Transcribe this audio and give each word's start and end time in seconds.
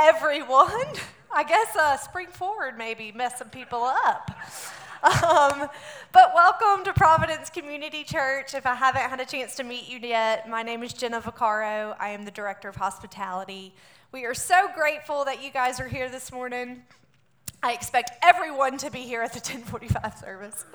everyone. 0.00 0.86
I 1.32 1.44
guess 1.44 1.76
uh, 1.76 1.96
spring 1.96 2.28
forward 2.28 2.76
maybe 2.78 3.12
mess 3.12 3.38
some 3.38 3.50
people 3.50 3.82
up. 3.84 4.30
Um, 5.02 5.70
but 6.12 6.32
welcome 6.34 6.84
to 6.84 6.92
Providence 6.92 7.48
Community 7.48 8.04
Church. 8.04 8.52
If 8.52 8.66
I 8.66 8.74
haven't 8.74 9.00
had 9.00 9.18
a 9.18 9.24
chance 9.24 9.56
to 9.56 9.64
meet 9.64 9.88
you 9.88 9.98
yet, 9.98 10.46
my 10.46 10.62
name 10.62 10.82
is 10.82 10.92
Jenna 10.92 11.22
Vaccaro. 11.22 11.96
I 11.98 12.10
am 12.10 12.26
the 12.26 12.30
Director 12.30 12.68
of 12.68 12.76
Hospitality. 12.76 13.72
We 14.12 14.26
are 14.26 14.34
so 14.34 14.68
grateful 14.74 15.24
that 15.24 15.42
you 15.42 15.50
guys 15.50 15.80
are 15.80 15.88
here 15.88 16.10
this 16.10 16.30
morning. 16.30 16.82
I 17.62 17.72
expect 17.72 18.10
everyone 18.22 18.76
to 18.76 18.90
be 18.90 19.00
here 19.00 19.22
at 19.22 19.32
the 19.32 19.38
1045 19.38 20.18
service. 20.18 20.66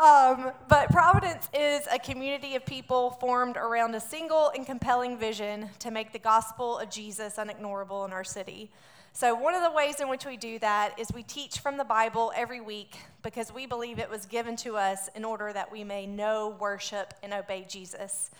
Um, 0.00 0.52
but 0.66 0.88
Providence 0.88 1.50
is 1.52 1.86
a 1.92 1.98
community 1.98 2.54
of 2.54 2.64
people 2.64 3.10
formed 3.10 3.58
around 3.58 3.94
a 3.94 4.00
single 4.00 4.50
and 4.56 4.64
compelling 4.64 5.18
vision 5.18 5.68
to 5.80 5.90
make 5.90 6.14
the 6.14 6.18
gospel 6.18 6.78
of 6.78 6.88
Jesus 6.88 7.36
unignorable 7.36 8.06
in 8.06 8.12
our 8.14 8.24
city. 8.24 8.70
So, 9.12 9.34
one 9.34 9.54
of 9.54 9.62
the 9.62 9.70
ways 9.70 10.00
in 10.00 10.08
which 10.08 10.24
we 10.24 10.38
do 10.38 10.58
that 10.60 10.98
is 10.98 11.12
we 11.12 11.22
teach 11.22 11.58
from 11.58 11.76
the 11.76 11.84
Bible 11.84 12.32
every 12.34 12.62
week 12.62 12.96
because 13.22 13.52
we 13.52 13.66
believe 13.66 13.98
it 13.98 14.08
was 14.08 14.24
given 14.24 14.56
to 14.56 14.78
us 14.78 15.10
in 15.14 15.22
order 15.22 15.52
that 15.52 15.70
we 15.70 15.84
may 15.84 16.06
know, 16.06 16.56
worship, 16.58 17.12
and 17.22 17.34
obey 17.34 17.66
Jesus. 17.68 18.30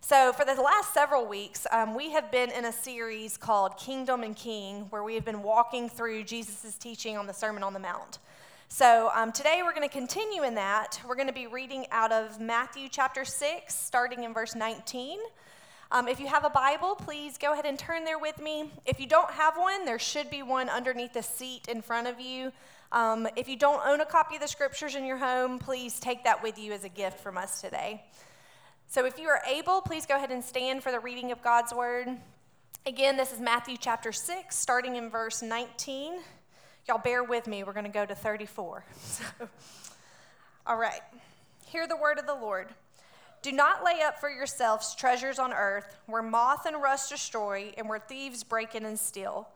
So, 0.00 0.32
for 0.32 0.44
the 0.44 0.60
last 0.60 0.92
several 0.92 1.26
weeks, 1.26 1.64
um, 1.70 1.94
we 1.94 2.10
have 2.10 2.32
been 2.32 2.50
in 2.50 2.64
a 2.64 2.72
series 2.72 3.36
called 3.36 3.76
Kingdom 3.76 4.24
and 4.24 4.34
King, 4.34 4.86
where 4.90 5.04
we 5.04 5.14
have 5.14 5.24
been 5.24 5.44
walking 5.44 5.88
through 5.88 6.24
Jesus' 6.24 6.74
teaching 6.74 7.16
on 7.16 7.28
the 7.28 7.32
Sermon 7.32 7.62
on 7.62 7.72
the 7.72 7.78
Mount. 7.78 8.18
So 8.76 9.12
um, 9.14 9.30
today 9.30 9.60
we're 9.62 9.72
going 9.72 9.88
to 9.88 9.94
continue 9.94 10.42
in 10.42 10.56
that. 10.56 11.00
We're 11.06 11.14
going 11.14 11.28
to 11.28 11.32
be 11.32 11.46
reading 11.46 11.86
out 11.92 12.10
of 12.10 12.40
Matthew 12.40 12.88
chapter 12.90 13.24
6, 13.24 13.72
starting 13.72 14.24
in 14.24 14.34
verse 14.34 14.56
19. 14.56 15.20
Um, 15.92 16.08
if 16.08 16.18
you 16.18 16.26
have 16.26 16.44
a 16.44 16.50
Bible, 16.50 16.96
please 16.96 17.38
go 17.38 17.52
ahead 17.52 17.66
and 17.66 17.78
turn 17.78 18.04
there 18.04 18.18
with 18.18 18.40
me. 18.40 18.72
If 18.84 18.98
you 18.98 19.06
don't 19.06 19.30
have 19.30 19.56
one, 19.56 19.84
there 19.84 20.00
should 20.00 20.28
be 20.28 20.42
one 20.42 20.68
underneath 20.68 21.12
the 21.12 21.22
seat 21.22 21.68
in 21.68 21.82
front 21.82 22.08
of 22.08 22.18
you. 22.18 22.50
Um, 22.90 23.28
if 23.36 23.48
you 23.48 23.56
don't 23.56 23.80
own 23.86 24.00
a 24.00 24.04
copy 24.04 24.34
of 24.34 24.42
the 24.42 24.48
scriptures 24.48 24.96
in 24.96 25.04
your 25.04 25.18
home, 25.18 25.60
please 25.60 26.00
take 26.00 26.24
that 26.24 26.42
with 26.42 26.58
you 26.58 26.72
as 26.72 26.82
a 26.82 26.88
gift 26.88 27.20
from 27.20 27.38
us 27.38 27.60
today. 27.60 28.02
So 28.88 29.06
if 29.06 29.20
you 29.20 29.28
are 29.28 29.40
able, 29.48 29.82
please 29.82 30.04
go 30.04 30.16
ahead 30.16 30.32
and 30.32 30.42
stand 30.42 30.82
for 30.82 30.90
the 30.90 30.98
reading 30.98 31.30
of 31.30 31.40
God's 31.44 31.72
word. 31.72 32.08
Again, 32.86 33.16
this 33.16 33.32
is 33.32 33.38
Matthew 33.38 33.76
chapter 33.78 34.10
6, 34.10 34.56
starting 34.56 34.96
in 34.96 35.10
verse 35.10 35.42
19. 35.42 36.14
Y'all 36.86 36.98
bear 36.98 37.24
with 37.24 37.46
me. 37.46 37.64
We're 37.64 37.72
going 37.72 37.86
to 37.86 37.90
go 37.90 38.04
to 38.04 38.14
34. 38.14 38.84
So, 38.96 39.48
all 40.66 40.76
right. 40.76 41.00
Hear 41.66 41.86
the 41.86 41.96
word 41.96 42.18
of 42.18 42.26
the 42.26 42.34
Lord. 42.34 42.68
Do 43.42 43.52
not 43.52 43.84
lay 43.84 44.00
up 44.00 44.18
for 44.18 44.30
yourselves 44.30 44.94
treasures 44.94 45.38
on 45.38 45.52
earth 45.52 45.96
where 46.06 46.22
moth 46.22 46.66
and 46.66 46.82
rust 46.82 47.10
destroy 47.10 47.74
and 47.76 47.88
where 47.88 47.98
thieves 47.98 48.42
break 48.42 48.74
in 48.74 48.86
and 48.86 48.98
steal. 48.98 49.48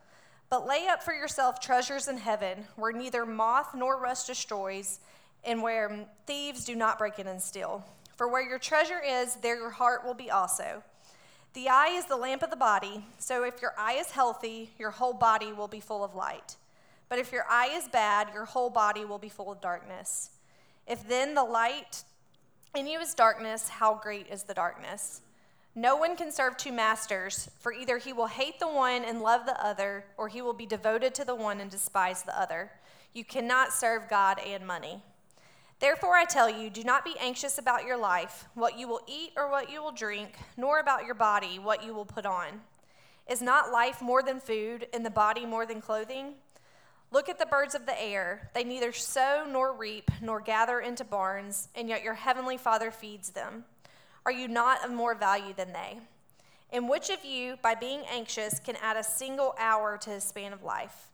But 0.50 0.66
lay 0.66 0.86
up 0.86 1.02
for 1.02 1.14
yourself 1.14 1.60
treasures 1.60 2.08
in 2.08 2.18
heaven 2.18 2.64
where 2.76 2.92
neither 2.92 3.24
moth 3.24 3.74
nor 3.74 3.98
rust 3.98 4.26
destroys 4.26 5.00
and 5.44 5.62
where 5.62 6.06
thieves 6.26 6.64
do 6.64 6.74
not 6.74 6.98
break 6.98 7.18
in 7.18 7.26
and 7.26 7.40
steal. 7.40 7.84
For 8.16 8.28
where 8.28 8.46
your 8.46 8.58
treasure 8.58 9.00
is, 9.02 9.36
there 9.36 9.56
your 9.56 9.70
heart 9.70 10.04
will 10.04 10.14
be 10.14 10.30
also. 10.30 10.82
The 11.54 11.68
eye 11.68 11.92
is 11.92 12.04
the 12.06 12.16
lamp 12.16 12.42
of 12.42 12.50
the 12.50 12.56
body, 12.56 13.04
so 13.18 13.44
if 13.44 13.62
your 13.62 13.72
eye 13.78 13.94
is 13.94 14.10
healthy, 14.10 14.70
your 14.78 14.90
whole 14.90 15.14
body 15.14 15.52
will 15.52 15.68
be 15.68 15.80
full 15.80 16.04
of 16.04 16.14
light. 16.14 16.56
But 17.08 17.18
if 17.18 17.32
your 17.32 17.44
eye 17.48 17.70
is 17.72 17.88
bad, 17.88 18.28
your 18.34 18.44
whole 18.44 18.70
body 18.70 19.04
will 19.04 19.18
be 19.18 19.28
full 19.28 19.50
of 19.50 19.60
darkness. 19.60 20.30
If 20.86 21.06
then 21.08 21.34
the 21.34 21.44
light 21.44 22.04
in 22.74 22.86
you 22.86 23.00
is 23.00 23.14
darkness, 23.14 23.68
how 23.68 23.94
great 23.94 24.26
is 24.28 24.42
the 24.42 24.54
darkness? 24.54 25.22
No 25.74 25.96
one 25.96 26.16
can 26.16 26.32
serve 26.32 26.56
two 26.56 26.72
masters, 26.72 27.50
for 27.60 27.72
either 27.72 27.98
he 27.98 28.12
will 28.12 28.26
hate 28.26 28.58
the 28.58 28.68
one 28.68 29.04
and 29.04 29.20
love 29.20 29.46
the 29.46 29.64
other, 29.64 30.04
or 30.16 30.28
he 30.28 30.42
will 30.42 30.52
be 30.52 30.66
devoted 30.66 31.14
to 31.14 31.24
the 31.24 31.34
one 31.34 31.60
and 31.60 31.70
despise 31.70 32.22
the 32.22 32.38
other. 32.38 32.72
You 33.12 33.24
cannot 33.24 33.72
serve 33.72 34.08
God 34.08 34.38
and 34.40 34.66
money. 34.66 35.02
Therefore, 35.80 36.14
I 36.14 36.24
tell 36.24 36.50
you, 36.50 36.68
do 36.68 36.82
not 36.82 37.04
be 37.04 37.14
anxious 37.20 37.58
about 37.58 37.84
your 37.84 37.96
life, 37.96 38.46
what 38.54 38.78
you 38.78 38.88
will 38.88 39.02
eat 39.06 39.30
or 39.36 39.48
what 39.50 39.70
you 39.70 39.80
will 39.80 39.92
drink, 39.92 40.36
nor 40.56 40.80
about 40.80 41.04
your 41.04 41.14
body, 41.14 41.58
what 41.58 41.84
you 41.84 41.94
will 41.94 42.04
put 42.04 42.26
on. 42.26 42.62
Is 43.28 43.40
not 43.40 43.70
life 43.70 44.02
more 44.02 44.22
than 44.22 44.40
food, 44.40 44.88
and 44.92 45.06
the 45.06 45.10
body 45.10 45.46
more 45.46 45.64
than 45.64 45.80
clothing? 45.80 46.34
Look 47.10 47.28
at 47.28 47.38
the 47.38 47.46
birds 47.46 47.74
of 47.74 47.86
the 47.86 48.00
air. 48.00 48.50
They 48.54 48.64
neither 48.64 48.92
sow 48.92 49.46
nor 49.50 49.72
reap 49.72 50.10
nor 50.20 50.40
gather 50.40 50.80
into 50.80 51.04
barns, 51.04 51.68
and 51.74 51.88
yet 51.88 52.02
your 52.04 52.14
heavenly 52.14 52.58
Father 52.58 52.90
feeds 52.90 53.30
them. 53.30 53.64
Are 54.26 54.32
you 54.32 54.46
not 54.46 54.84
of 54.84 54.90
more 54.90 55.14
value 55.14 55.54
than 55.54 55.72
they? 55.72 56.00
And 56.70 56.88
which 56.88 57.08
of 57.08 57.24
you, 57.24 57.56
by 57.62 57.74
being 57.74 58.02
anxious, 58.10 58.58
can 58.60 58.76
add 58.82 58.98
a 58.98 59.02
single 59.02 59.54
hour 59.58 59.96
to 59.96 60.10
his 60.10 60.24
span 60.24 60.52
of 60.52 60.62
life? 60.62 61.10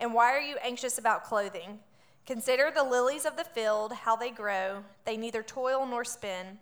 And 0.00 0.12
why 0.12 0.32
are 0.32 0.40
you 0.40 0.56
anxious 0.64 0.98
about 0.98 1.22
clothing? 1.22 1.78
Consider 2.26 2.72
the 2.74 2.82
lilies 2.82 3.24
of 3.24 3.36
the 3.36 3.44
field, 3.44 3.92
how 3.92 4.16
they 4.16 4.30
grow. 4.30 4.82
They 5.04 5.16
neither 5.16 5.44
toil 5.44 5.86
nor 5.86 6.04
spin. 6.04 6.58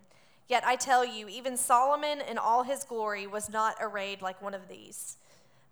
Yet 0.46 0.62
I 0.62 0.76
tell 0.76 1.06
you, 1.06 1.26
even 1.26 1.56
Solomon 1.56 2.20
in 2.20 2.36
all 2.36 2.64
his 2.64 2.84
glory 2.84 3.26
was 3.26 3.48
not 3.48 3.76
arrayed 3.80 4.20
like 4.20 4.42
one 4.42 4.52
of 4.52 4.68
these. 4.68 5.16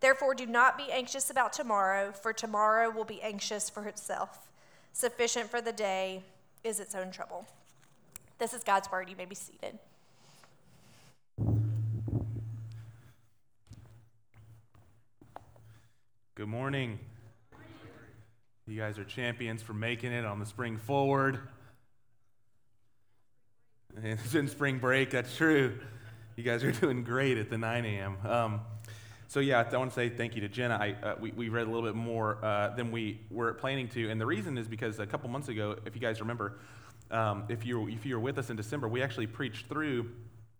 Therefore, 0.00 0.34
do 0.34 0.46
not 0.46 0.78
be 0.78 0.90
anxious 0.90 1.28
about 1.30 1.52
tomorrow, 1.52 2.12
for 2.12 2.32
tomorrow 2.32 2.90
will 2.90 3.04
be 3.04 3.20
anxious 3.20 3.68
for 3.68 3.86
itself. 3.86 4.50
Sufficient 4.92 5.50
for 5.50 5.60
the 5.60 5.72
day 5.72 6.22
is 6.64 6.80
its 6.80 6.94
own 6.94 7.10
trouble. 7.10 7.46
This 8.38 8.54
is 8.54 8.64
God's 8.64 8.90
word. 8.90 9.10
You 9.10 9.16
may 9.16 9.26
be 9.26 9.34
seated. 9.34 9.78
Good 16.34 16.48
morning. 16.48 16.98
You 18.66 18.78
guys 18.78 18.98
are 18.98 19.04
champions 19.04 19.62
for 19.62 19.74
making 19.74 20.12
it 20.12 20.24
on 20.24 20.38
the 20.38 20.46
spring 20.46 20.78
forward. 20.78 21.38
It's 24.02 24.34
in 24.36 24.46
spring 24.48 24.78
break, 24.78 25.10
that's 25.10 25.36
true. 25.36 25.76
You 26.36 26.44
guys 26.44 26.62
are 26.62 26.70
doing 26.70 27.02
great 27.02 27.36
at 27.36 27.50
the 27.50 27.58
9 27.58 27.84
a.m. 27.84 28.16
Um, 28.24 28.60
so 29.30 29.38
yeah, 29.38 29.62
I 29.62 29.76
want 29.76 29.92
to 29.92 29.94
say 29.94 30.08
thank 30.08 30.34
you 30.34 30.40
to 30.40 30.48
Jenna. 30.48 30.74
I, 30.74 31.06
uh, 31.06 31.14
we, 31.20 31.30
we 31.30 31.48
read 31.50 31.68
a 31.68 31.70
little 31.70 31.88
bit 31.88 31.94
more 31.94 32.44
uh, 32.44 32.70
than 32.74 32.90
we 32.90 33.20
were 33.30 33.54
planning 33.54 33.86
to, 33.90 34.10
and 34.10 34.20
the 34.20 34.26
reason 34.26 34.58
is 34.58 34.66
because 34.66 34.98
a 34.98 35.06
couple 35.06 35.30
months 35.30 35.46
ago, 35.46 35.76
if 35.86 35.94
you 35.94 36.00
guys 36.00 36.20
remember, 36.20 36.58
um, 37.12 37.44
if 37.48 37.64
you 37.64 37.86
if 37.86 38.04
you 38.04 38.16
were 38.16 38.20
with 38.20 38.38
us 38.38 38.50
in 38.50 38.56
December, 38.56 38.88
we 38.88 39.04
actually 39.04 39.28
preached 39.28 39.68
through 39.68 40.10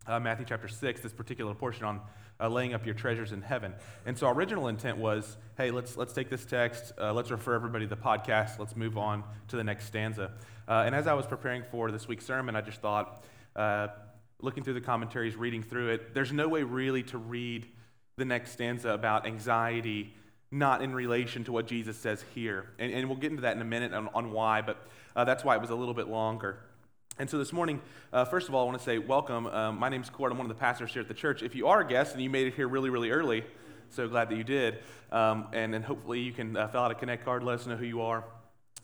uh, 0.07 0.21
Matthew 0.21 0.47
chapter 0.49 0.69
six, 0.69 1.01
this 1.01 1.13
particular 1.13 1.53
portion 1.53 1.85
on 1.85 2.01
uh, 2.39 2.49
laying 2.49 2.73
up 2.73 2.87
your 2.87 2.95
treasures 2.95 3.33
in 3.33 3.43
heaven. 3.43 3.75
And 4.07 4.17
so 4.17 4.29
our 4.29 4.35
original 4.35 4.69
intent 4.69 4.99
was, 4.99 5.37
hey, 5.57 5.73
let's 5.73 5.97
let's 5.97 6.13
take 6.13 6.31
this 6.31 6.45
text, 6.45 6.93
uh, 6.97 7.13
let's 7.13 7.33
refer 7.33 7.55
everybody 7.55 7.89
to 7.89 7.95
the 7.97 8.01
podcast, 8.01 8.61
let's 8.61 8.77
move 8.77 8.97
on 8.97 9.25
to 9.49 9.57
the 9.57 9.65
next 9.65 9.87
stanza. 9.87 10.31
Uh, 10.69 10.85
and 10.87 10.95
as 10.95 11.09
I 11.09 11.15
was 11.15 11.27
preparing 11.27 11.65
for 11.73 11.91
this 11.91 12.07
week's 12.07 12.25
sermon, 12.25 12.55
I 12.55 12.61
just 12.61 12.81
thought, 12.81 13.25
looking 14.41 14.63
through 14.63 14.75
the 14.75 14.81
commentaries, 14.81 15.35
reading 15.35 15.65
through 15.65 15.89
it, 15.89 16.15
there's 16.15 16.33
no 16.33 16.47
way 16.47 16.63
really 16.63 17.03
to 17.03 17.19
read 17.19 17.67
the 18.21 18.25
next 18.25 18.53
stanza 18.53 18.91
about 18.91 19.27
anxiety 19.27 20.15
not 20.53 20.83
in 20.83 20.95
relation 20.95 21.45
to 21.45 21.53
what 21.53 21.67
Jesus 21.67 21.97
says 21.97 22.25
here. 22.35 22.67
And, 22.79 22.93
and 22.93 23.09
we'll 23.09 23.19
get 23.19 23.31
into 23.31 23.43
that 23.43 23.57
in 23.57 23.63
a 23.63 23.65
minute 23.67 23.93
on, 23.93 24.09
on 24.15 24.33
why, 24.33 24.63
but 24.63 24.85
uh, 25.15 25.25
that's 25.25 25.45
why 25.45 25.55
it 25.55 25.61
was 25.61 25.71
a 25.71 25.75
little 25.75 25.95
bit 25.95 26.09
longer. 26.09 26.59
And 27.19 27.29
so 27.29 27.39
this 27.39 27.53
morning, 27.53 27.81
uh, 28.13 28.25
first 28.25 28.49
of 28.49 28.55
all, 28.55 28.63
I 28.63 28.67
want 28.67 28.79
to 28.79 28.85
say 28.85 28.99
welcome. 28.99 29.47
Um, 29.47 29.79
my 29.79 29.89
name's 29.89 30.11
Kort. 30.11 30.31
I'm 30.31 30.39
one 30.39 30.51
of 30.51 30.57
the 30.57 30.61
pastors 30.61 30.93
here 30.93 31.03
at 31.03 31.09
the 31.09 31.15
church. 31.15 31.43
If 31.43 31.55
you 31.55 31.69
are 31.69 31.81
a 31.81 31.87
guest 31.87 32.15
and 32.15 32.23
you 32.23 32.31
made 32.31 32.47
it 32.47 32.55
here 32.55 32.67
really, 32.67 32.91
really 32.91 33.11
early, 33.11 33.45
so 33.91 34.09
glad 34.09 34.29
that 34.31 34.37
you 34.37 34.45
did. 34.45 34.79
Um, 35.13 35.47
and, 35.53 35.75
and 35.75 35.85
hopefully 35.85 36.21
you 36.21 36.33
can 36.33 36.57
uh, 36.57 36.69
fill 36.69 36.81
out 36.81 36.91
a 36.91 36.95
Connect 36.95 37.25
card, 37.25 37.43
let 37.43 37.61
us 37.61 37.67
know 37.67 37.77
who 37.77 37.87
you 37.87 38.01
are. 38.03 38.25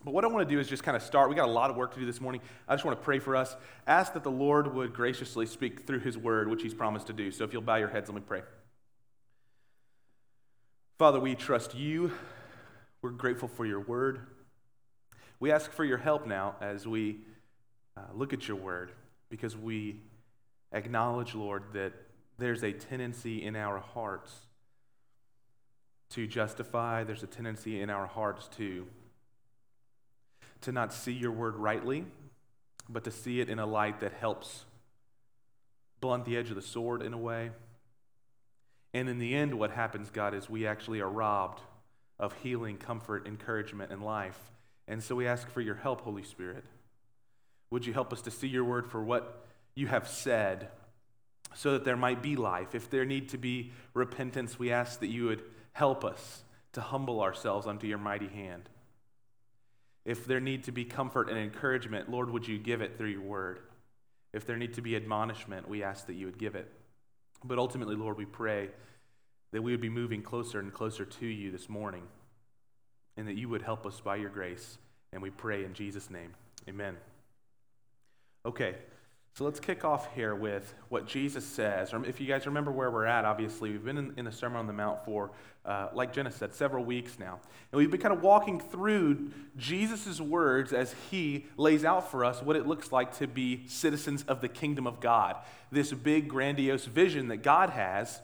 But 0.05 0.12
what 0.15 0.25
I 0.25 0.29
want 0.29 0.49
to 0.49 0.55
do 0.55 0.61
is 0.61 0.69
just 0.69 0.85
kind 0.85 0.97
of 0.97 1.03
start. 1.03 1.29
We 1.29 1.35
got 1.35 1.49
a 1.49 1.53
lot 1.53 1.71
of 1.71 1.77
work 1.77 1.94
to 1.94 2.00
do 2.00 2.06
this 2.06 2.21
morning. 2.21 2.41
I 2.69 2.75
just 2.75 2.85
want 2.85 2.99
to 2.99 3.05
pray 3.05 3.19
for 3.19 3.35
us. 3.35 3.56
Ask 3.87 4.12
that 4.12 4.23
the 4.23 4.31
Lord 4.31 4.73
would 4.73 4.93
graciously 4.94 5.47
speak 5.47 5.87
through 5.87 6.00
his 6.00 6.17
word, 6.17 6.49
which 6.49 6.62
he's 6.62 6.75
promised 6.75 7.09
to 7.09 7.12
do. 7.12 7.33
So 7.33 7.43
if 7.43 7.53
you'll 7.53 7.62
bow 7.62 7.77
your 7.77 7.88
heads, 7.88 8.09
let 8.09 8.15
me 8.15 8.23
pray. 8.25 8.43
Father, 10.98 11.20
we 11.20 11.34
trust 11.34 11.75
you. 11.75 12.10
We're 13.02 13.10
grateful 13.10 13.48
for 13.48 13.66
your 13.66 13.81
word. 13.81 14.20
We 15.38 15.52
ask 15.52 15.70
for 15.70 15.84
your 15.84 15.98
help 15.98 16.26
now 16.26 16.56
as 16.62 16.88
we 16.88 17.19
uh, 17.98 18.00
look 18.14 18.32
at 18.32 18.48
your 18.48 18.56
word 18.56 18.93
because 19.28 19.54
we 19.54 20.00
acknowledge, 20.72 21.34
Lord, 21.34 21.64
that 21.75 21.93
there's 22.38 22.64
a 22.64 22.72
tendency 22.72 23.44
in 23.44 23.56
our 23.56 23.78
hearts 23.78 24.32
to 26.10 26.26
justify, 26.26 27.04
there's 27.04 27.22
a 27.22 27.26
tendency 27.26 27.82
in 27.82 27.90
our 27.90 28.06
hearts 28.06 28.49
to 28.56 28.87
to 30.62 30.72
not 30.72 30.94
see 30.94 31.12
your 31.12 31.32
word 31.32 31.56
rightly, 31.56 32.06
but 32.88 33.04
to 33.04 33.10
see 33.10 33.40
it 33.40 33.50
in 33.50 33.58
a 33.58 33.66
light 33.66 34.00
that 34.00 34.14
helps 34.14 34.64
blunt 36.00 36.25
the 36.25 36.38
edge 36.38 36.49
of 36.49 36.56
the 36.56 36.62
sword 36.62 37.02
in 37.02 37.12
a 37.12 37.19
way. 37.19 37.50
And 38.96 39.10
in 39.10 39.19
the 39.19 39.34
end, 39.34 39.52
what 39.52 39.72
happens, 39.72 40.08
God, 40.08 40.32
is 40.32 40.48
we 40.48 40.66
actually 40.66 41.02
are 41.02 41.08
robbed 41.10 41.60
of 42.19 42.32
healing, 42.43 42.78
comfort, 42.78 43.26
encouragement, 43.26 43.93
and 43.93 44.02
life. 44.02 44.38
And 44.88 45.02
so 45.02 45.14
we 45.14 45.26
ask 45.26 45.50
for 45.50 45.60
your 45.60 45.75
help, 45.75 46.00
Holy 46.00 46.22
Spirit. 46.22 46.64
Would 47.70 47.84
you 47.84 47.93
help 47.93 48.10
us 48.10 48.22
to 48.22 48.31
see 48.31 48.48
your 48.48 48.64
word 48.64 48.87
for 48.90 49.04
what 49.04 49.44
you 49.75 49.87
have 49.88 50.08
said 50.08 50.69
so 51.54 51.72
that 51.72 51.84
there 51.84 51.98
might 51.98 52.22
be 52.22 52.37
life? 52.37 52.75
If 52.75 52.88
there 52.88 53.04
need 53.04 53.28
to 53.28 53.37
be 53.37 53.70
repentance, 53.93 54.58
we 54.58 54.72
ask 54.72 55.00
that 55.00 55.08
you 55.08 55.26
would 55.26 55.42
help 55.72 56.02
us 56.02 56.44
to 56.72 56.81
humble 56.81 57.20
ourselves 57.20 57.66
unto 57.66 57.87
your 57.87 57.99
mighty 57.99 58.28
hand. 58.28 58.70
If 60.06 60.25
there 60.25 60.40
need 60.40 60.64
to 60.64 60.72
be 60.72 60.87
comfort 60.87 61.28
and 61.28 61.37
encouragement, 61.37 62.10
Lord, 62.10 62.31
would 62.31 62.49
you 62.49 62.56
give 62.56 62.81
it 62.81 62.96
through 62.96 63.10
your 63.10 63.20
word? 63.20 63.60
If 64.32 64.46
there 64.46 64.56
need 64.56 64.72
to 64.72 64.81
be 64.81 64.96
admonishment, 64.96 65.69
we 65.69 65.82
ask 65.82 66.06
that 66.06 66.14
you 66.14 66.25
would 66.25 66.38
give 66.38 66.54
it. 66.54 66.72
But 67.44 67.59
ultimately, 67.59 67.97
Lord, 67.97 68.17
we 68.17 68.25
pray 68.25 68.71
that 69.53 69.62
we 69.62 69.73
would 69.73 69.81
be 69.81 69.88
moving 69.88 70.23
closer 70.23 70.59
and 70.59 70.73
closer 70.73 71.05
to 71.05 71.27
you 71.27 71.50
this 71.50 71.69
morning 71.69 72.03
and 73.17 73.29
that 73.29 73.37
you 73.37 73.49
would 73.49 73.62
help 73.62 73.87
us 73.87 74.00
by 74.00 74.17
your 74.17 74.31
grace. 74.31 74.79
And 75.12 75.23
we 75.23 75.31
pray 75.31 75.65
in 75.65 75.73
Jesus' 75.73 76.11
name. 76.11 76.35
Amen. 76.69 76.97
Okay. 78.44 78.77
So 79.37 79.44
let's 79.44 79.61
kick 79.61 79.85
off 79.85 80.15
here 80.15 80.35
with 80.35 80.73
what 80.88 81.06
Jesus 81.06 81.44
says. 81.44 81.93
If 82.06 82.23
you 82.23 82.27
guys 82.27 82.47
remember 82.47 82.73
where 82.73 82.91
we're 82.91 83.05
at, 83.05 83.27
obviously, 83.27 83.71
we've 83.71 83.85
been 83.85 83.99
in, 83.99 84.15
in 84.17 84.25
the 84.25 84.33
Sermon 84.33 84.56
on 84.56 84.67
the 84.67 84.73
Mount 84.73 85.05
for, 85.05 85.31
uh, 85.67 85.88
like 85.93 86.15
Jenna 86.15 86.31
said, 86.31 86.55
several 86.55 86.87
weeks 86.87 87.19
now. 87.19 87.38
And 87.71 87.79
we've 87.79 87.91
been 87.91 88.00
kind 88.00 88.15
of 88.15 88.23
walking 88.23 88.61
through 88.61 89.33
Jesus' 89.59 90.23
words 90.23 90.73
as 90.73 90.94
he 91.11 91.44
lays 91.59 91.85
out 91.85 92.11
for 92.11 92.25
us 92.25 92.41
what 92.41 92.56
it 92.56 92.67
looks 92.67 92.93
like 92.93 93.19
to 93.19 93.27
be 93.27 93.65
citizens 93.67 94.23
of 94.23 94.41
the 94.41 94.49
kingdom 94.49 94.87
of 94.87 95.00
God. 95.00 95.37
This 95.71 95.93
big, 95.93 96.29
grandiose 96.29 96.87
vision 96.87 97.29
that 97.29 97.43
God 97.43 97.69
has 97.69 98.23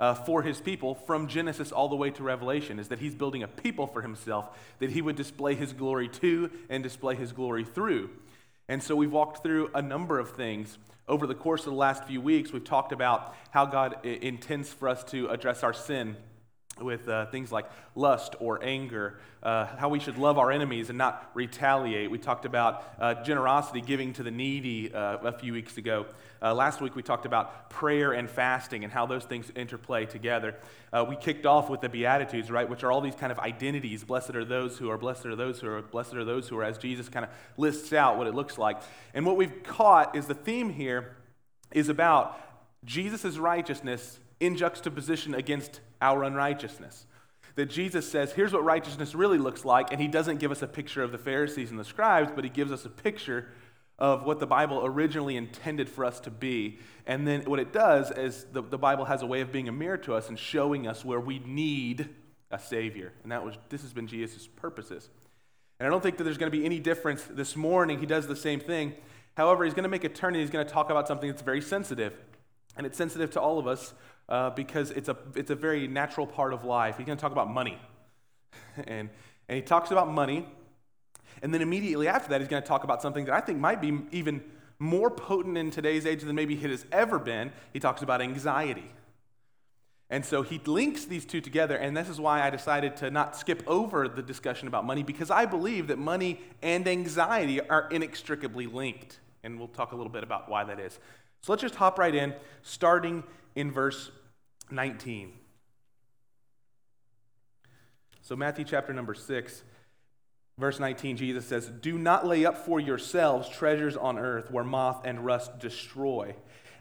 uh, 0.00 0.14
for 0.14 0.40
his 0.40 0.58
people 0.58 0.94
from 0.94 1.28
Genesis 1.28 1.70
all 1.70 1.90
the 1.90 1.96
way 1.96 2.10
to 2.12 2.22
Revelation 2.22 2.78
is 2.78 2.88
that 2.88 2.98
he's 2.98 3.14
building 3.14 3.42
a 3.42 3.48
people 3.48 3.86
for 3.86 4.00
himself 4.00 4.48
that 4.78 4.88
he 4.88 5.02
would 5.02 5.16
display 5.16 5.54
his 5.54 5.74
glory 5.74 6.08
to 6.08 6.50
and 6.70 6.82
display 6.82 7.14
his 7.14 7.32
glory 7.32 7.64
through. 7.64 8.08
And 8.68 8.82
so 8.82 8.96
we've 8.96 9.12
walked 9.12 9.42
through 9.42 9.70
a 9.74 9.82
number 9.82 10.18
of 10.18 10.30
things. 10.30 10.78
Over 11.08 11.26
the 11.26 11.34
course 11.34 11.66
of 11.66 11.72
the 11.72 11.78
last 11.78 12.04
few 12.04 12.20
weeks, 12.20 12.52
we've 12.52 12.64
talked 12.64 12.92
about 12.92 13.34
how 13.50 13.64
God 13.64 14.04
intends 14.04 14.72
for 14.72 14.88
us 14.88 15.04
to 15.04 15.28
address 15.28 15.62
our 15.62 15.72
sin 15.72 16.16
with 16.80 17.08
uh, 17.08 17.26
things 17.26 17.50
like 17.50 17.66
lust 17.94 18.34
or 18.40 18.62
anger, 18.62 19.18
uh, 19.42 19.66
how 19.78 19.88
we 19.88 19.98
should 19.98 20.18
love 20.18 20.38
our 20.38 20.50
enemies 20.50 20.88
and 20.88 20.98
not 20.98 21.30
retaliate. 21.34 22.10
We 22.10 22.18
talked 22.18 22.44
about 22.44 22.84
uh, 23.00 23.14
generosity, 23.22 23.80
giving 23.80 24.12
to 24.14 24.22
the 24.22 24.30
needy 24.30 24.92
uh, 24.92 25.18
a 25.18 25.32
few 25.32 25.52
weeks 25.52 25.78
ago. 25.78 26.06
Uh, 26.42 26.54
last 26.54 26.80
week 26.80 26.94
we 26.94 27.02
talked 27.02 27.24
about 27.24 27.70
prayer 27.70 28.12
and 28.12 28.28
fasting 28.28 28.84
and 28.84 28.92
how 28.92 29.06
those 29.06 29.24
things 29.24 29.50
interplay 29.56 30.04
together. 30.04 30.54
Uh, 30.92 31.04
we 31.08 31.16
kicked 31.16 31.46
off 31.46 31.70
with 31.70 31.80
the 31.80 31.88
Beatitudes, 31.88 32.50
right, 32.50 32.68
which 32.68 32.84
are 32.84 32.92
all 32.92 33.00
these 33.00 33.14
kind 33.14 33.32
of 33.32 33.38
identities. 33.38 34.04
Blessed 34.04 34.34
are 34.34 34.44
those 34.44 34.76
who 34.76 34.90
are, 34.90 34.98
blessed 34.98 35.26
are 35.26 35.36
those 35.36 35.60
who 35.60 35.68
are, 35.68 35.82
blessed 35.82 36.14
are 36.14 36.24
those 36.24 36.48
who 36.48 36.58
are, 36.58 36.64
as 36.64 36.76
Jesus 36.78 37.08
kind 37.08 37.24
of 37.24 37.30
lists 37.56 37.92
out 37.92 38.18
what 38.18 38.26
it 38.26 38.34
looks 38.34 38.58
like. 38.58 38.80
And 39.14 39.24
what 39.24 39.36
we've 39.36 39.62
caught 39.62 40.14
is 40.14 40.26
the 40.26 40.34
theme 40.34 40.70
here 40.70 41.16
is 41.72 41.88
about 41.88 42.38
Jesus' 42.84 43.38
righteousness 43.38 44.20
in 44.40 44.56
juxtaposition 44.56 45.34
against 45.34 45.80
our 46.00 46.24
unrighteousness. 46.24 47.06
That 47.54 47.66
Jesus 47.66 48.10
says, 48.10 48.32
here's 48.32 48.52
what 48.52 48.64
righteousness 48.64 49.14
really 49.14 49.38
looks 49.38 49.64
like, 49.64 49.90
and 49.90 50.00
he 50.00 50.08
doesn't 50.08 50.40
give 50.40 50.50
us 50.50 50.60
a 50.60 50.66
picture 50.66 51.02
of 51.02 51.12
the 51.12 51.18
Pharisees 51.18 51.70
and 51.70 51.80
the 51.80 51.84
scribes, 51.84 52.30
but 52.34 52.44
he 52.44 52.50
gives 52.50 52.70
us 52.70 52.84
a 52.84 52.90
picture 52.90 53.48
of 53.98 54.24
what 54.24 54.40
the 54.40 54.46
Bible 54.46 54.82
originally 54.84 55.36
intended 55.36 55.88
for 55.88 56.04
us 56.04 56.20
to 56.20 56.30
be. 56.30 56.78
And 57.06 57.26
then 57.26 57.42
what 57.42 57.58
it 57.58 57.72
does 57.72 58.10
is 58.10 58.44
the, 58.52 58.62
the 58.62 58.76
Bible 58.76 59.06
has 59.06 59.22
a 59.22 59.26
way 59.26 59.40
of 59.40 59.52
being 59.52 59.68
a 59.68 59.72
mirror 59.72 59.96
to 59.98 60.14
us 60.14 60.28
and 60.28 60.38
showing 60.38 60.86
us 60.86 61.04
where 61.04 61.20
we 61.20 61.38
need 61.38 62.10
a 62.50 62.58
Savior. 62.58 63.12
And 63.22 63.32
that 63.32 63.44
was 63.44 63.56
this 63.70 63.82
has 63.82 63.92
been 63.92 64.06
Jesus' 64.06 64.46
purposes. 64.46 65.08
And 65.78 65.86
I 65.86 65.90
don't 65.90 66.02
think 66.02 66.18
that 66.18 66.24
there's 66.24 66.38
going 66.38 66.50
to 66.50 66.56
be 66.56 66.64
any 66.64 66.78
difference 66.78 67.24
this 67.24 67.56
morning. 67.56 67.98
He 67.98 68.06
does 68.06 68.26
the 68.26 68.36
same 68.36 68.60
thing. 68.60 68.94
However, 69.36 69.64
he's 69.64 69.74
going 69.74 69.84
to 69.84 69.90
make 69.90 70.04
a 70.04 70.08
turn 70.08 70.34
and 70.34 70.40
he's 70.40 70.50
going 70.50 70.66
to 70.66 70.72
talk 70.72 70.90
about 70.90 71.08
something 71.08 71.28
that's 71.30 71.42
very 71.42 71.60
sensitive. 71.60 72.14
And 72.76 72.86
it's 72.86 72.96
sensitive 72.96 73.30
to 73.32 73.40
all 73.40 73.58
of 73.58 73.66
us 73.66 73.94
uh, 74.28 74.50
because 74.50 74.90
it's 74.90 75.08
a, 75.08 75.16
it's 75.34 75.50
a 75.50 75.54
very 75.54 75.86
natural 75.86 76.26
part 76.26 76.52
of 76.52 76.64
life. 76.64 76.96
He's 76.96 77.06
going 77.06 77.18
to 77.18 77.22
talk 77.22 77.32
about 77.32 77.50
money. 77.50 77.78
and, 78.76 79.08
and 79.48 79.56
he 79.56 79.62
talks 79.62 79.90
about 79.90 80.10
money. 80.10 80.46
And 81.42 81.52
then 81.52 81.62
immediately 81.62 82.08
after 82.08 82.30
that, 82.30 82.40
he's 82.40 82.48
going 82.48 82.62
to 82.62 82.68
talk 82.68 82.84
about 82.84 83.02
something 83.02 83.26
that 83.26 83.34
I 83.34 83.40
think 83.40 83.58
might 83.58 83.80
be 83.80 83.98
even 84.10 84.42
more 84.78 85.10
potent 85.10 85.56
in 85.56 85.70
today's 85.70 86.06
age 86.06 86.22
than 86.22 86.34
maybe 86.34 86.54
it 86.54 86.70
has 86.70 86.84
ever 86.92 87.18
been. 87.18 87.52
He 87.72 87.80
talks 87.80 88.02
about 88.02 88.20
anxiety. 88.20 88.90
And 90.08 90.24
so 90.24 90.42
he 90.42 90.60
links 90.64 91.04
these 91.04 91.24
two 91.24 91.40
together, 91.40 91.76
and 91.76 91.96
this 91.96 92.08
is 92.08 92.20
why 92.20 92.40
I 92.40 92.50
decided 92.50 92.96
to 92.98 93.10
not 93.10 93.34
skip 93.34 93.64
over 93.66 94.06
the 94.06 94.22
discussion 94.22 94.68
about 94.68 94.84
money, 94.84 95.02
because 95.02 95.32
I 95.32 95.46
believe 95.46 95.88
that 95.88 95.98
money 95.98 96.40
and 96.62 96.86
anxiety 96.86 97.60
are 97.60 97.88
inextricably 97.90 98.66
linked. 98.66 99.18
And 99.42 99.58
we'll 99.58 99.68
talk 99.68 99.92
a 99.92 99.96
little 99.96 100.12
bit 100.12 100.22
about 100.22 100.48
why 100.48 100.62
that 100.64 100.78
is. 100.78 100.98
So 101.40 101.52
let's 101.52 101.62
just 101.62 101.74
hop 101.74 101.98
right 101.98 102.14
in, 102.14 102.34
starting 102.62 103.24
in 103.56 103.72
verse 103.72 104.12
19. 104.70 105.32
So, 108.20 108.36
Matthew 108.36 108.64
chapter 108.64 108.92
number 108.92 109.14
6, 109.14 109.62
verse 110.58 110.78
19, 110.78 111.16
Jesus 111.16 111.46
says, 111.46 111.68
Do 111.68 111.98
not 111.98 112.26
lay 112.26 112.44
up 112.44 112.56
for 112.56 112.78
yourselves 112.78 113.48
treasures 113.48 113.96
on 113.96 114.18
earth 114.18 114.50
where 114.50 114.64
moth 114.64 115.00
and 115.04 115.24
rust 115.24 115.58
destroy, 115.58 116.36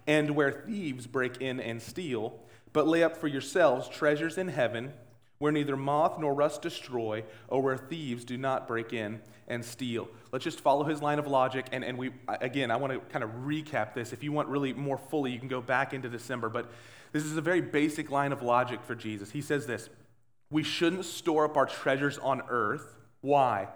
and 0.05 0.31
where 0.35 0.51
thieves 0.51 1.07
break 1.07 1.41
in 1.41 1.59
and 1.59 1.81
steal, 1.81 2.39
but 2.73 2.87
lay 2.87 3.03
up 3.03 3.15
for 3.15 3.27
yourselves 3.27 3.87
treasures 3.87 4.37
in 4.37 4.49
heaven 4.49 4.93
where 5.37 5.51
neither 5.51 5.75
moth 5.75 6.17
nor 6.19 6.33
rust 6.33 6.61
destroy, 6.61 7.23
or 7.47 7.61
where 7.61 7.77
thieves 7.77 8.23
do 8.23 8.37
not 8.37 8.67
break 8.67 8.93
in 8.93 9.21
and 9.47 9.63
steal. 9.63 10.07
Let's 10.31 10.43
just 10.43 10.61
follow 10.61 10.83
his 10.83 11.01
line 11.01 11.19
of 11.19 11.27
logic. 11.27 11.67
And, 11.71 11.83
and 11.83 11.97
we, 11.97 12.11
again, 12.27 12.71
I 12.71 12.77
want 12.77 12.93
to 12.93 12.99
kind 13.11 13.23
of 13.23 13.29
recap 13.45 13.93
this. 13.93 14.13
If 14.13 14.23
you 14.23 14.31
want 14.31 14.47
really 14.47 14.73
more 14.73 14.97
fully, 14.97 15.31
you 15.31 15.39
can 15.39 15.47
go 15.47 15.61
back 15.61 15.93
into 15.93 16.09
December. 16.09 16.49
But 16.49 16.71
this 17.11 17.23
is 17.23 17.37
a 17.37 17.41
very 17.41 17.61
basic 17.61 18.09
line 18.09 18.31
of 18.31 18.41
logic 18.41 18.81
for 18.83 18.95
Jesus. 18.95 19.31
He 19.31 19.41
says 19.41 19.65
this 19.65 19.89
We 20.49 20.63
shouldn't 20.63 21.05
store 21.05 21.45
up 21.45 21.57
our 21.57 21.65
treasures 21.65 22.17
on 22.17 22.41
earth. 22.49 22.95
Why? 23.21 23.67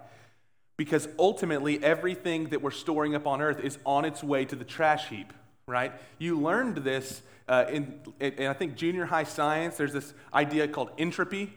Because 0.76 1.08
ultimately, 1.18 1.82
everything 1.84 2.48
that 2.48 2.62
we're 2.62 2.70
storing 2.70 3.14
up 3.14 3.26
on 3.26 3.42
earth 3.42 3.60
is 3.60 3.78
on 3.84 4.06
its 4.06 4.24
way 4.24 4.46
to 4.46 4.56
the 4.56 4.64
trash 4.64 5.08
heap, 5.08 5.32
right? 5.70 5.92
You 6.18 6.38
learned 6.38 6.78
this 6.78 7.22
uh, 7.48 7.64
in, 7.70 8.00
in, 8.20 8.46
I 8.46 8.52
think, 8.52 8.76
junior 8.76 9.06
high 9.06 9.24
science. 9.24 9.76
There's 9.76 9.92
this 9.92 10.12
idea 10.34 10.68
called 10.68 10.90
entropy, 10.98 11.56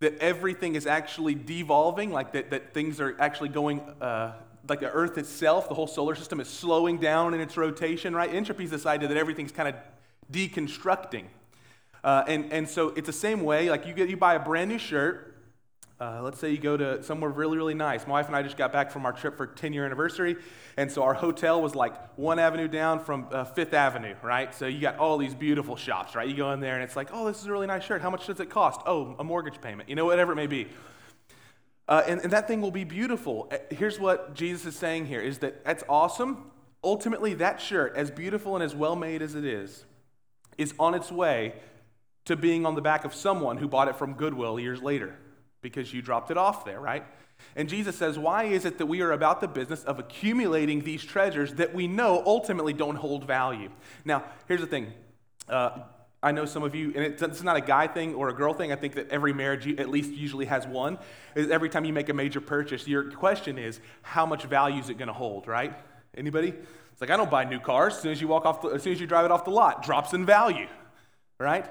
that 0.00 0.16
everything 0.18 0.76
is 0.76 0.86
actually 0.86 1.34
devolving, 1.34 2.12
like 2.12 2.32
that, 2.32 2.50
that 2.50 2.72
things 2.72 3.00
are 3.00 3.16
actually 3.20 3.48
going, 3.48 3.80
uh, 4.00 4.32
like 4.68 4.80
the 4.80 4.90
Earth 4.90 5.18
itself, 5.18 5.68
the 5.68 5.74
whole 5.74 5.86
solar 5.88 6.14
system 6.14 6.40
is 6.40 6.48
slowing 6.48 6.98
down 6.98 7.34
in 7.34 7.40
its 7.40 7.56
rotation, 7.56 8.14
right? 8.14 8.32
Entropy 8.32 8.64
is 8.64 8.70
this 8.70 8.86
idea 8.86 9.08
that 9.08 9.16
everything's 9.16 9.52
kind 9.52 9.68
of 9.68 9.74
deconstructing. 10.30 11.24
Uh, 12.04 12.22
and, 12.28 12.52
and 12.52 12.68
so 12.68 12.90
it's 12.90 13.06
the 13.06 13.12
same 13.12 13.42
way, 13.42 13.70
like 13.70 13.86
you, 13.86 13.92
get, 13.92 14.08
you 14.08 14.16
buy 14.16 14.34
a 14.34 14.38
brand 14.38 14.70
new 14.70 14.78
shirt. 14.78 15.27
Uh, 16.00 16.20
let's 16.22 16.38
say 16.38 16.48
you 16.48 16.58
go 16.58 16.76
to 16.76 17.02
somewhere 17.02 17.28
really, 17.28 17.56
really 17.56 17.74
nice. 17.74 18.06
My 18.06 18.12
wife 18.12 18.28
and 18.28 18.36
I 18.36 18.42
just 18.42 18.56
got 18.56 18.72
back 18.72 18.92
from 18.92 19.04
our 19.04 19.12
trip 19.12 19.36
for 19.36 19.48
10 19.48 19.72
year 19.72 19.84
anniversary. 19.84 20.36
And 20.76 20.92
so 20.92 21.02
our 21.02 21.14
hotel 21.14 21.60
was 21.60 21.74
like 21.74 22.16
one 22.16 22.38
avenue 22.38 22.68
down 22.68 23.00
from 23.00 23.26
uh, 23.32 23.42
Fifth 23.44 23.74
Avenue, 23.74 24.14
right? 24.22 24.54
So 24.54 24.66
you 24.66 24.80
got 24.80 24.98
all 24.98 25.18
these 25.18 25.34
beautiful 25.34 25.74
shops, 25.74 26.14
right? 26.14 26.28
You 26.28 26.36
go 26.36 26.52
in 26.52 26.60
there 26.60 26.74
and 26.74 26.84
it's 26.84 26.94
like, 26.94 27.08
oh, 27.12 27.26
this 27.26 27.40
is 27.40 27.46
a 27.46 27.52
really 27.52 27.66
nice 27.66 27.82
shirt. 27.82 28.00
How 28.00 28.10
much 28.10 28.28
does 28.28 28.38
it 28.38 28.48
cost? 28.48 28.80
Oh, 28.86 29.16
a 29.18 29.24
mortgage 29.24 29.60
payment, 29.60 29.88
you 29.88 29.96
know, 29.96 30.04
whatever 30.04 30.32
it 30.32 30.36
may 30.36 30.46
be. 30.46 30.68
Uh, 31.88 32.04
and, 32.06 32.20
and 32.20 32.32
that 32.32 32.46
thing 32.46 32.60
will 32.60 32.70
be 32.70 32.84
beautiful. 32.84 33.48
Uh, 33.50 33.56
here's 33.70 33.98
what 33.98 34.34
Jesus 34.34 34.66
is 34.66 34.76
saying 34.76 35.06
here 35.06 35.20
is 35.20 35.38
that 35.38 35.64
that's 35.64 35.82
awesome. 35.88 36.52
Ultimately, 36.84 37.34
that 37.34 37.60
shirt, 37.60 37.96
as 37.96 38.12
beautiful 38.12 38.54
and 38.54 38.62
as 38.62 38.72
well 38.72 38.94
made 38.94 39.20
as 39.20 39.34
it 39.34 39.44
is, 39.44 39.84
is 40.58 40.74
on 40.78 40.94
its 40.94 41.10
way 41.10 41.54
to 42.26 42.36
being 42.36 42.66
on 42.66 42.76
the 42.76 42.82
back 42.82 43.04
of 43.04 43.14
someone 43.14 43.56
who 43.56 43.66
bought 43.66 43.88
it 43.88 43.96
from 43.96 44.14
Goodwill 44.14 44.60
years 44.60 44.80
later 44.80 45.18
because 45.60 45.92
you 45.92 46.02
dropped 46.02 46.30
it 46.30 46.36
off 46.36 46.64
there, 46.64 46.80
right? 46.80 47.04
And 47.56 47.68
Jesus 47.68 47.96
says, 47.96 48.18
Why 48.18 48.44
is 48.44 48.64
it 48.64 48.78
that 48.78 48.86
we 48.86 49.00
are 49.00 49.12
about 49.12 49.40
the 49.40 49.48
business 49.48 49.84
of 49.84 49.98
accumulating 49.98 50.82
these 50.82 51.04
treasures 51.04 51.54
that 51.54 51.74
we 51.74 51.86
know 51.86 52.22
ultimately 52.26 52.72
don't 52.72 52.96
hold 52.96 53.24
value? 53.24 53.70
Now, 54.04 54.24
here's 54.46 54.60
the 54.60 54.66
thing. 54.66 54.92
Uh, 55.48 55.80
I 56.20 56.32
know 56.32 56.46
some 56.46 56.64
of 56.64 56.74
you, 56.74 56.92
and 56.96 57.04
it's 57.04 57.42
not 57.44 57.56
a 57.56 57.60
guy 57.60 57.86
thing 57.86 58.14
or 58.14 58.28
a 58.28 58.34
girl 58.34 58.52
thing. 58.52 58.72
I 58.72 58.76
think 58.76 58.94
that 58.94 59.08
every 59.10 59.32
marriage 59.32 59.68
at 59.78 59.88
least 59.88 60.10
usually 60.10 60.46
has 60.46 60.66
one. 60.66 60.98
Is 61.36 61.48
every 61.48 61.68
time 61.68 61.84
you 61.84 61.92
make 61.92 62.08
a 62.08 62.14
major 62.14 62.40
purchase, 62.40 62.88
your 62.88 63.12
question 63.12 63.56
is, 63.56 63.78
how 64.02 64.26
much 64.26 64.44
value 64.44 64.80
is 64.80 64.90
it 64.90 64.98
going 64.98 65.08
to 65.08 65.14
hold, 65.14 65.46
right? 65.46 65.72
Anybody? 66.16 66.48
It's 66.48 67.00
like 67.00 67.10
I 67.10 67.16
don't 67.16 67.30
buy 67.30 67.44
new 67.44 67.60
cars. 67.60 67.94
As 67.94 68.02
soon 68.02 68.10
as 68.10 68.20
you 68.20 68.26
walk 68.26 68.46
off, 68.46 68.62
the, 68.62 68.70
as 68.70 68.82
soon 68.82 68.92
as 68.92 69.00
you 69.00 69.06
drive 69.06 69.24
it 69.26 69.30
off 69.30 69.44
the 69.44 69.52
lot, 69.52 69.84
drops 69.84 70.12
in 70.12 70.26
value, 70.26 70.66
right? 71.38 71.64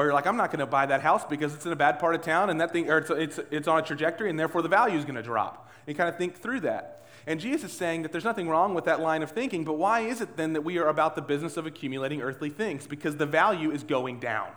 Or 0.00 0.04
you're 0.04 0.14
like, 0.14 0.26
I'm 0.26 0.38
not 0.38 0.50
going 0.50 0.60
to 0.60 0.66
buy 0.66 0.86
that 0.86 1.02
house 1.02 1.26
because 1.26 1.52
it's 1.52 1.66
in 1.66 1.72
a 1.72 1.76
bad 1.76 1.98
part 1.98 2.14
of 2.14 2.22
town 2.22 2.48
and 2.48 2.58
that 2.62 2.72
thing, 2.72 2.88
or 2.88 2.96
it's, 2.96 3.10
it's, 3.10 3.38
it's 3.50 3.68
on 3.68 3.80
a 3.80 3.82
trajectory 3.82 4.30
and 4.30 4.40
therefore 4.40 4.62
the 4.62 4.68
value 4.68 4.96
is 4.96 5.04
going 5.04 5.16
to 5.16 5.22
drop. 5.22 5.70
And 5.86 5.94
you 5.94 5.94
kind 5.94 6.08
of 6.08 6.16
think 6.16 6.36
through 6.36 6.60
that. 6.60 7.04
And 7.26 7.38
Jesus 7.38 7.72
is 7.72 7.76
saying 7.76 8.00
that 8.00 8.10
there's 8.10 8.24
nothing 8.24 8.48
wrong 8.48 8.72
with 8.72 8.86
that 8.86 9.00
line 9.00 9.22
of 9.22 9.30
thinking, 9.30 9.62
but 9.62 9.74
why 9.74 10.00
is 10.00 10.22
it 10.22 10.38
then 10.38 10.54
that 10.54 10.62
we 10.62 10.78
are 10.78 10.88
about 10.88 11.16
the 11.16 11.20
business 11.20 11.58
of 11.58 11.66
accumulating 11.66 12.22
earthly 12.22 12.48
things? 12.48 12.86
Because 12.86 13.18
the 13.18 13.26
value 13.26 13.70
is 13.72 13.82
going 13.82 14.20
down. 14.20 14.48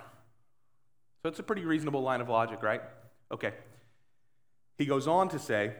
So 1.23 1.27
it's 1.27 1.39
a 1.39 1.43
pretty 1.43 1.65
reasonable 1.65 2.01
line 2.01 2.21
of 2.21 2.29
logic, 2.29 2.63
right? 2.63 2.81
Okay. 3.29 3.51
He 4.77 4.85
goes 4.85 5.09
on 5.09 5.27
to 5.27 5.39
say 5.39 5.73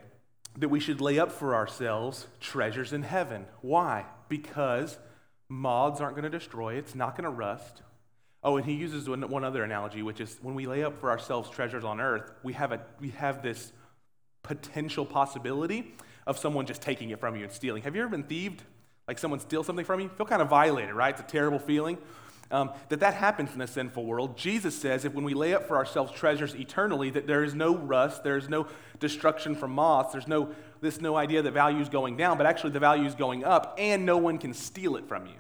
that 0.58 0.68
we 0.68 0.82
should 0.82 1.00
lay 1.00 1.20
up 1.20 1.32
for 1.32 1.56
ourselves 1.56 2.28
treasures 2.42 2.92
in 2.92 3.04
heaven. 3.04 3.46
Why? 3.62 4.08
Because 4.28 4.98
moths 5.48 6.02
aren't 6.02 6.18
going 6.18 6.30
to 6.30 6.38
destroy 6.38 6.74
it, 6.74 6.80
it's 6.80 6.96
not 6.96 7.16
going 7.16 7.24
to 7.24 7.30
rust. 7.30 7.82
Oh, 8.44 8.58
and 8.58 8.66
he 8.66 8.74
uses 8.74 9.08
one, 9.08 9.44
other 9.44 9.64
analogy, 9.64 10.02
which 10.02 10.20
is 10.20 10.38
when 10.42 10.54
we 10.54 10.66
lay 10.66 10.84
up 10.84 11.00
for 11.00 11.10
ourselves 11.10 11.50
treasures 11.50 11.84
on 11.86 12.02
earth, 12.02 12.32
we 12.44 12.54
have, 12.54 12.74
a, 12.74 12.82
we 13.00 13.10
have 13.12 13.42
this 13.42 13.72
potential 14.42 15.06
possibility 15.06 15.94
of 16.28 16.38
someone 16.38 16.66
just 16.66 16.82
taking 16.82 17.12
it 17.12 17.20
from 17.20 17.36
you 17.36 17.44
and 17.44 17.52
stealing. 17.52 17.84
Have 17.84 17.96
you 17.96 18.02
ever 18.02 18.12
been 18.12 18.24
thieved? 18.24 18.64
Like 19.08 19.18
someone 19.18 19.40
steals 19.40 19.66
something 19.66 19.86
from 19.86 20.02
you? 20.02 20.10
Feel 20.10 20.26
kind 20.26 20.42
of 20.42 20.50
violated, 20.50 20.94
right? 20.94 21.14
It's 21.14 21.22
a 21.22 21.32
terrible 21.32 21.60
feeling. 21.60 21.98
Um, 22.52 22.72
that 22.90 23.00
that 23.00 23.16
happens 23.16 23.56
in 23.56 23.62
a 23.62 23.68
sinful 23.68 24.06
world. 24.06 24.38
Jesus 24.38 24.76
says 24.80 25.06
if 25.06 25.14
when 25.14 25.24
we 25.24 25.34
lay 25.34 25.54
up 25.54 25.68
for 25.68 25.76
ourselves 25.78 26.12
treasures 26.12 26.54
eternally, 26.54 27.10
that 27.10 27.26
there 27.26 27.44
is 27.44 27.56
no 27.56 27.76
rust, 27.76 28.24
there 28.24 28.38
is 28.38 28.48
no 28.48 28.68
destruction 29.00 29.56
from 29.56 29.72
moths, 29.72 30.12
there's 30.12 30.28
no 30.28 30.54
this 30.80 31.02
no 31.02 31.16
idea 31.16 31.42
that 31.42 31.52
value 31.52 31.80
is 31.80 31.90
going 31.90 32.18
down, 32.18 32.38
but 32.38 32.46
actually 32.46 32.72
the 32.72 32.80
value 32.80 33.06
is 33.06 33.16
going 33.16 33.44
up, 33.44 33.76
and 33.80 34.06
no 34.06 34.18
one 34.18 34.38
can 34.38 34.54
steal 34.54 34.98
it 34.98 35.08
from 35.08 35.26
you. 35.26 35.34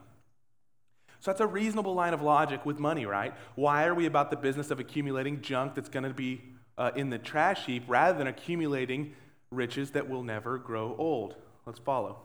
So 1.24 1.32
that's 1.32 1.40
a 1.40 1.48
reasonable 1.48 1.94
line 1.94 2.14
of 2.14 2.22
logic 2.22 2.66
with 2.66 2.80
money, 2.80 3.06
right? 3.06 3.34
Why 3.56 3.86
are 3.86 3.96
we 3.96 4.08
about 4.08 4.30
the 4.30 4.36
business 4.36 4.72
of 4.72 4.82
accumulating 4.82 5.40
junk 5.42 5.74
that's 5.74 5.88
going 5.88 6.04
to 6.04 6.14
be 6.14 6.42
uh, 6.78 6.92
in 6.98 7.10
the 7.10 7.18
trash 7.18 7.66
heap 7.66 7.84
rather 7.88 8.18
than 8.18 8.28
accumulating 8.28 9.16
riches 9.50 9.92
that 9.92 10.10
will 10.10 10.24
never 10.24 10.58
grow 10.58 10.94
old? 10.98 11.36
Let's 11.66 11.80
follow. 11.80 12.18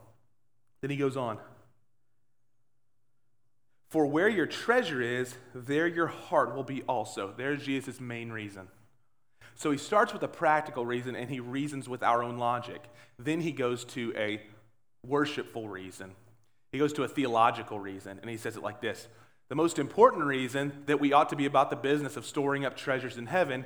Then 0.81 0.91
he 0.91 0.97
goes 0.97 1.17
on. 1.17 1.39
For 3.89 4.05
where 4.05 4.29
your 4.29 4.47
treasure 4.47 5.01
is, 5.01 5.33
there 5.55 5.87
your 5.87 6.09
heart 6.09 6.57
will 6.57 6.65
be 6.65 6.83
also. 6.89 7.33
There's 7.37 7.63
Jesus' 7.63 8.01
main 8.01 8.33
reason. 8.33 8.67
So 9.55 9.71
he 9.71 9.79
starts 9.79 10.13
with 10.13 10.25
a 10.25 10.29
practical 10.29 10.85
reason 10.85 11.15
and 11.15 11.31
he 11.31 11.39
reasons 11.39 11.89
with 11.89 12.03
our 12.03 12.21
own 12.21 12.39
logic. 12.39 12.83
Then 13.17 13.43
he 13.43 13.53
goes 13.53 13.85
to 13.85 14.13
a 14.17 14.43
worshipful 15.07 15.69
reason. 15.69 16.17
He 16.73 16.79
goes 16.79 16.93
to 16.95 17.05
a 17.05 17.09
theological 17.09 17.79
reason, 17.79 18.19
and 18.21 18.31
he 18.31 18.37
says 18.37 18.57
it 18.57 18.63
like 18.63 18.81
this 18.81 19.09
The 19.49 19.55
most 19.55 19.79
important 19.79 20.25
reason 20.25 20.85
that 20.87 21.01
we 21.01 21.13
ought 21.13 21.29
to 21.31 21.37
be 21.37 21.47
about 21.47 21.71
the 21.71 21.77
business 21.77 22.17
of 22.17 22.27
storing 22.27 22.65
up 22.65 22.77
treasures 22.77 23.17
in 23.17 23.27
heaven 23.27 23.65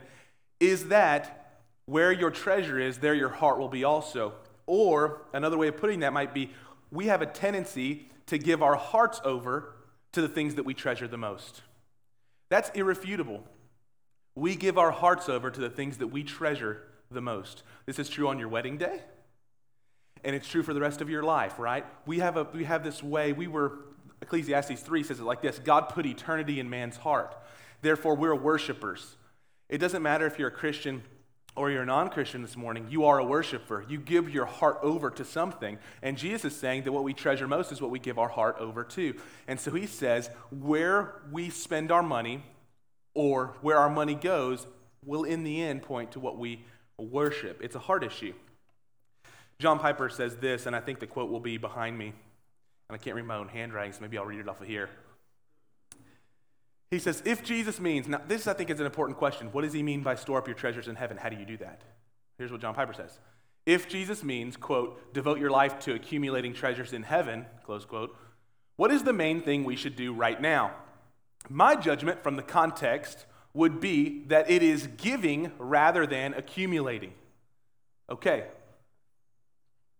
is 0.61 0.89
that 0.89 1.61
where 1.87 2.13
your 2.13 2.31
treasure 2.31 2.79
is, 2.79 2.99
there 2.99 3.15
your 3.15 3.29
heart 3.29 3.59
will 3.59 3.69
be 3.69 3.85
also. 3.85 4.35
Or 4.67 5.23
another 5.33 5.59
way 5.59 5.69
of 5.69 5.77
putting 5.77 6.01
that 6.01 6.13
might 6.13 6.33
be 6.33 6.53
we 6.91 7.07
have 7.07 7.23
a 7.23 7.27
tendency 7.27 8.09
to 8.27 8.39
give 8.39 8.63
our 8.63 8.77
hearts 8.77 9.21
over 9.25 9.75
to 10.13 10.21
the 10.21 10.29
things 10.29 10.55
that 10.55 10.65
we 10.65 10.75
treasure 10.75 11.09
the 11.09 11.17
most. 11.17 11.63
That's 12.49 12.71
irrefutable. 12.71 13.43
We 14.35 14.57
give 14.57 14.79
our 14.79 14.91
hearts 14.91 15.29
over 15.29 15.51
to 15.51 15.61
the 15.61 15.71
things 15.71 15.99
that 15.99 16.09
we 16.09 16.23
treasure 16.23 16.83
the 17.11 17.21
most. 17.21 17.63
This 17.87 17.99
is 17.99 18.09
true 18.09 18.29
on 18.29 18.39
your 18.39 18.49
wedding 18.49 18.79
day 18.79 19.01
and 20.25 20.37
it's 20.37 20.49
true 20.49 20.63
for 20.63 20.75
the 20.75 20.81
rest 20.81 21.01
of 21.01 21.11
your 21.11 21.23
life, 21.23 21.59
right? 21.59 21.85
We 22.07 22.21
have, 22.21 22.37
a, 22.37 22.45
we 22.45 22.65
have 22.65 22.85
this 22.85 23.03
way, 23.03 23.33
we 23.33 23.47
were, 23.47 23.79
Ecclesiastes 24.21 24.81
3 24.81 25.03
says 25.03 25.21
it 25.21 25.25
like 25.25 25.43
this 25.43 25.59
God 25.59 25.89
put 25.89 26.07
eternity 26.07 26.61
in 26.61 26.71
man's 26.71 26.97
heart. 26.97 27.37
Therefore, 27.81 28.15
we're 28.15 28.35
worshipers. 28.35 29.17
It 29.69 29.79
doesn't 29.79 30.03
matter 30.03 30.27
if 30.27 30.39
you're 30.39 30.49
a 30.49 30.53
Christian 30.53 31.03
or 31.55 31.71
you're 31.71 31.83
a 31.83 31.87
non 31.87 32.09
Christian 32.09 32.41
this 32.43 32.57
morning, 32.57 32.87
you 32.89 33.05
are 33.05 33.19
a 33.19 33.25
worshiper. 33.25 33.85
You 33.89 33.99
give 33.99 34.31
your 34.31 34.47
heart 34.47 34.79
over 34.83 35.11
to 35.11 35.25
something. 35.25 35.79
And 36.01 36.17
Jesus 36.17 36.53
is 36.53 36.59
saying 36.59 36.85
that 36.85 36.93
what 36.93 37.05
we 37.05 37.13
treasure 37.13 37.47
most 37.47 37.73
is 37.73 37.83
what 37.83 37.91
we 37.91 37.99
give 37.99 38.19
our 38.19 38.29
heart 38.29 38.57
over 38.59 38.85
to. 38.85 39.15
And 39.47 39.61
so 39.61 39.71
he 39.71 39.87
says, 39.87 40.31
where 40.51 41.21
we 41.31 41.51
spend 41.51 41.93
our 41.93 42.03
money 42.03 42.43
or 43.15 43.55
where 43.61 43.77
our 43.77 43.91
money 43.91 44.15
goes 44.15 44.67
will 45.05 45.25
in 45.25 45.45
the 45.45 45.63
end 45.63 45.83
point 45.83 46.13
to 46.13 46.21
what 46.21 46.39
we 46.39 46.65
worship. 46.97 47.61
It's 47.63 47.75
a 47.75 47.81
heart 47.81 48.03
issue. 48.03 48.33
John 49.63 49.79
Piper 49.79 50.09
says 50.09 50.37
this, 50.37 50.67
and 50.67 50.75
I 50.75 50.81
think 50.81 50.99
the 50.99 51.07
quote 51.07 51.31
will 51.31 51.41
be 51.41 51.57
behind 51.57 51.97
me. 51.97 52.07
And 52.89 52.95
I 52.95 52.99
can't 52.99 53.15
read 53.15 53.25
my 53.25 53.37
own 53.37 53.47
handwriting, 53.47 53.93
so 53.93 54.01
maybe 54.01 54.19
I'll 54.19 54.27
read 54.27 54.41
it 54.41 54.49
off 54.49 54.61
of 54.61 54.67
here. 54.67 54.91
He 56.91 56.99
says, 56.99 57.23
if 57.25 57.45
Jesus 57.45 57.81
means, 57.81 58.09
now 58.09 58.21
this 58.27 58.49
I 58.49 58.55
think 58.55 58.71
is 58.71 58.81
an 58.81 58.87
important 58.87 59.19
question. 59.19 59.47
What 59.53 59.63
does 59.63 59.73
he 59.73 59.83
mean 59.83 60.03
by 60.03 60.17
store 60.17 60.39
up 60.39 60.49
your 60.49 60.57
treasures 60.57 60.89
in 60.89 60.97
heaven? 60.97 61.17
How 61.17 61.29
do 61.29 61.37
you 61.37 61.47
do 61.47 61.57
that? 61.59 61.81
Here's 62.39 62.51
what 62.51 62.61
John 62.61 62.75
Piper 62.75 62.93
says. 62.93 63.19
If 63.65 63.89
Jesus 63.89 64.25
means, 64.25 64.57
quote, 64.57 65.15
devote 65.15 65.39
your 65.39 65.51
life 65.51 65.79
to 65.81 65.95
accumulating 65.95 66.53
treasures 66.53 66.93
in 66.93 67.05
heaven, 67.05 67.47
close 67.65 67.85
quote, 67.85 68.17
what 68.75 68.91
is 68.91 69.05
the 69.05 69.13
main 69.13 69.41
thing 69.41 69.63
we 69.63 69.77
should 69.77 69.95
do 69.95 70.13
right 70.13 70.41
now? 70.41 70.73
My 71.49 71.77
judgment 71.77 72.23
from 72.23 72.35
the 72.35 72.43
context 72.43 73.27
would 73.55 73.81
be 73.81 74.25
that 74.27 74.51
it 74.51 74.63
is 74.63 74.89
giving 74.89 75.53
rather 75.59 76.05
than 76.05 76.35
accumulating. 76.35 77.13
Okay, 78.11 78.47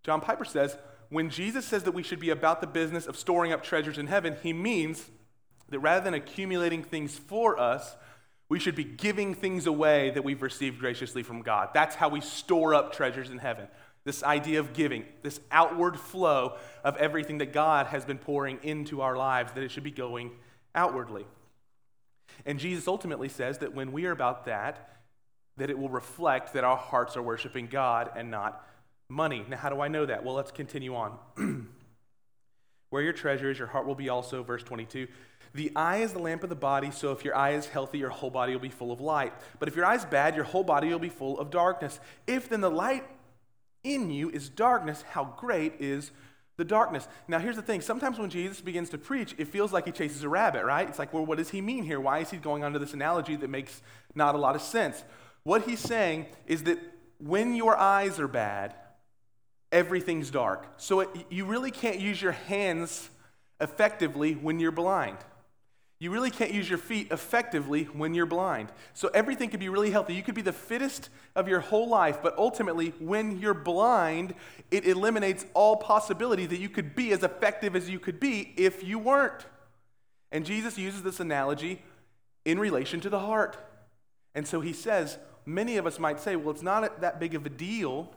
John 0.03 0.21
Piper 0.21 0.45
says, 0.45 0.77
when 1.09 1.31
Jesus 1.31 1.67
says 1.67 1.83
that 1.83 1.93
we 1.93 2.03
should 2.03 2.21
be 2.21 2.31
about 2.31 2.61
the 2.61 2.67
business 2.67 3.07
of 3.07 3.17
storing 3.17 3.53
up 3.53 3.63
treasures 3.63 3.99
in 3.99 4.07
heaven, 4.07 4.37
he 4.43 4.53
means 4.53 5.11
that 5.69 5.79
rather 5.79 6.03
than 6.05 6.15
accumulating 6.15 6.83
things 6.83 7.19
for 7.19 7.59
us, 7.59 7.97
we 8.49 8.59
should 8.59 8.75
be 8.75 8.85
giving 8.85 9.35
things 9.35 9.67
away 9.67 10.11
that 10.11 10.25
we've 10.25 10.43
received 10.43 10.79
graciously 10.79 11.23
from 11.23 11.43
God. 11.43 11.71
That's 11.73 11.95
how 11.95 12.09
we 12.09 12.21
store 12.21 12.75
up 12.75 12.93
treasures 12.93 13.31
in 13.31 13.39
heaven. 13.39 13.67
This 14.05 14.23
idea 14.23 14.59
of 14.61 14.73
giving, 14.73 15.05
this 15.23 15.41
outward 15.51 15.99
flow 15.99 16.57
of 16.83 16.97
everything 16.97 17.39
that 17.39 17.53
God 17.53 17.87
has 17.87 18.05
been 18.05 18.19
pouring 18.19 18.59
into 18.63 19.01
our 19.01 19.17
lives, 19.17 19.53
that 19.53 19.63
it 19.63 19.71
should 19.71 19.85
be 19.85 19.91
going 19.91 20.33
outwardly. 20.75 21.25
And 22.45 22.59
Jesus 22.59 22.89
ultimately 22.89 23.29
says 23.29 23.59
that 23.59 23.75
when 23.75 23.93
we 23.93 24.07
are 24.07 24.13
about 24.13 24.47
that, 24.47 24.99
that 25.57 25.71
it 25.71 25.79
will 25.79 25.89
reflect 25.89 26.55
that 26.55 26.65
our 26.65 26.77
hearts 26.77 27.17
are 27.17 27.23
worshiping 27.23 27.67
God 27.67 28.11
and 28.17 28.31
not 28.31 28.67
money. 29.13 29.45
Now, 29.49 29.59
how 29.59 29.69
do 29.69 29.81
I 29.81 29.89
know 29.89 30.07
that? 30.07 30.25
Well, 30.25 30.35
let's 30.35 30.51
continue 30.51 30.97
on. 30.97 31.19
Where 32.91 33.03
your 33.03 33.13
treasure 33.13 33.51
is, 33.51 33.59
your 33.59 33.69
heart 33.69 33.87
will 33.87 33.95
be 33.95 34.09
also. 34.09 34.43
Verse 34.43 34.63
22. 34.63 35.07
The 35.55 35.71
eye 35.77 35.99
is 35.99 36.13
the 36.13 36.19
lamp 36.19 36.43
of 36.43 36.49
the 36.49 36.57
body, 36.57 36.91
so 36.91 37.13
if 37.13 37.25
your 37.25 37.37
eye 37.37 37.51
is 37.51 37.67
healthy, 37.67 37.99
your 37.99 38.09
whole 38.09 38.31
body 38.31 38.55
will 38.55 38.61
be 38.61 38.71
full 38.71 38.91
of 38.91 39.01
light. 39.01 39.35
But 39.59 39.69
if 39.69 39.77
your 39.77 39.85
eye 39.85 39.97
is 39.97 40.05
bad, 40.07 40.35
your 40.35 40.45
whole 40.45 40.65
body 40.65 40.89
will 40.89 40.99
be 40.99 41.11
full 41.11 41.39
of 41.39 41.51
darkness. 41.51 42.01
If 42.27 42.49
then 42.49 42.63
the 42.63 42.71
light 42.71 43.05
in 43.85 44.11
you 44.11 44.31
is 44.31 44.49
darkness, 44.49 45.03
how 45.11 45.35
great 45.37 45.75
is 45.79 46.11
the 46.57 46.65
darkness. 46.65 47.07
Now, 47.29 47.39
here's 47.39 47.57
the 47.57 47.63
thing. 47.63 47.83
Sometimes 47.83 48.19
when 48.19 48.31
Jesus 48.31 48.63
begins 48.63 48.89
to 48.91 48.99
preach, 48.99 49.35
it 49.37 49.49
feels 49.49 49.73
like 49.73 49.85
he 49.85 49.93
chases 49.93 50.23
a 50.23 50.29
rabbit, 50.29 50.65
right? 50.65 50.89
It's 50.89 50.99
like, 50.99 51.13
well, 51.13 51.27
what 51.27 51.39
does 51.39 51.51
he 51.51 51.61
mean 51.61 51.85
here? 51.85 52.01
Why 52.01 52.21
is 52.21 52.31
he 52.31 52.39
going 52.39 52.65
on 52.65 52.73
to 52.73 52.79
this 52.79 52.95
analogy 52.95 53.37
that 53.37 53.51
makes 53.51 53.83
not 54.15 54.35
a 54.35 54.39
lot 54.39 54.55
of 54.55 54.63
sense? 54.63 55.05
What 55.43 55.63
he's 55.63 55.81
saying 55.81 56.27
is 56.47 56.63
that 56.65 56.79
when 57.19 57.55
your 57.55 57.77
eyes 57.77 58.19
are 58.19 58.29
bad, 58.29 58.75
everything's 59.73 60.31
dark. 60.31 60.67
So 60.77 61.01
it, 61.01 61.09
you 61.31 61.45
really 61.45 61.71
can't 61.71 61.99
use 61.99 62.21
your 62.21 62.33
hands 62.33 63.11
effectively 63.61 64.35
when 64.35 64.61
you're 64.61 64.71
blind. 64.71 65.19
You 65.99 66.11
really 66.11 66.33
can't 66.33 66.53
use 66.53 66.69
your 66.69 66.81
feet 66.81 67.13
effectively 67.13 67.85
when 67.85 68.13
you're 68.13 68.27
blind. 68.27 68.71
So 68.93 69.09
everything 69.15 69.51
could 69.51 69.61
be 69.61 69.69
really 69.69 69.93
healthy. 69.93 70.15
You 70.15 70.23
could 70.25 70.35
be 70.35 70.43
the 70.43 70.53
fittest 70.53 71.11
of 71.37 71.47
your 71.47 71.61
whole 71.61 71.89
life, 71.89 72.19
but 72.21 72.37
ultimately, 72.37 72.93
when 72.99 73.39
you're 73.39 73.55
blind, 73.55 74.35
it 74.73 74.85
eliminates 74.85 75.47
all 75.55 75.77
possibility 75.77 76.45
that 76.47 76.59
you 76.59 76.69
could 76.69 76.97
be 76.97 77.13
as 77.13 77.23
effective 77.23 77.77
as 77.77 77.89
you 77.89 78.01
could 78.01 78.19
be 78.19 78.53
if 78.57 78.83
you 78.83 78.99
weren't. 78.99 79.47
And 80.33 80.45
Jesus 80.45 80.77
uses 80.77 81.05
this 81.05 81.21
analogy 81.21 81.83
in 82.45 82.59
relation 82.59 83.01
to 83.03 83.09
the 83.09 83.21
heart. 83.21 83.57
And 84.35 84.45
so 84.45 84.61
he 84.61 84.73
says, 84.73 85.19
many 85.47 85.77
of 85.77 85.87
us 85.87 86.01
might 86.01 86.19
say, 86.19 86.35
well, 86.35 86.51
it's 86.51 86.63
not 86.63 87.01
that 87.01 87.21
big 87.21 87.37
of 87.37 87.47
a 87.47 87.51
deal 87.51 88.13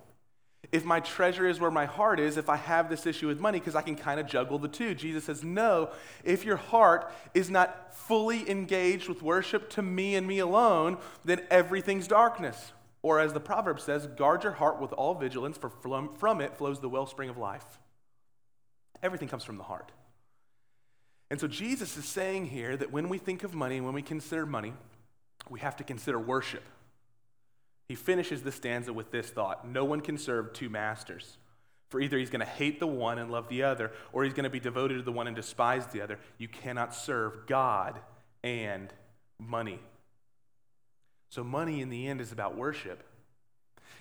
if 0.72 0.86
my 0.86 1.00
treasure 1.00 1.48
is 1.48 1.60
where 1.60 1.72
my 1.72 1.86
heart 1.86 2.20
is, 2.20 2.38
if 2.38 2.50
I 2.50 2.56
have 2.56 2.90
this 2.90 3.06
issue 3.06 3.28
with 3.28 3.40
money, 3.40 3.60
because 3.60 3.76
I 3.76 3.82
can 3.82 3.96
kind 3.96 4.20
of 4.20 4.28
juggle 4.28 4.60
the 4.60 4.68
two. 4.68 4.96
Jesus 4.96 5.26
says, 5.26 5.44
No, 5.44 5.90
if 6.24 6.46
your 6.46 6.58
heart 6.58 7.12
is 7.34 7.50
not 7.50 7.96
fully 7.96 8.50
engaged 8.50 9.08
with 9.10 9.22
worship 9.22 9.70
to 9.72 9.82
me 9.82 10.16
and 10.16 10.28
me 10.28 10.40
alone, 10.40 10.98
then 11.24 11.42
everything's 11.50 12.08
darkness. 12.08 12.72
Or 13.02 13.20
as 13.20 13.34
the 13.34 13.40
proverb 13.40 13.80
says, 13.80 14.08
guard 14.08 14.44
your 14.44 14.54
heart 14.54 14.82
with 14.82 14.92
all 14.94 15.14
vigilance, 15.14 15.58
for 15.58 15.70
from 15.70 16.42
it 16.42 16.58
flows 16.58 16.80
the 16.80 16.90
wellspring 16.90 17.30
of 17.30 17.38
life. 17.38 17.80
Everything 19.04 19.28
comes 19.28 19.44
from 19.44 19.58
the 19.58 19.64
heart. 19.64 19.92
And 21.30 21.40
so 21.40 21.48
Jesus 21.48 21.98
is 21.98 22.06
saying 22.06 22.48
here 22.48 22.76
that 22.78 22.92
when 22.92 23.10
we 23.10 23.18
think 23.18 23.44
of 23.44 23.54
money 23.54 23.82
when 23.82 23.94
we 23.94 24.02
consider 24.02 24.46
money, 24.46 24.74
we 25.50 25.60
have 25.60 25.76
to 25.78 25.84
consider 25.84 26.20
worship. 26.20 26.64
He 27.88 27.96
finishes 27.96 28.42
the 28.42 28.52
stanza 28.52 28.94
with 28.94 29.12
this 29.12 29.30
thought 29.30 29.68
No 29.68 29.86
one 29.86 30.02
can 30.02 30.18
serve 30.18 30.54
two 30.54 30.70
masters. 30.70 31.38
For 31.90 32.02
either 32.02 32.18
he's 32.18 32.32
going 32.32 32.40
to 32.40 32.46
hate 32.46 32.80
the 32.80 32.88
one 32.88 33.20
and 33.20 33.32
love 33.32 33.48
the 33.48 33.64
other, 33.64 33.92
or 34.12 34.24
he's 34.24 34.34
going 34.34 34.46
to 34.46 34.50
be 34.50 34.60
devoted 34.60 34.98
to 34.98 35.04
the 35.04 35.12
one 35.12 35.28
and 35.28 35.36
despise 35.36 35.86
the 35.88 36.02
other. 36.02 36.20
You 36.38 36.48
cannot 36.48 36.96
serve 36.96 37.46
God 37.48 38.00
and 38.44 38.92
money. 39.40 39.80
So, 41.30 41.44
money 41.44 41.82
in 41.82 41.90
the 41.90 42.08
end 42.08 42.22
is 42.22 42.32
about 42.32 42.58
worship. 42.58 43.04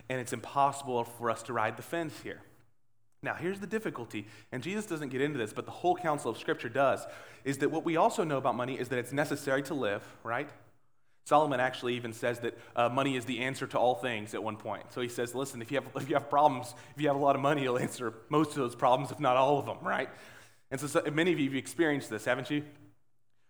And 0.08 0.20
it's 0.20 0.32
impossible 0.32 1.04
for 1.04 1.30
us 1.30 1.42
to 1.44 1.52
ride 1.52 1.76
the 1.76 1.82
fence 1.82 2.20
here. 2.22 2.40
Now, 3.22 3.34
here's 3.34 3.58
the 3.58 3.66
difficulty, 3.66 4.26
and 4.52 4.62
Jesus 4.62 4.84
doesn't 4.84 5.08
get 5.08 5.22
into 5.22 5.38
this, 5.38 5.52
but 5.52 5.64
the 5.64 5.70
whole 5.70 5.96
counsel 5.96 6.30
of 6.30 6.36
Scripture 6.36 6.68
does, 6.68 7.06
is 7.42 7.58
that 7.58 7.70
what 7.70 7.82
we 7.82 7.96
also 7.96 8.22
know 8.22 8.36
about 8.36 8.54
money 8.54 8.78
is 8.78 8.88
that 8.88 8.98
it's 8.98 9.12
necessary 9.12 9.62
to 9.62 9.74
live, 9.74 10.02
right? 10.22 10.50
Solomon 11.24 11.58
actually 11.58 11.96
even 11.96 12.12
says 12.12 12.40
that 12.40 12.58
uh, 12.76 12.88
money 12.90 13.16
is 13.16 13.24
the 13.24 13.40
answer 13.40 13.66
to 13.66 13.78
all 13.78 13.94
things 13.94 14.34
at 14.34 14.42
one 14.42 14.56
point. 14.56 14.92
So 14.92 15.00
he 15.00 15.08
says, 15.08 15.34
listen, 15.34 15.62
if 15.62 15.72
you, 15.72 15.80
have, 15.80 15.86
if 15.96 16.08
you 16.08 16.16
have 16.16 16.28
problems, 16.28 16.74
if 16.94 17.00
you 17.00 17.08
have 17.08 17.16
a 17.16 17.20
lot 17.20 17.34
of 17.34 17.40
money, 17.40 17.62
you'll 17.62 17.78
answer 17.78 18.12
most 18.28 18.50
of 18.50 18.56
those 18.56 18.74
problems, 18.74 19.10
if 19.10 19.18
not 19.18 19.36
all 19.36 19.58
of 19.58 19.64
them, 19.64 19.78
right? 19.82 20.10
And 20.70 20.78
so, 20.78 20.86
so 20.86 21.02
many 21.10 21.32
of 21.32 21.40
you 21.40 21.46
have 21.46 21.56
experienced 21.56 22.10
this, 22.10 22.26
haven't 22.26 22.50
you? 22.50 22.62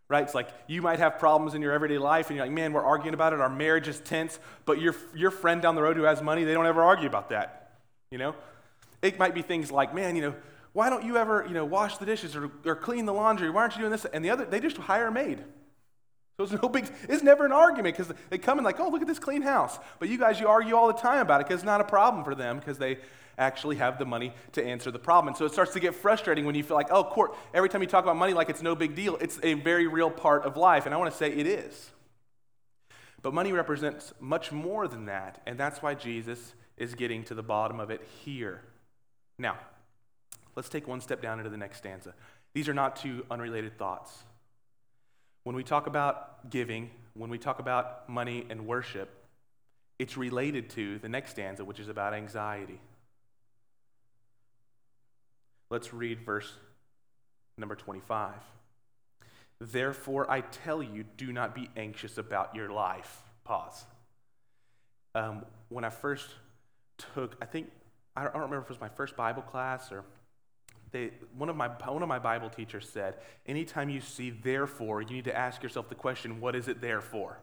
Right? 0.09 0.23
It's 0.23 0.35
like 0.35 0.51
you 0.69 0.83
might 0.83 1.01
have 1.01 1.19
problems 1.19 1.55
in 1.55 1.63
your 1.63 1.73
everyday 1.73 1.99
life, 1.99 2.29
and 2.29 2.37
you're 2.37 2.47
like, 2.47 2.55
man, 2.55 2.73
we're 2.73 2.85
arguing 2.85 3.15
about 3.15 3.33
it. 3.33 3.41
Our 3.41 3.49
marriage 3.49 3.89
is 3.89 3.99
tense, 4.01 4.39
but 4.67 4.81
your, 4.81 4.95
your 5.15 5.33
friend 5.33 5.61
down 5.61 5.75
the 5.75 5.83
road 5.83 5.97
who 5.97 6.05
has 6.05 6.23
money, 6.23 6.45
they 6.45 6.55
don't 6.55 6.67
ever 6.67 6.83
argue 6.85 7.09
about 7.09 7.31
that. 7.31 7.73
You 8.11 8.19
know? 8.19 8.37
It 9.03 9.19
might 9.19 9.35
be 9.35 9.43
things 9.43 9.73
like, 9.73 9.95
man, 9.95 10.15
you 10.15 10.23
know, 10.23 10.35
why 10.75 10.91
don't 10.91 11.05
you 11.05 11.17
ever, 11.17 11.45
you 11.49 11.55
know, 11.55 11.65
wash 11.65 11.99
the 11.99 12.07
dishes 12.07 12.37
or, 12.37 12.51
or 12.65 12.77
clean 12.77 13.07
the 13.07 13.15
laundry? 13.15 13.51
Why 13.51 13.63
aren't 13.63 13.75
you 13.75 13.81
doing 13.81 13.93
this? 13.93 14.05
And 14.05 14.25
the 14.25 14.31
other, 14.31 14.45
they 14.45 14.61
just 14.61 14.77
hire 14.77 15.09
a 15.09 15.13
maid. 15.13 15.43
So 16.37 16.43
it's 16.43 16.53
no 16.53 16.69
big, 16.69 16.91
it's 17.09 17.23
never 17.23 17.47
an 17.47 17.53
argument 17.53 17.97
because 17.97 18.13
they 18.29 18.39
come 18.39 18.59
in 18.59 18.65
like, 18.65 18.81
oh, 18.81 18.89
look 18.89 19.03
at 19.03 19.07
this 19.07 19.21
clean 19.21 19.43
house. 19.43 19.79
But 20.01 20.09
you 20.09 20.19
guys, 20.19 20.41
you 20.41 20.49
argue 20.49 20.75
all 20.75 20.89
the 20.89 20.95
time 20.95 21.21
about 21.21 21.41
it 21.41 21.47
because 21.47 21.61
it's 21.61 21.67
not 21.67 21.81
a 21.81 21.85
problem 21.85 22.25
for 22.25 22.35
them 22.35 22.59
because 22.59 22.77
they 22.77 22.99
actually 23.39 23.77
have 23.77 23.99
the 23.99 24.05
money 24.05 24.33
to 24.53 24.65
answer 24.65 24.91
the 24.91 24.99
problem. 24.99 25.29
And 25.29 25.37
so 25.37 25.45
it 25.45 25.53
starts 25.53 25.73
to 25.75 25.81
get 25.81 25.95
frustrating 25.95 26.45
when 26.45 26.55
you 26.55 26.65
feel 26.65 26.77
like, 26.77 26.91
oh, 26.91 27.05
Kort, 27.05 27.37
every 27.53 27.69
time 27.69 27.83
you 27.83 27.87
talk 27.87 28.05
about 28.05 28.17
money 28.17 28.33
like 28.33 28.49
it's 28.49 28.63
no 28.63 28.75
big 28.75 28.97
deal, 28.97 29.17
it's 29.21 29.39
a 29.43 29.55
very 29.55 29.87
real 29.87 30.11
part 30.11 30.45
of 30.45 30.57
life. 30.57 30.87
And 30.87 30.95
I 30.95 30.99
want 30.99 31.13
to 31.13 31.17
say 31.17 31.31
it 31.31 31.47
is. 31.47 31.91
But 33.23 33.33
money 33.33 33.53
represents 33.53 34.13
much 34.21 34.53
more 34.53 34.89
than 34.89 35.07
that. 35.07 35.41
And 35.47 35.57
that's 35.59 35.83
why 35.83 35.95
Jesus 35.95 36.55
is 36.77 36.95
getting 36.95 37.23
to 37.25 37.35
the 37.35 37.43
bottom 37.43 37.79
of 37.79 37.91
it 37.91 38.03
here. 38.25 38.63
Now, 39.39 39.57
let's 40.57 40.69
take 40.69 40.89
one 40.89 41.01
step 41.01 41.23
down 41.23 41.39
into 41.39 41.51
the 41.51 41.57
next 41.57 41.79
stanza. 41.79 42.15
These 42.55 42.69
are 42.69 42.75
not 42.75 42.97
two 42.97 43.25
unrelated 43.31 43.79
thoughts. 43.79 44.25
When 45.45 45.55
we 45.55 45.63
talk 45.63 45.87
about 45.87 46.51
giving, 46.51 46.91
when 47.13 47.31
we 47.31 47.39
talk 47.39 47.59
about 47.59 48.09
money 48.09 48.47
and 48.49 48.67
worship, 48.67 49.11
it's 49.99 50.17
related 50.17 50.71
to 50.71 50.99
the 50.99 51.09
next 51.09 51.33
stanza, 51.33 51.65
which 51.65 51.79
is 51.79 51.89
about 51.89 52.15
anxiety. 52.15 52.81
Let's 55.71 55.93
read 55.93 56.21
verse 56.21 56.51
number 57.59 57.75
25. 57.75 58.33
Therefore, 59.61 60.31
I 60.31 60.41
tell 60.41 60.83
you, 60.83 61.05
do 61.17 61.33
not 61.33 61.55
be 61.55 61.71
anxious 61.77 62.19
about 62.19 62.55
your 62.55 62.71
life. 62.71 63.23
Pause. 63.45 63.85
Um, 65.15 65.45
when 65.69 65.85
I 65.85 65.91
first 65.91 66.29
took, 67.15 67.37
I 67.41 67.47
think, 67.47 67.71
I 68.17 68.25
don't 68.25 68.35
remember 68.35 68.59
if 68.59 68.65
it 68.65 68.71
was 68.71 68.81
my 68.81 68.89
first 68.89 69.17
Bible 69.17 69.43
class 69.43 69.93
or 69.93 70.05
they, 70.95 71.11
one, 71.37 71.49
of 71.49 71.57
my, 71.57 71.67
one 71.67 72.03
of 72.03 72.09
my 72.09 72.21
Bible 72.21 72.49
teachers 72.49 72.89
said, 72.89 73.17
anytime 73.47 73.91
you 73.91 74.01
see 74.01 74.31
therefore, 74.31 75.03
you 75.03 75.11
need 75.11 75.25
to 75.25 75.37
ask 75.37 75.61
yourself 75.61 75.89
the 75.89 75.97
question, 75.97 76.41
what 76.41 76.55
is 76.55 76.69
it 76.69 76.81
there 76.81 77.01
for? 77.01 77.37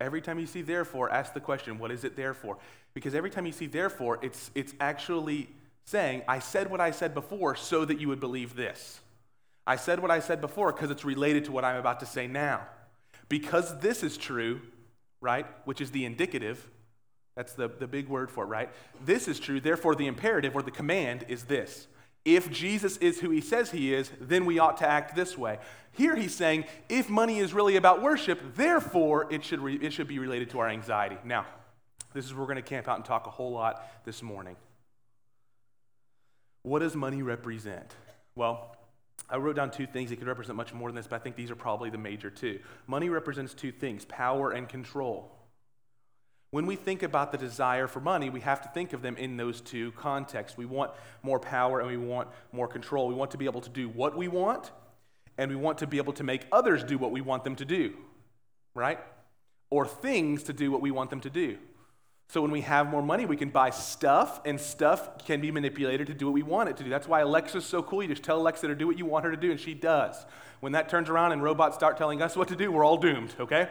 Every 0.00 0.20
time 0.20 0.40
you 0.40 0.46
see 0.46 0.62
therefore, 0.62 1.10
ask 1.12 1.32
the 1.32 1.40
question, 1.40 1.78
what 1.78 1.92
is 1.92 2.02
it 2.02 2.16
there 2.16 2.34
for? 2.34 2.58
Because 2.92 3.14
every 3.14 3.30
time 3.30 3.46
you 3.46 3.52
see 3.52 3.66
therefore, 3.66 4.18
it's, 4.20 4.50
it's 4.56 4.74
actually 4.80 5.48
saying, 5.84 6.22
I 6.26 6.40
said 6.40 6.72
what 6.72 6.80
I 6.80 6.90
said 6.90 7.14
before 7.14 7.54
so 7.54 7.84
that 7.84 8.00
you 8.00 8.08
would 8.08 8.20
believe 8.20 8.56
this. 8.56 8.98
I 9.64 9.76
said 9.76 10.00
what 10.00 10.10
I 10.10 10.18
said 10.18 10.40
before 10.40 10.72
because 10.72 10.90
it's 10.90 11.04
related 11.04 11.44
to 11.44 11.52
what 11.52 11.64
I'm 11.64 11.76
about 11.76 12.00
to 12.00 12.06
say 12.06 12.26
now. 12.26 12.62
Because 13.28 13.78
this 13.78 14.02
is 14.02 14.16
true, 14.16 14.60
right, 15.20 15.46
which 15.66 15.80
is 15.80 15.92
the 15.92 16.04
indicative, 16.04 16.68
that's 17.34 17.52
the, 17.54 17.68
the 17.68 17.86
big 17.86 18.08
word 18.08 18.30
for 18.30 18.44
it, 18.44 18.48
right? 18.48 18.70
This 19.04 19.28
is 19.28 19.40
true, 19.40 19.60
therefore, 19.60 19.94
the 19.94 20.06
imperative 20.06 20.54
or 20.54 20.62
the 20.62 20.70
command 20.70 21.24
is 21.28 21.44
this. 21.44 21.88
If 22.24 22.50
Jesus 22.50 22.96
is 22.98 23.20
who 23.20 23.30
he 23.30 23.40
says 23.40 23.70
he 23.70 23.92
is, 23.92 24.10
then 24.20 24.46
we 24.46 24.58
ought 24.58 24.78
to 24.78 24.88
act 24.88 25.14
this 25.14 25.36
way. 25.36 25.58
Here 25.92 26.16
he's 26.16 26.34
saying, 26.34 26.64
if 26.88 27.10
money 27.10 27.38
is 27.38 27.52
really 27.52 27.76
about 27.76 28.02
worship, 28.02 28.56
therefore 28.56 29.30
it 29.32 29.44
should, 29.44 29.60
re- 29.60 29.76
it 29.76 29.92
should 29.92 30.08
be 30.08 30.18
related 30.18 30.50
to 30.50 30.60
our 30.60 30.68
anxiety. 30.68 31.18
Now, 31.24 31.44
this 32.14 32.24
is 32.24 32.32
where 32.32 32.40
we're 32.40 32.46
going 32.46 32.56
to 32.56 32.62
camp 32.62 32.88
out 32.88 32.96
and 32.96 33.04
talk 33.04 33.26
a 33.26 33.30
whole 33.30 33.52
lot 33.52 33.86
this 34.04 34.22
morning. 34.22 34.56
What 36.62 36.78
does 36.78 36.96
money 36.96 37.22
represent? 37.22 37.94
Well, 38.36 38.74
I 39.28 39.36
wrote 39.36 39.56
down 39.56 39.70
two 39.70 39.86
things. 39.86 40.10
It 40.10 40.16
could 40.16 40.26
represent 40.28 40.56
much 40.56 40.72
more 40.72 40.88
than 40.88 40.96
this, 40.96 41.06
but 41.06 41.16
I 41.16 41.18
think 41.18 41.36
these 41.36 41.50
are 41.50 41.56
probably 41.56 41.90
the 41.90 41.98
major 41.98 42.30
two. 42.30 42.58
Money 42.86 43.10
represents 43.10 43.52
two 43.52 43.72
things 43.72 44.04
power 44.06 44.52
and 44.52 44.68
control. 44.68 45.33
When 46.54 46.66
we 46.66 46.76
think 46.76 47.02
about 47.02 47.32
the 47.32 47.38
desire 47.38 47.88
for 47.88 47.98
money, 47.98 48.30
we 48.30 48.38
have 48.42 48.60
to 48.62 48.68
think 48.68 48.92
of 48.92 49.02
them 49.02 49.16
in 49.16 49.36
those 49.36 49.60
two 49.60 49.90
contexts. 49.90 50.56
We 50.56 50.66
want 50.66 50.92
more 51.24 51.40
power 51.40 51.80
and 51.80 51.88
we 51.90 51.96
want 51.96 52.28
more 52.52 52.68
control. 52.68 53.08
We 53.08 53.14
want 53.16 53.32
to 53.32 53.38
be 53.38 53.46
able 53.46 53.60
to 53.62 53.70
do 53.70 53.88
what 53.88 54.16
we 54.16 54.28
want, 54.28 54.70
and 55.36 55.50
we 55.50 55.56
want 55.56 55.78
to 55.78 55.88
be 55.88 55.96
able 55.96 56.12
to 56.12 56.22
make 56.22 56.42
others 56.52 56.84
do 56.84 56.96
what 56.96 57.10
we 57.10 57.20
want 57.20 57.42
them 57.42 57.56
to 57.56 57.64
do, 57.64 57.94
right? 58.72 59.00
Or 59.68 59.84
things 59.84 60.44
to 60.44 60.52
do 60.52 60.70
what 60.70 60.80
we 60.80 60.92
want 60.92 61.10
them 61.10 61.18
to 61.22 61.28
do. 61.28 61.58
So 62.28 62.40
when 62.40 62.52
we 62.52 62.60
have 62.60 62.86
more 62.86 63.02
money, 63.02 63.26
we 63.26 63.36
can 63.36 63.48
buy 63.48 63.70
stuff, 63.70 64.40
and 64.44 64.60
stuff 64.60 65.26
can 65.26 65.40
be 65.40 65.50
manipulated 65.50 66.06
to 66.06 66.14
do 66.14 66.26
what 66.26 66.34
we 66.34 66.44
want 66.44 66.68
it 66.68 66.76
to 66.76 66.84
do. 66.84 66.88
That's 66.88 67.08
why 67.08 67.22
Alexa's 67.22 67.64
so 67.64 67.82
cool. 67.82 68.00
You 68.00 68.10
just 68.10 68.22
tell 68.22 68.38
Alexa 68.38 68.68
to 68.68 68.76
do 68.76 68.86
what 68.86 68.96
you 68.96 69.06
want 69.06 69.24
her 69.24 69.32
to 69.32 69.36
do, 69.36 69.50
and 69.50 69.58
she 69.58 69.74
does. 69.74 70.24
When 70.60 70.70
that 70.70 70.88
turns 70.88 71.10
around 71.10 71.32
and 71.32 71.42
robots 71.42 71.74
start 71.74 71.96
telling 71.96 72.22
us 72.22 72.36
what 72.36 72.46
to 72.46 72.54
do, 72.54 72.70
we're 72.70 72.84
all 72.84 72.96
doomed, 72.96 73.34
okay? 73.40 73.68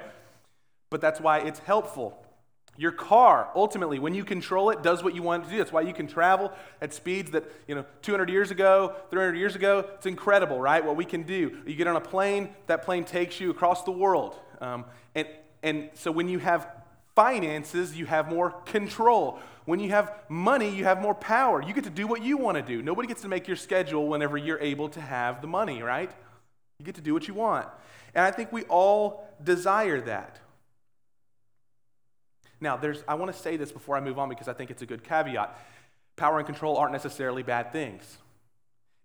But 0.89 0.99
that's 0.99 1.21
why 1.21 1.39
it's 1.39 1.59
helpful. 1.59 2.19
Your 2.75 2.91
car, 2.91 3.49
ultimately, 3.55 3.99
when 3.99 4.15
you 4.15 4.23
control 4.23 4.71
it, 4.71 4.81
does 4.81 5.03
what 5.03 5.13
you 5.13 5.21
want 5.21 5.43
to 5.45 5.49
do. 5.49 5.57
That's 5.57 5.71
why 5.71 5.81
you 5.81 5.93
can 5.93 6.07
travel 6.07 6.51
at 6.81 6.91
speeds 6.91 7.29
that, 7.31 7.43
you 7.67 7.75
know, 7.75 7.85
200 8.01 8.29
years 8.29 8.49
ago, 8.49 8.95
300 9.11 9.37
years 9.37 9.55
ago, 9.55 9.85
it's 9.93 10.07
incredible, 10.07 10.59
right? 10.59 10.83
What 10.83 10.95
we 10.95 11.05
can 11.05 11.21
do. 11.21 11.55
You 11.67 11.75
get 11.75 11.85
on 11.85 11.95
a 11.95 12.01
plane, 12.01 12.49
that 12.65 12.83
plane 12.83 13.03
takes 13.03 13.39
you 13.39 13.51
across 13.51 13.83
the 13.83 13.91
world. 13.91 14.35
Um, 14.59 14.85
and, 15.13 15.27
and 15.61 15.89
so 15.93 16.11
when 16.11 16.27
you 16.27 16.39
have 16.39 16.67
finances, 17.15 17.95
you 17.95 18.07
have 18.07 18.27
more 18.27 18.51
control. 18.65 19.39
When 19.65 19.79
you 19.79 19.91
have 19.91 20.11
money, 20.27 20.75
you 20.75 20.85
have 20.85 20.99
more 20.99 21.13
power. 21.13 21.61
You 21.61 21.73
get 21.73 21.83
to 21.83 21.91
do 21.91 22.07
what 22.07 22.23
you 22.23 22.37
want 22.37 22.57
to 22.57 22.63
do. 22.63 22.81
Nobody 22.81 23.07
gets 23.07 23.21
to 23.21 23.27
make 23.27 23.47
your 23.47 23.55
schedule 23.55 24.07
whenever 24.07 24.35
you're 24.35 24.59
able 24.59 24.89
to 24.89 25.01
have 25.01 25.41
the 25.41 25.47
money, 25.47 25.83
right? 25.83 26.11
You 26.79 26.85
get 26.85 26.95
to 26.95 27.01
do 27.01 27.13
what 27.13 27.27
you 27.27 27.35
want. 27.35 27.67
And 28.15 28.25
I 28.25 28.31
think 28.31 28.51
we 28.51 28.63
all 28.63 29.27
desire 29.43 30.01
that. 30.01 30.39
Now, 32.63 32.77
there's, 32.77 33.03
I 33.09 33.15
want 33.15 33.31
to 33.31 33.37
say 33.37 33.57
this 33.57 33.73
before 33.73 33.97
I 33.97 33.99
move 33.99 34.17
on 34.17 34.29
because 34.29 34.47
I 34.47 34.53
think 34.53 34.71
it's 34.71 34.81
a 34.81 34.85
good 34.85 35.03
caveat. 35.03 35.59
Power 36.15 36.37
and 36.37 36.45
control 36.45 36.77
aren't 36.77 36.93
necessarily 36.93 37.43
bad 37.43 37.73
things. 37.73 38.17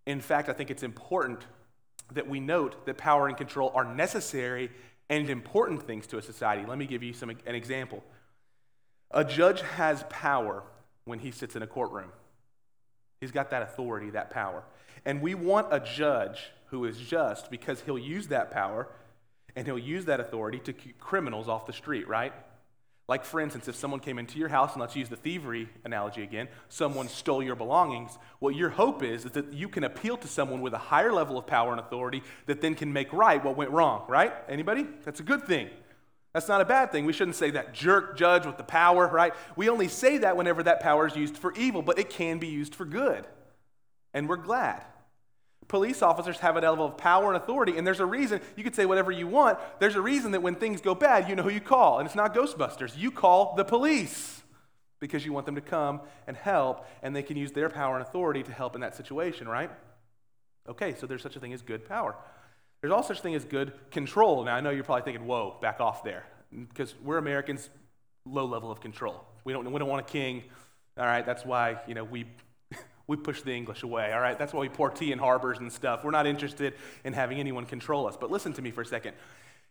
In 0.07 0.21
fact, 0.21 0.49
I 0.49 0.53
think 0.53 0.71
it's 0.71 0.85
important 0.85 1.41
that 2.13 2.29
we 2.29 2.39
note 2.39 2.87
that 2.87 2.97
power 2.97 3.27
and 3.27 3.37
control 3.37 3.73
are 3.75 3.85
necessary 3.85 4.71
and 5.11 5.29
important 5.29 5.83
things 5.83 6.07
to 6.07 6.19
a 6.19 6.23
society. 6.23 6.65
Let 6.67 6.79
me 6.79 6.87
give 6.87 7.03
you 7.03 7.13
some, 7.13 7.31
an 7.31 7.55
example. 7.55 8.05
A 9.11 9.25
judge 9.25 9.63
has 9.63 10.05
power 10.09 10.63
when 11.05 11.19
he 11.19 11.33
sits 11.33 11.57
in 11.57 11.63
a 11.63 11.67
courtroom. 11.67 12.13
He's 13.21 13.33
got 13.33 13.51
that 13.51 13.63
authority, 13.63 14.11
that 14.11 14.31
power. 14.31 14.63
And 15.05 15.21
we 15.21 15.35
want 15.35 15.67
a 15.73 15.81
judge 15.81 16.53
who 16.67 16.85
is 16.85 16.97
just 16.97 17.51
because 17.51 17.81
he'll 17.81 17.99
use 17.99 18.29
that 18.29 18.53
power 18.53 18.87
and 19.57 19.67
he'll 19.67 19.79
use 19.79 20.05
that 20.05 20.21
authority 20.21 20.61
to 20.61 20.73
keep 20.73 21.01
criminals 21.01 21.49
off 21.49 21.67
the 21.67 21.73
street, 21.73 22.07
right? 22.07 22.33
Like, 23.09 23.25
for 23.25 23.41
instance, 23.41 23.69
if 23.69 23.75
someone 23.75 24.01
came 24.01 24.19
into 24.19 24.39
your 24.39 24.51
house, 24.51 24.75
and 24.75 24.83
let's 24.83 24.95
use 24.95 25.09
the 25.09 25.17
thievery 25.17 25.71
analogy 25.83 26.23
again, 26.23 26.47
someone 26.69 27.09
stole 27.09 27.43
your 27.43 27.57
belongings, 27.57 28.19
what 28.39 28.55
your 28.55 28.69
hope 28.69 29.03
is 29.03 29.25
is 29.25 29.33
that 29.33 29.51
you 29.55 29.69
can 29.69 29.85
appeal 29.85 30.19
to 30.19 30.29
someone 30.29 30.61
with 30.61 30.75
a 30.75 30.79
higher 30.79 31.11
level 31.11 31.39
of 31.39 31.47
power 31.47 31.71
and 31.71 31.81
authority 31.81 32.23
that 32.45 32.61
then 32.61 32.75
can 32.75 32.93
make 32.93 33.11
right 33.15 33.43
what 33.43 33.57
went 33.57 33.71
wrong, 33.71 34.05
right? 34.09 34.35
Anybody? 34.47 34.87
That's 35.05 35.21
a 35.21 35.23
good 35.23 35.45
thing. 35.45 35.71
That's 36.35 36.49
not 36.49 36.61
a 36.61 36.67
bad 36.67 36.93
thing. 36.93 37.07
We 37.07 37.15
shouldn't 37.15 37.37
say 37.37 37.51
that 37.53 37.73
jerk 37.73 38.19
judge 38.19 38.45
with 38.45 38.59
the 38.59 38.63
power, 38.63 39.09
right? 39.09 39.33
We 39.57 39.71
only 39.71 39.89
say 39.89 40.19
that 40.19 40.37
whenever 40.37 40.63
that 40.65 40.81
power 40.81 41.07
is 41.07 41.17
used 41.17 41.39
for 41.39 41.55
evil, 41.55 41.81
but 41.81 41.99
it 41.99 42.11
can 42.11 42.39
be 42.39 42.49
used 42.49 42.75
for 42.75 42.85
good. 42.85 43.27
And 44.13 44.29
we're 44.29 44.37
glad. 44.37 44.85
Police 45.69 46.01
officers 46.01 46.39
have 46.39 46.57
a 46.57 46.61
level 46.61 46.87
of 46.87 46.97
power 46.97 47.29
and 47.29 47.37
authority, 47.37 47.77
and 47.77 47.87
there's 47.87 48.01
a 48.01 48.07
reason, 48.07 48.41
you 48.57 48.65
could 48.65 48.75
say 48.75 48.87
whatever 48.87 49.13
you 49.13 49.29
want, 49.29 49.59
there's 49.79 49.97
a 49.97 50.01
reason 50.01 50.33
that 50.33 50.43
when 50.43 50.55
things 50.55 50.81
go 50.81 50.95
bad, 50.95 51.29
you 51.29 51.37
know 51.37 51.43
who 51.43 51.51
you 51.51 51.61
call, 51.61 51.99
and 51.99 52.07
it's 52.07 52.17
not 52.17 52.35
Ghostbusters. 52.35 52.97
You 52.97 53.11
call 53.11 53.55
the 53.55 53.65
police 53.65 54.43
because 54.99 55.27
you 55.27 55.33
want 55.33 55.45
them 55.45 55.55
to 55.55 55.61
come 55.61 56.01
and 56.27 56.37
help, 56.37 56.87
and 57.03 57.15
they 57.15 57.23
can 57.23 57.37
use 57.37 57.53
their 57.53 57.69
power 57.69 57.97
and 57.97 58.03
authority 58.07 58.43
to 58.43 58.53
help 58.53 58.75
in 58.75 58.81
that 58.81 58.97
situation, 58.97 59.47
right? 59.47 59.71
Okay, 60.67 60.95
so 60.95 61.07
there's 61.07 61.23
such 61.23 61.37
a 61.37 61.41
thing 61.41 61.53
as 61.53 61.61
good 61.61 61.87
power. 61.87 62.17
There's 62.81 62.93
also 62.93 63.09
such 63.09 63.21
a 63.21 63.23
thing 63.23 63.35
as 63.35 63.45
good 63.45 63.73
control. 63.91 64.45
Now, 64.45 64.57
I 64.57 64.61
know 64.61 64.71
you're 64.71 64.85
probably 64.85 65.03
thinking, 65.03 65.27
whoa, 65.27 65.59
back 65.61 65.81
off 65.81 66.03
there, 66.03 66.25
because 66.51 66.95
we're 67.05 67.19
Americans, 67.19 67.69
low 68.25 68.47
level 68.47 68.71
of 68.71 68.81
control. 68.81 69.25
We 69.45 69.53
don't, 69.53 69.71
we 69.71 69.79
don't 69.79 69.89
want 69.89 70.09
a 70.09 70.11
king. 70.11 70.45
All 70.97 71.05
right, 71.05 71.27
that's 71.27 71.45
why, 71.45 71.79
you 71.87 71.95
know, 71.95 72.05
we 72.05 72.25
We 73.09 73.17
push 73.17 73.43
the 73.43 73.53
English 73.53 73.83
away, 73.83 74.13
all 74.13 74.21
right? 74.21 74.39
That's 74.39 74.53
why 74.53 74.61
we 74.61 74.69
pour 74.69 74.91
tea 74.91 75.11
in 75.13 75.19
harbors 75.19 75.59
and 75.59 75.73
stuff. 75.73 76.05
We're 76.05 76.11
not 76.11 76.27
interested 76.27 76.75
in 77.05 77.15
having 77.15 77.41
anyone 77.41 77.65
control 77.65 78.07
us. 78.07 78.17
But 78.19 78.31
listen 78.31 78.53
to 78.53 78.63
me 78.63 78.71
for 78.71 78.83
a 78.83 78.87
second. 78.87 79.15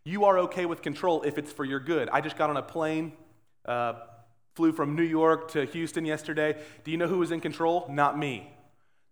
You 0.03 0.25
are 0.25 0.39
okay 0.39 0.65
with 0.65 0.81
control 0.81 1.21
if 1.21 1.37
it's 1.37 1.51
for 1.53 1.63
your 1.63 1.79
good. 1.79 2.09
I 2.09 2.19
just 2.19 2.35
got 2.35 2.49
on 2.49 2.57
a 2.57 2.63
plane, 2.63 3.13
uh, 3.65 3.93
flew 4.55 4.73
from 4.73 4.95
New 4.95 5.03
York 5.03 5.51
to 5.51 5.65
Houston 5.65 6.03
yesterday. 6.03 6.57
Do 6.83 6.91
you 6.91 6.97
know 6.97 7.07
who 7.07 7.19
was 7.19 7.31
in 7.31 7.39
control? 7.39 7.85
Not 7.89 8.17
me. 8.17 8.51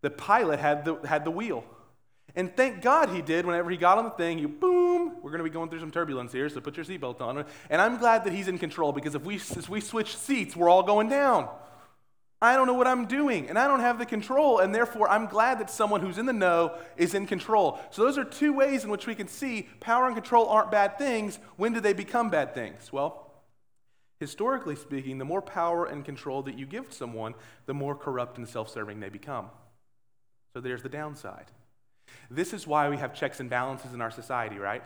The 0.01 0.09
pilot 0.09 0.59
had 0.59 0.85
the, 0.85 0.95
had 1.05 1.23
the 1.23 1.31
wheel. 1.31 1.63
And 2.35 2.55
thank 2.55 2.81
God 2.81 3.09
he 3.09 3.21
did 3.21 3.45
whenever 3.45 3.69
he 3.69 3.77
got 3.77 3.97
on 3.97 4.05
the 4.05 4.09
thing, 4.09 4.39
you 4.39 4.47
boom, 4.47 5.15
we're 5.21 5.31
going 5.31 5.39
to 5.39 5.43
be 5.43 5.49
going 5.49 5.69
through 5.69 5.79
some 5.79 5.91
turbulence 5.91 6.31
here, 6.31 6.49
so 6.49 6.59
put 6.59 6.75
your 6.75 6.85
seatbelt 6.85 7.21
on. 7.21 7.45
And 7.69 7.81
I'm 7.81 7.97
glad 7.97 8.25
that 8.25 8.33
he's 8.33 8.47
in 8.47 8.57
control 8.57 8.91
because 8.91 9.15
if 9.15 9.23
we, 9.23 9.35
if 9.35 9.69
we 9.69 9.79
switch 9.79 10.17
seats, 10.17 10.55
we're 10.55 10.69
all 10.69 10.83
going 10.83 11.09
down. 11.09 11.47
I 12.45 12.55
don't 12.55 12.67
know 12.67 12.73
what 12.73 12.87
I'm 12.87 13.05
doing, 13.05 13.49
and 13.49 13.57
I 13.57 13.67
don't 13.67 13.79
have 13.79 13.97
the 13.97 14.05
control, 14.05 14.59
and 14.59 14.73
therefore 14.73 15.09
I'm 15.09 15.25
glad 15.25 15.59
that 15.59 15.69
someone 15.69 16.01
who's 16.01 16.17
in 16.17 16.25
the 16.25 16.33
know 16.33 16.77
is 16.97 17.13
in 17.13 17.25
control. 17.25 17.79
So, 17.91 18.03
those 18.03 18.17
are 18.17 18.23
two 18.23 18.53
ways 18.53 18.83
in 18.83 18.89
which 18.89 19.07
we 19.07 19.15
can 19.15 19.27
see 19.27 19.67
power 19.79 20.05
and 20.05 20.15
control 20.15 20.47
aren't 20.47 20.71
bad 20.71 20.97
things. 20.97 21.39
When 21.57 21.73
do 21.73 21.79
they 21.79 21.93
become 21.93 22.29
bad 22.29 22.53
things? 22.53 22.93
Well, 22.93 23.31
historically 24.19 24.75
speaking, 24.75 25.17
the 25.17 25.25
more 25.25 25.41
power 25.41 25.85
and 25.85 26.05
control 26.05 26.43
that 26.43 26.57
you 26.57 26.65
give 26.65 26.93
someone, 26.93 27.35
the 27.65 27.73
more 27.73 27.95
corrupt 27.95 28.37
and 28.37 28.47
self 28.47 28.69
serving 28.69 28.99
they 28.99 29.09
become. 29.09 29.49
So, 30.53 30.61
there's 30.61 30.83
the 30.83 30.89
downside. 30.89 31.51
This 32.29 32.53
is 32.53 32.67
why 32.67 32.89
we 32.89 32.97
have 32.97 33.13
checks 33.13 33.39
and 33.39 33.49
balances 33.49 33.93
in 33.93 34.01
our 34.01 34.11
society, 34.11 34.57
right? 34.57 34.83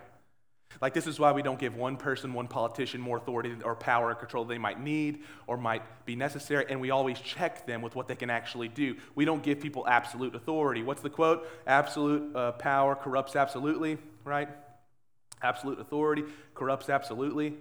Like, 0.81 0.93
this 0.93 1.07
is 1.07 1.19
why 1.19 1.31
we 1.31 1.41
don't 1.41 1.59
give 1.59 1.75
one 1.75 1.97
person, 1.97 2.33
one 2.33 2.47
politician 2.47 3.01
more 3.01 3.17
authority 3.17 3.53
or 3.63 3.75
power 3.75 4.11
or 4.11 4.15
control 4.15 4.45
they 4.45 4.57
might 4.57 4.79
need 4.79 5.23
or 5.45 5.57
might 5.57 5.81
be 6.05 6.15
necessary, 6.15 6.65
and 6.69 6.79
we 6.79 6.89
always 6.89 7.19
check 7.19 7.65
them 7.65 7.81
with 7.81 7.95
what 7.95 8.07
they 8.07 8.15
can 8.15 8.29
actually 8.29 8.67
do. 8.67 8.95
We 9.15 9.25
don't 9.25 9.43
give 9.43 9.59
people 9.59 9.87
absolute 9.87 10.35
authority. 10.35 10.83
What's 10.83 11.01
the 11.01 11.09
quote? 11.09 11.47
Absolute 11.67 12.35
uh, 12.35 12.53
power 12.53 12.95
corrupts 12.95 13.35
absolutely, 13.35 13.97
right? 14.23 14.47
Absolute 15.41 15.79
authority 15.79 16.23
corrupts 16.53 16.89
absolutely. 16.89 17.57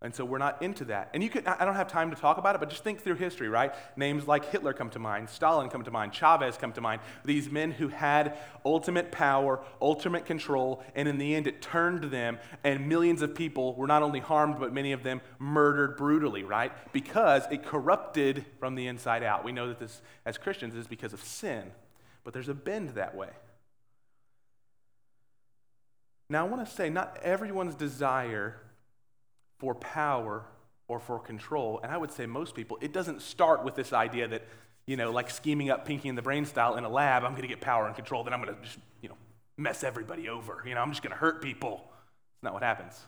And 0.00 0.14
so 0.14 0.24
we're 0.24 0.38
not 0.38 0.62
into 0.62 0.84
that. 0.86 1.10
And 1.12 1.24
you 1.24 1.28
can, 1.28 1.44
I 1.44 1.64
don't 1.64 1.74
have 1.74 1.88
time 1.88 2.10
to 2.10 2.16
talk 2.16 2.38
about 2.38 2.54
it, 2.54 2.60
but 2.60 2.70
just 2.70 2.84
think 2.84 3.02
through 3.02 3.16
history, 3.16 3.48
right? 3.48 3.74
Names 3.96 4.28
like 4.28 4.44
Hitler 4.44 4.72
come 4.72 4.90
to 4.90 5.00
mind, 5.00 5.28
Stalin 5.28 5.68
come 5.68 5.82
to 5.82 5.90
mind, 5.90 6.12
Chavez 6.12 6.56
come 6.56 6.72
to 6.74 6.80
mind. 6.80 7.00
These 7.24 7.50
men 7.50 7.72
who 7.72 7.88
had 7.88 8.38
ultimate 8.64 9.10
power, 9.10 9.60
ultimate 9.82 10.24
control, 10.24 10.84
and 10.94 11.08
in 11.08 11.18
the 11.18 11.34
end 11.34 11.48
it 11.48 11.60
turned 11.60 12.12
them, 12.12 12.38
and 12.62 12.88
millions 12.88 13.22
of 13.22 13.34
people 13.34 13.74
were 13.74 13.88
not 13.88 14.04
only 14.04 14.20
harmed, 14.20 14.60
but 14.60 14.72
many 14.72 14.92
of 14.92 15.02
them 15.02 15.20
murdered 15.40 15.96
brutally, 15.96 16.44
right? 16.44 16.70
Because 16.92 17.42
it 17.50 17.64
corrupted 17.64 18.46
from 18.60 18.76
the 18.76 18.86
inside 18.86 19.24
out. 19.24 19.42
We 19.42 19.50
know 19.50 19.66
that 19.66 19.80
this, 19.80 20.00
as 20.24 20.38
Christians, 20.38 20.76
is 20.76 20.86
because 20.86 21.12
of 21.12 21.24
sin, 21.24 21.72
but 22.22 22.32
there's 22.32 22.48
a 22.48 22.54
bend 22.54 22.90
that 22.90 23.16
way. 23.16 23.30
Now, 26.30 26.46
I 26.46 26.48
want 26.48 26.64
to 26.64 26.72
say, 26.72 26.88
not 26.88 27.18
everyone's 27.22 27.74
desire 27.74 28.60
for 29.58 29.74
power 29.74 30.44
or 30.86 30.98
for 30.98 31.18
control. 31.18 31.80
And 31.82 31.92
I 31.92 31.96
would 31.96 32.10
say 32.10 32.26
most 32.26 32.54
people, 32.54 32.78
it 32.80 32.92
doesn't 32.92 33.22
start 33.22 33.64
with 33.64 33.74
this 33.74 33.92
idea 33.92 34.28
that, 34.28 34.44
you 34.86 34.96
know, 34.96 35.10
like 35.10 35.30
scheming 35.30 35.70
up 35.70 35.84
Pinky 35.84 36.08
and 36.08 36.16
the 36.16 36.22
Brain 36.22 36.44
style 36.44 36.76
in 36.76 36.84
a 36.84 36.88
lab, 36.88 37.24
I'm 37.24 37.32
going 37.32 37.42
to 37.42 37.48
get 37.48 37.60
power 37.60 37.86
and 37.86 37.94
control, 37.94 38.24
then 38.24 38.32
I'm 38.32 38.42
going 38.42 38.54
to 38.54 38.62
just, 38.62 38.78
you 39.02 39.08
know, 39.08 39.16
mess 39.56 39.84
everybody 39.84 40.28
over. 40.28 40.62
You 40.66 40.74
know, 40.74 40.80
I'm 40.80 40.90
just 40.90 41.02
going 41.02 41.12
to 41.12 41.18
hurt 41.18 41.42
people. 41.42 41.82
It's 42.36 42.42
not 42.42 42.54
what 42.54 42.62
happens. 42.62 42.98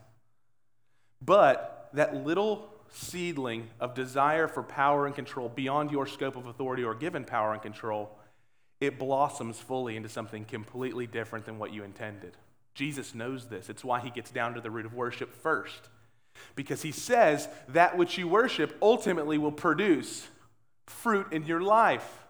But 1.23 1.89
that 1.95 2.15
little 2.15 2.69
seedling 2.93 3.69
of 3.79 3.95
desire 3.95 4.49
for 4.49 4.63
power 4.63 5.07
and 5.07 5.15
control 5.15 5.49
beyond 5.49 5.91
your 5.91 6.07
scope 6.07 6.37
of 6.37 6.47
authority 6.47 6.83
or 6.83 6.95
given 6.95 7.25
power 7.25 7.53
and 7.53 7.63
control, 7.63 8.19
it 8.81 8.99
blossoms 8.99 9.59
fully 9.59 9.97
into 9.97 10.09
something 10.09 10.45
completely 10.45 11.07
different 11.07 11.45
than 11.45 11.59
what 11.59 11.73
you 11.73 11.85
intended. 11.85 12.37
Jesus 12.75 13.15
knows 13.15 13.47
this. 13.47 13.69
It's 13.69 13.85
why 13.85 14.01
he 14.01 14.11
gets 14.11 14.31
down 14.31 14.55
to 14.55 14.61
the 14.61 14.71
root 14.71 14.87
of 14.87 14.95
worship 14.95 15.35
first. 15.35 15.89
Because 16.55 16.83
he 16.83 16.93
says 16.93 17.49
that 17.69 17.97
which 17.97 18.19
you 18.19 18.29
worship 18.29 18.77
ultimately 18.83 19.39
will 19.39 19.53
produce 19.53 20.27
fruit 20.87 21.33
in 21.33 21.45
your 21.45 21.61
life. 21.61 22.25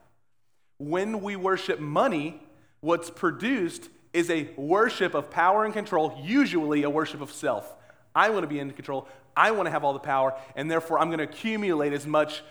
When 0.78 1.20
we 1.20 1.36
worship 1.36 1.80
money, 1.80 2.42
what's 2.80 3.10
produced 3.10 3.88
is 4.12 4.30
a 4.30 4.50
worship 4.56 5.14
of 5.14 5.30
power 5.30 5.64
and 5.64 5.72
control, 5.72 6.18
usually 6.22 6.82
a 6.82 6.90
worship 6.90 7.20
of 7.20 7.30
self. 7.30 7.74
I 8.14 8.30
want 8.30 8.42
to 8.42 8.48
be 8.48 8.58
in 8.58 8.70
control. 8.72 9.06
I 9.36 9.52
want 9.52 9.66
to 9.66 9.70
have 9.70 9.84
all 9.84 9.92
the 9.92 10.00
power, 10.00 10.34
and 10.56 10.70
therefore 10.70 10.98
I'm 10.98 11.08
going 11.08 11.18
to 11.18 11.24
accumulate 11.24 11.92
as 11.92 12.06
much 12.06 12.42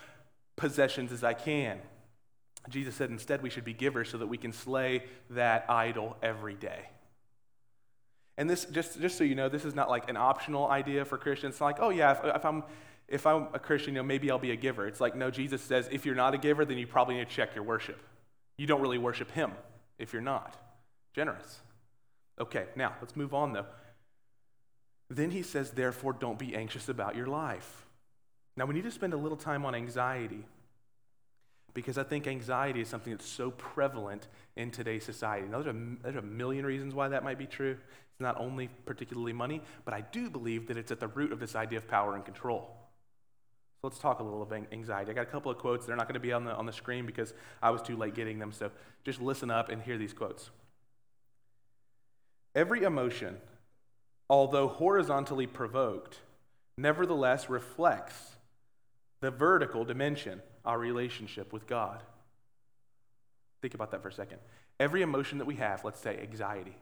possessions 0.56 1.12
as 1.12 1.24
I 1.24 1.34
can. 1.34 1.80
Jesus 2.70 2.96
said 2.96 3.10
instead 3.10 3.42
we 3.42 3.50
should 3.50 3.66
be 3.66 3.74
givers 3.74 4.10
so 4.10 4.18
that 4.18 4.28
we 4.28 4.38
can 4.38 4.54
slay 4.54 5.04
that 5.32 5.66
idol 5.70 6.18
every 6.22 6.56
day. 6.56 6.90
And 8.40 8.50
this, 8.50 8.64
just, 8.64 9.02
just 9.02 9.18
so 9.18 9.26
you 9.26 9.36
know, 9.36 9.50
this 9.50 9.66
is 9.66 9.76
not 9.76 9.90
like 9.90 10.10
an 10.10 10.16
optional 10.16 10.68
idea 10.68 11.04
for 11.04 11.18
Christians. 11.18 11.56
It's 11.56 11.62
like, 11.62 11.76
oh 11.82 11.90
yeah, 11.90 12.12
if, 12.14 12.38
if, 12.38 12.46
I'm, 12.46 12.64
if 13.10 13.28
I'm 13.28 13.50
a 13.54 13.60
Christian, 13.60 13.96
you 13.96 14.00
know, 14.00 14.06
maybe 14.08 14.32
I'll 14.32 14.40
be 14.40 14.52
a 14.52 14.56
giver. 14.56 14.88
It's 14.88 15.02
like, 15.02 15.14
no, 15.14 15.30
Jesus 15.30 15.62
says 15.62 15.90
if 15.92 16.06
you're 16.06 16.16
not 16.16 16.34
a 16.34 16.38
giver, 16.38 16.64
then 16.64 16.78
you 16.78 16.88
probably 16.88 17.16
need 17.16 17.28
to 17.28 17.36
check 17.36 17.54
your 17.54 17.66
worship. 17.66 18.02
You 18.58 18.66
don't 18.66 18.80
really 18.80 18.98
worship 18.98 19.30
him 19.32 19.52
if 19.98 20.14
you're 20.14 20.22
not 20.22 20.56
generous. 21.14 21.60
Okay, 22.40 22.68
now 22.78 22.96
let's 23.02 23.18
move 23.18 23.34
on 23.34 23.52
though. 23.52 23.66
Then 25.10 25.32
he 25.32 25.44
says, 25.44 25.72
therefore, 25.72 26.14
don't 26.14 26.40
be 26.40 26.56
anxious 26.56 26.88
about 26.88 27.18
your 27.18 27.28
life. 27.28 27.86
Now, 28.56 28.66
we 28.66 28.74
need 28.74 28.86
to 28.86 28.92
spend 28.92 29.14
a 29.14 29.18
little 29.18 29.38
time 29.38 29.66
on 29.66 29.76
anxiety 29.76 30.46
because 31.74 31.98
I 31.98 32.04
think 32.04 32.28
anxiety 32.28 32.82
is 32.82 32.88
something 32.88 33.14
that's 33.14 33.28
so 33.28 33.52
prevalent 33.52 34.28
in 34.56 34.72
today's 34.72 35.04
society. 35.06 35.48
Now, 35.48 35.62
there's 35.62 35.76
a, 35.76 35.80
there's 36.04 36.16
a 36.16 36.22
million 36.22 36.66
reasons 36.66 36.94
why 36.94 37.08
that 37.10 37.24
might 37.24 37.38
be 37.38 37.46
true. 37.46 37.78
It's 38.12 38.20
not 38.20 38.40
only 38.40 38.70
particularly 38.86 39.34
money, 39.34 39.62
but 39.86 39.94
I 39.94 40.02
do 40.02 40.30
believe 40.30 40.68
that 40.68 40.78
it's 40.78 40.92
at 40.92 41.00
the 41.00 41.08
root 41.08 41.32
of 41.32 41.40
this 41.40 41.56
idea 41.56 41.78
of 41.78 41.88
power 41.88 42.16
and 42.16 42.26
control. 42.26 42.76
So 43.82 43.88
let's 43.88 44.00
talk 44.00 44.20
a 44.20 44.24
little 44.24 44.42
of 44.42 44.52
anxiety. 44.52 45.12
I 45.12 45.14
got 45.14 45.22
a 45.22 45.32
couple 45.32 45.52
of 45.52 45.58
quotes. 45.58 45.86
They're 45.86 45.96
not 45.96 46.08
going 46.08 46.16
to 46.16 46.20
be 46.20 46.34
on 46.34 46.44
the, 46.44 46.54
on 46.54 46.66
the 46.66 46.74
screen 46.74 47.06
because 47.06 47.34
I 47.62 47.70
was 47.70 47.82
too 47.82 47.96
late 47.96 48.14
getting 48.14 48.38
them. 48.38 48.52
So 48.52 48.72
just 49.06 49.22
listen 49.22 49.50
up 49.50 49.70
and 49.70 49.82
hear 49.82 49.98
these 49.98 50.12
quotes. 50.12 50.50
Every 52.54 52.84
emotion, 52.84 53.38
although 54.30 54.68
horizontally 54.68 55.48
provoked, 55.48 56.20
nevertheless 56.78 57.50
reflects 57.50 58.36
the 59.22 59.32
vertical 59.32 59.86
dimension, 59.86 60.42
our 60.70 60.80
relationship 60.80 61.52
with 61.52 61.68
God. 61.68 62.02
Think 63.62 63.74
about 63.74 63.92
that 63.92 64.02
for 64.02 64.10
a 64.10 64.14
second. 64.14 64.40
Every 64.80 65.02
emotion 65.02 65.40
that 65.40 65.46
we 65.46 65.56
have, 65.56 65.84
let's 65.84 66.00
say 66.00 66.18
anxiety, 66.22 66.76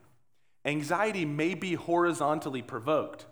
Anxiety 0.64 1.24
may 1.24 1.54
be 1.54 1.74
horizontally 1.74 2.62
provoked, 2.62 3.26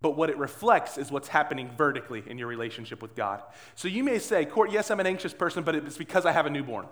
but 0.00 0.16
what 0.16 0.30
it 0.30 0.36
reflects 0.36 0.98
is 0.98 1.10
what's 1.10 1.28
happening 1.28 1.70
vertically 1.76 2.22
in 2.26 2.36
your 2.36 2.48
relationship 2.48 3.00
with 3.00 3.14
God. 3.14 3.42
So 3.74 3.88
you 3.88 4.02
may 4.02 4.18
say, 4.18 4.44
Kort, 4.44 4.72
yes, 4.72 4.90
I'm 4.90 5.00
an 5.00 5.06
anxious 5.06 5.32
person, 5.32 5.62
but 5.62 5.74
it's 5.74 5.96
because 5.96 6.26
I 6.26 6.32
have 6.32 6.44
a 6.44 6.50
newborn. 6.50 6.86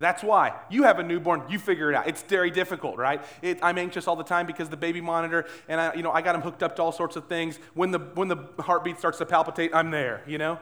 That's 0.00 0.22
why. 0.24 0.54
You 0.70 0.82
have 0.84 0.98
a 0.98 1.02
newborn, 1.02 1.44
you 1.48 1.58
figure 1.58 1.92
it 1.92 1.94
out. 1.94 2.08
It's 2.08 2.22
very 2.22 2.50
difficult, 2.50 2.96
right? 2.96 3.22
It, 3.42 3.58
I'm 3.62 3.78
anxious 3.78 4.08
all 4.08 4.16
the 4.16 4.24
time 4.24 4.46
because 4.46 4.68
the 4.68 4.76
baby 4.76 5.00
monitor, 5.00 5.46
and 5.68 5.80
I, 5.80 5.94
you 5.94 6.02
know, 6.02 6.10
I 6.10 6.20
got 6.20 6.34
him 6.34 6.40
hooked 6.40 6.62
up 6.62 6.74
to 6.76 6.82
all 6.82 6.92
sorts 6.92 7.14
of 7.14 7.28
things. 7.28 7.58
When 7.74 7.90
the, 7.92 7.98
when 7.98 8.28
the 8.28 8.48
heartbeat 8.58 8.98
starts 8.98 9.18
to 9.18 9.26
palpitate, 9.26 9.72
I'm 9.74 9.90
there, 9.92 10.22
you 10.26 10.38
know? 10.38 10.58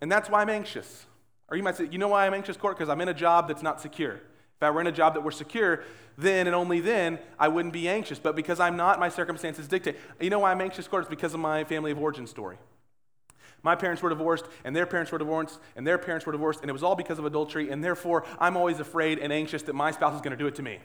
And 0.00 0.10
that's 0.10 0.28
why 0.28 0.42
I'm 0.42 0.50
anxious. 0.50 1.06
Or 1.48 1.56
you 1.56 1.62
might 1.62 1.76
say, 1.76 1.88
you 1.90 1.98
know 1.98 2.08
why 2.08 2.26
I'm 2.26 2.34
anxious, 2.34 2.56
Kort? 2.56 2.76
Because 2.76 2.88
I'm 2.88 3.00
in 3.00 3.08
a 3.08 3.14
job 3.14 3.48
that's 3.48 3.62
not 3.62 3.80
secure. 3.80 4.14
If 4.14 4.62
I 4.62 4.70
were 4.70 4.80
in 4.80 4.86
a 4.86 4.92
job 4.92 5.14
that 5.14 5.20
were 5.20 5.30
secure, 5.30 5.84
then 6.16 6.46
and 6.46 6.56
only 6.56 6.80
then 6.80 7.18
I 7.38 7.48
wouldn't 7.48 7.74
be 7.74 7.88
anxious. 7.88 8.18
But 8.18 8.34
because 8.36 8.58
I'm 8.58 8.76
not, 8.76 8.98
my 8.98 9.08
circumstances 9.08 9.68
dictate. 9.68 9.96
You 10.20 10.30
know 10.30 10.40
why 10.40 10.50
I'm 10.50 10.60
anxious, 10.60 10.88
Kort? 10.88 11.00
It's 11.00 11.10
because 11.10 11.34
of 11.34 11.40
my 11.40 11.64
family 11.64 11.90
of 11.90 11.98
origin 11.98 12.26
story. 12.26 12.56
My 13.62 13.74
parents 13.74 14.02
were 14.02 14.10
divorced, 14.10 14.46
and 14.64 14.76
their 14.76 14.86
parents 14.86 15.10
were 15.10 15.18
divorced, 15.18 15.58
and 15.74 15.86
their 15.86 15.98
parents 15.98 16.24
were 16.24 16.32
divorced, 16.32 16.60
and 16.60 16.70
it 16.70 16.72
was 16.72 16.82
all 16.82 16.94
because 16.94 17.18
of 17.18 17.24
adultery, 17.24 17.70
and 17.70 17.82
therefore 17.82 18.24
I'm 18.38 18.56
always 18.56 18.80
afraid 18.80 19.18
and 19.18 19.32
anxious 19.32 19.62
that 19.64 19.74
my 19.74 19.90
spouse 19.90 20.14
is 20.14 20.20
going 20.20 20.30
to 20.30 20.36
do 20.36 20.46
it 20.46 20.54
to 20.56 20.62
me. 20.62 20.78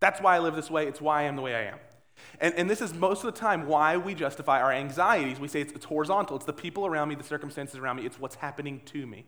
That's 0.00 0.20
why 0.20 0.36
I 0.36 0.38
live 0.38 0.54
this 0.54 0.70
way. 0.70 0.86
It's 0.86 1.00
why 1.00 1.22
I 1.22 1.24
am 1.24 1.36
the 1.36 1.42
way 1.42 1.54
I 1.54 1.64
am. 1.64 1.78
And, 2.40 2.54
and 2.54 2.68
this 2.68 2.80
is 2.80 2.94
most 2.94 3.24
of 3.24 3.34
the 3.34 3.40
time 3.40 3.66
why 3.66 3.96
we 3.96 4.14
justify 4.14 4.60
our 4.60 4.72
anxieties. 4.72 5.40
We 5.40 5.48
say 5.48 5.60
it's, 5.60 5.72
it's 5.72 5.84
horizontal, 5.84 6.36
it's 6.36 6.44
the 6.46 6.52
people 6.52 6.86
around 6.86 7.08
me, 7.08 7.14
the 7.14 7.24
circumstances 7.24 7.76
around 7.76 7.96
me, 7.96 8.06
it's 8.06 8.20
what's 8.20 8.36
happening 8.36 8.80
to 8.86 9.06
me. 9.06 9.26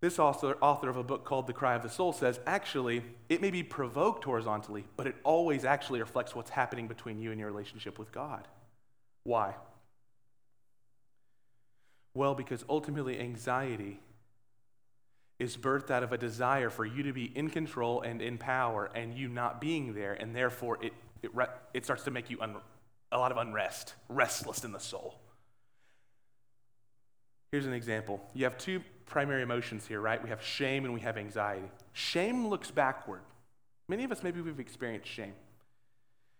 This 0.00 0.18
author, 0.18 0.56
author 0.60 0.88
of 0.88 0.96
a 0.96 1.04
book 1.04 1.24
called 1.24 1.46
The 1.46 1.52
Cry 1.52 1.76
of 1.76 1.82
the 1.82 1.88
Soul 1.88 2.12
says 2.12 2.40
actually, 2.44 3.04
it 3.28 3.40
may 3.40 3.52
be 3.52 3.62
provoked 3.62 4.24
horizontally, 4.24 4.84
but 4.96 5.06
it 5.06 5.14
always 5.22 5.64
actually 5.64 6.00
reflects 6.00 6.34
what's 6.34 6.50
happening 6.50 6.88
between 6.88 7.20
you 7.20 7.30
and 7.30 7.38
your 7.38 7.48
relationship 7.48 8.00
with 8.00 8.10
God. 8.10 8.48
Why? 9.22 9.54
Well, 12.14 12.34
because 12.34 12.64
ultimately, 12.68 13.20
anxiety 13.20 14.00
is 15.38 15.56
birthed 15.56 15.90
out 15.90 16.02
of 16.02 16.12
a 16.12 16.18
desire 16.18 16.68
for 16.68 16.84
you 16.84 17.04
to 17.04 17.12
be 17.12 17.24
in 17.36 17.48
control 17.48 18.02
and 18.02 18.20
in 18.20 18.38
power 18.38 18.90
and 18.94 19.14
you 19.14 19.28
not 19.28 19.60
being 19.60 19.94
there, 19.94 20.12
and 20.14 20.34
therefore 20.34 20.78
it, 20.82 20.92
it, 21.22 21.30
it 21.74 21.84
starts 21.84 22.04
to 22.04 22.10
make 22.10 22.30
you 22.30 22.40
un, 22.40 22.56
a 23.10 23.18
lot 23.18 23.30
of 23.30 23.38
unrest, 23.38 23.94
restless 24.08 24.64
in 24.64 24.72
the 24.72 24.80
soul. 24.80 25.14
Here's 27.52 27.66
an 27.66 27.74
example. 27.74 28.20
You 28.32 28.44
have 28.44 28.56
two 28.56 28.80
primary 29.04 29.42
emotions 29.42 29.86
here, 29.86 30.00
right? 30.00 30.22
We 30.22 30.30
have 30.30 30.42
shame 30.42 30.84
and 30.84 30.94
we 30.94 31.00
have 31.00 31.18
anxiety. 31.18 31.70
Shame 31.92 32.48
looks 32.48 32.70
backward. 32.70 33.20
Many 33.88 34.04
of 34.04 34.12
us, 34.12 34.22
maybe 34.22 34.40
we've 34.40 34.58
experienced 34.58 35.08
shame. 35.08 35.34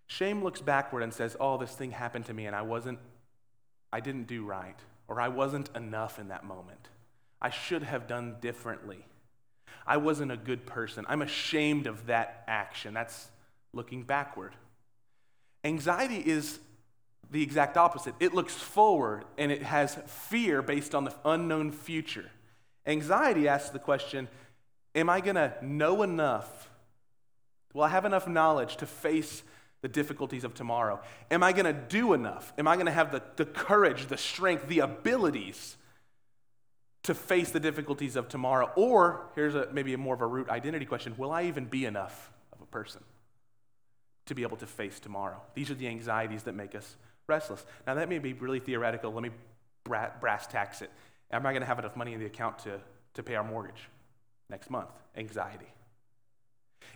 Shame 0.07 0.43
looks 0.43 0.59
backward 0.59 1.03
and 1.03 1.13
says, 1.13 1.37
Oh, 1.39 1.57
this 1.57 1.73
thing 1.75 1.91
happened 1.91 2.25
to 2.25 2.33
me 2.33 2.47
and 2.47 2.55
I 2.55 2.63
wasn't, 2.63 2.99
I 3.91 3.99
didn't 3.99 4.25
do 4.25 4.43
right, 4.43 4.77
or 5.07 5.21
I 5.21 5.27
wasn't 5.27 5.69
enough 5.75 6.17
in 6.17 6.29
that 6.29 6.43
moment. 6.43 6.89
I 7.39 7.51
should 7.51 7.83
have 7.83 8.07
done 8.07 8.37
differently. 8.41 9.05
I 9.85 9.97
wasn't 9.97 10.31
a 10.31 10.37
good 10.37 10.65
person. 10.65 11.05
I'm 11.07 11.21
ashamed 11.21 11.87
of 11.87 12.07
that 12.07 12.43
action. 12.47 12.93
That's 12.93 13.29
looking 13.73 14.03
backward. 14.03 14.53
Anxiety 15.63 16.17
is 16.17 16.59
the 17.31 17.41
exact 17.41 17.77
opposite. 17.77 18.13
It 18.19 18.33
looks 18.33 18.53
forward 18.53 19.25
and 19.37 19.51
it 19.51 19.63
has 19.63 19.95
fear 20.05 20.61
based 20.61 20.93
on 20.93 21.05
the 21.05 21.15
unknown 21.25 21.71
future. 21.71 22.29
Anxiety 22.85 23.47
asks 23.47 23.69
the 23.69 23.79
question 23.79 24.27
Am 24.95 25.09
I 25.09 25.21
going 25.21 25.35
to 25.35 25.53
know 25.61 26.03
enough? 26.03 26.69
Will 27.73 27.83
I 27.83 27.89
have 27.89 28.05
enough 28.05 28.27
knowledge 28.27 28.77
to 28.77 28.85
face 28.85 29.41
the 29.81 29.87
difficulties 29.87 30.43
of 30.43 30.53
tomorrow? 30.53 31.01
Am 31.31 31.41
I 31.41 31.51
going 31.51 31.65
to 31.65 31.73
do 31.73 32.13
enough? 32.13 32.53
Am 32.57 32.67
I 32.67 32.75
going 32.75 32.85
to 32.85 32.91
have 32.91 33.11
the, 33.11 33.23
the 33.35 33.45
courage, 33.45 34.07
the 34.07 34.17
strength, 34.17 34.67
the 34.67 34.79
abilities 34.79 35.77
to 37.03 37.15
face 37.15 37.49
the 37.49 37.59
difficulties 37.59 38.15
of 38.15 38.29
tomorrow? 38.29 38.71
Or, 38.75 39.25
here's 39.33 39.55
a, 39.55 39.67
maybe 39.71 39.93
a 39.93 39.97
more 39.97 40.13
of 40.13 40.21
a 40.21 40.27
root 40.27 40.49
identity 40.49 40.85
question 40.85 41.15
Will 41.17 41.31
I 41.31 41.45
even 41.45 41.65
be 41.65 41.85
enough 41.85 42.31
of 42.51 42.61
a 42.61 42.67
person 42.67 43.01
to 44.25 44.35
be 44.35 44.43
able 44.43 44.57
to 44.57 44.67
face 44.67 44.99
tomorrow? 44.99 45.41
These 45.53 45.71
are 45.71 45.75
the 45.75 45.87
anxieties 45.87 46.43
that 46.43 46.53
make 46.53 46.75
us 46.75 46.95
restless. 47.27 47.65
Now, 47.85 47.95
that 47.95 48.09
may 48.09 48.19
be 48.19 48.33
really 48.33 48.59
theoretical. 48.59 49.11
Let 49.11 49.23
me 49.23 49.31
brass 49.83 50.47
tacks 50.47 50.81
it. 50.81 50.89
Am 51.31 51.45
I 51.45 51.51
going 51.51 51.61
to 51.61 51.67
have 51.67 51.79
enough 51.79 51.95
money 51.95 52.13
in 52.13 52.19
the 52.19 52.25
account 52.25 52.59
to, 52.59 52.79
to 53.15 53.23
pay 53.23 53.35
our 53.35 53.43
mortgage 53.43 53.89
next 54.49 54.69
month? 54.69 54.89
Anxiety. 55.15 55.67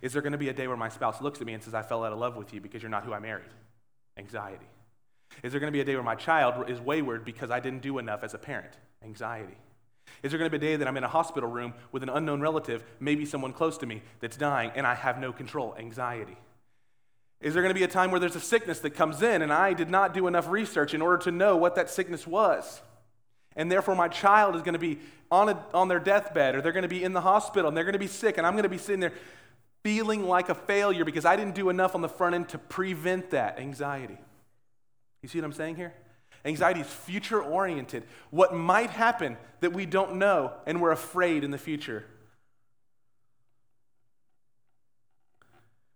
Is 0.02 0.14
there 0.14 0.22
going 0.22 0.34
to 0.34 0.38
be 0.38 0.50
a 0.50 0.54
day 0.54 0.68
where 0.68 0.78
my 0.78 0.90
spouse 0.90 1.22
looks 1.22 1.40
at 1.42 1.48
me 1.48 1.54
and 1.54 1.64
says, 1.64 1.74
I 1.74 1.82
fell 1.82 2.04
out 2.04 2.14
of 2.14 2.20
love 2.20 2.36
with 2.36 2.54
you 2.54 2.62
because 2.62 2.82
you're 2.82 2.92
not 2.92 3.04
who 3.04 3.14
I 3.14 3.20
married? 3.20 3.50
Anxiety. 4.18 4.68
Is 5.44 5.52
there 5.52 5.60
going 5.60 5.72
to 5.72 5.76
be 5.76 5.82
a 5.82 5.86
day 5.86 5.96
where 5.96 6.04
my 6.04 6.16
child 6.16 6.70
is 6.70 6.80
wayward 6.80 7.26
because 7.26 7.52
I 7.52 7.60
didn't 7.60 7.82
do 7.82 7.98
enough 7.98 8.24
as 8.24 8.34
a 8.34 8.38
parent? 8.38 8.74
Anxiety. 9.04 9.58
Is 10.24 10.32
there 10.32 10.40
going 10.40 10.50
to 10.50 10.58
be 10.58 10.66
a 10.66 10.70
day 10.70 10.76
that 10.78 10.88
I'm 10.88 10.98
in 10.98 11.04
a 11.04 11.10
hospital 11.10 11.50
room 11.50 11.74
with 11.92 12.04
an 12.04 12.10
unknown 12.10 12.42
relative, 12.42 12.84
maybe 13.00 13.26
someone 13.26 13.54
close 13.54 13.78
to 13.80 13.86
me, 13.86 14.02
that's 14.20 14.38
dying, 14.38 14.72
and 14.76 14.88
I 14.88 14.96
have 14.96 15.20
no 15.20 15.32
control? 15.32 15.76
Anxiety. 15.78 16.38
Is 17.40 17.54
there 17.54 17.62
going 17.62 17.74
to 17.74 17.80
be 17.80 17.84
a 17.84 17.88
time 17.88 18.10
where 18.10 18.20
there's 18.20 18.36
a 18.36 18.42
sickness 18.42 18.80
that 18.80 18.92
comes 18.92 19.22
in 19.22 19.42
and 19.42 19.54
I 19.54 19.74
did 19.74 19.90
not 19.90 20.14
do 20.14 20.28
enough 20.28 20.50
research 20.50 20.94
in 20.94 21.02
order 21.02 21.18
to 21.24 21.32
know 21.32 21.56
what 21.56 21.76
that 21.76 21.90
sickness 21.90 22.26
was? 22.26 22.82
And 23.56 23.72
therefore, 23.72 23.96
my 23.96 24.08
child 24.08 24.56
is 24.56 24.62
going 24.62 24.74
to 24.74 24.80
be 24.80 25.00
on, 25.32 25.50
a, 25.50 25.66
on 25.74 25.88
their 25.88 26.00
deathbed 26.00 26.56
or 26.56 26.62
they're 26.62 26.72
going 26.72 26.84
to 26.84 26.88
be 26.88 27.04
in 27.04 27.14
the 27.14 27.22
hospital 27.22 27.68
and 27.68 27.78
they're 27.78 27.84
going 27.84 27.94
to 27.94 28.00
be 28.00 28.08
sick, 28.08 28.38
and 28.38 28.46
I'm 28.46 28.54
going 28.54 28.64
to 28.64 28.70
be 28.70 28.78
sitting 28.78 29.00
there 29.00 29.14
feeling 29.84 30.28
like 30.28 30.50
a 30.50 30.56
failure 30.56 31.06
because 31.06 31.26
I 31.26 31.36
didn't 31.36 31.56
do 31.56 31.70
enough 31.70 31.96
on 31.96 32.02
the 32.02 32.10
front 32.10 32.36
end 32.36 32.50
to 32.50 32.58
prevent 32.58 33.32
that 33.32 33.60
anxiety. 33.60 34.18
You 35.22 35.30
see 35.30 35.40
what 35.40 35.46
I'm 35.46 35.54
saying 35.54 35.76
here? 35.76 35.94
Anxiety 36.46 36.82
is 36.82 36.88
future 36.88 37.42
oriented. 37.42 38.04
What 38.30 38.54
might 38.54 38.90
happen 38.90 39.38
that 39.62 39.74
we 39.74 39.86
don't 39.86 40.16
know 40.16 40.54
and 40.66 40.82
we're 40.82 40.92
afraid 40.92 41.44
in 41.44 41.52
the 41.52 41.58
future. 41.58 42.06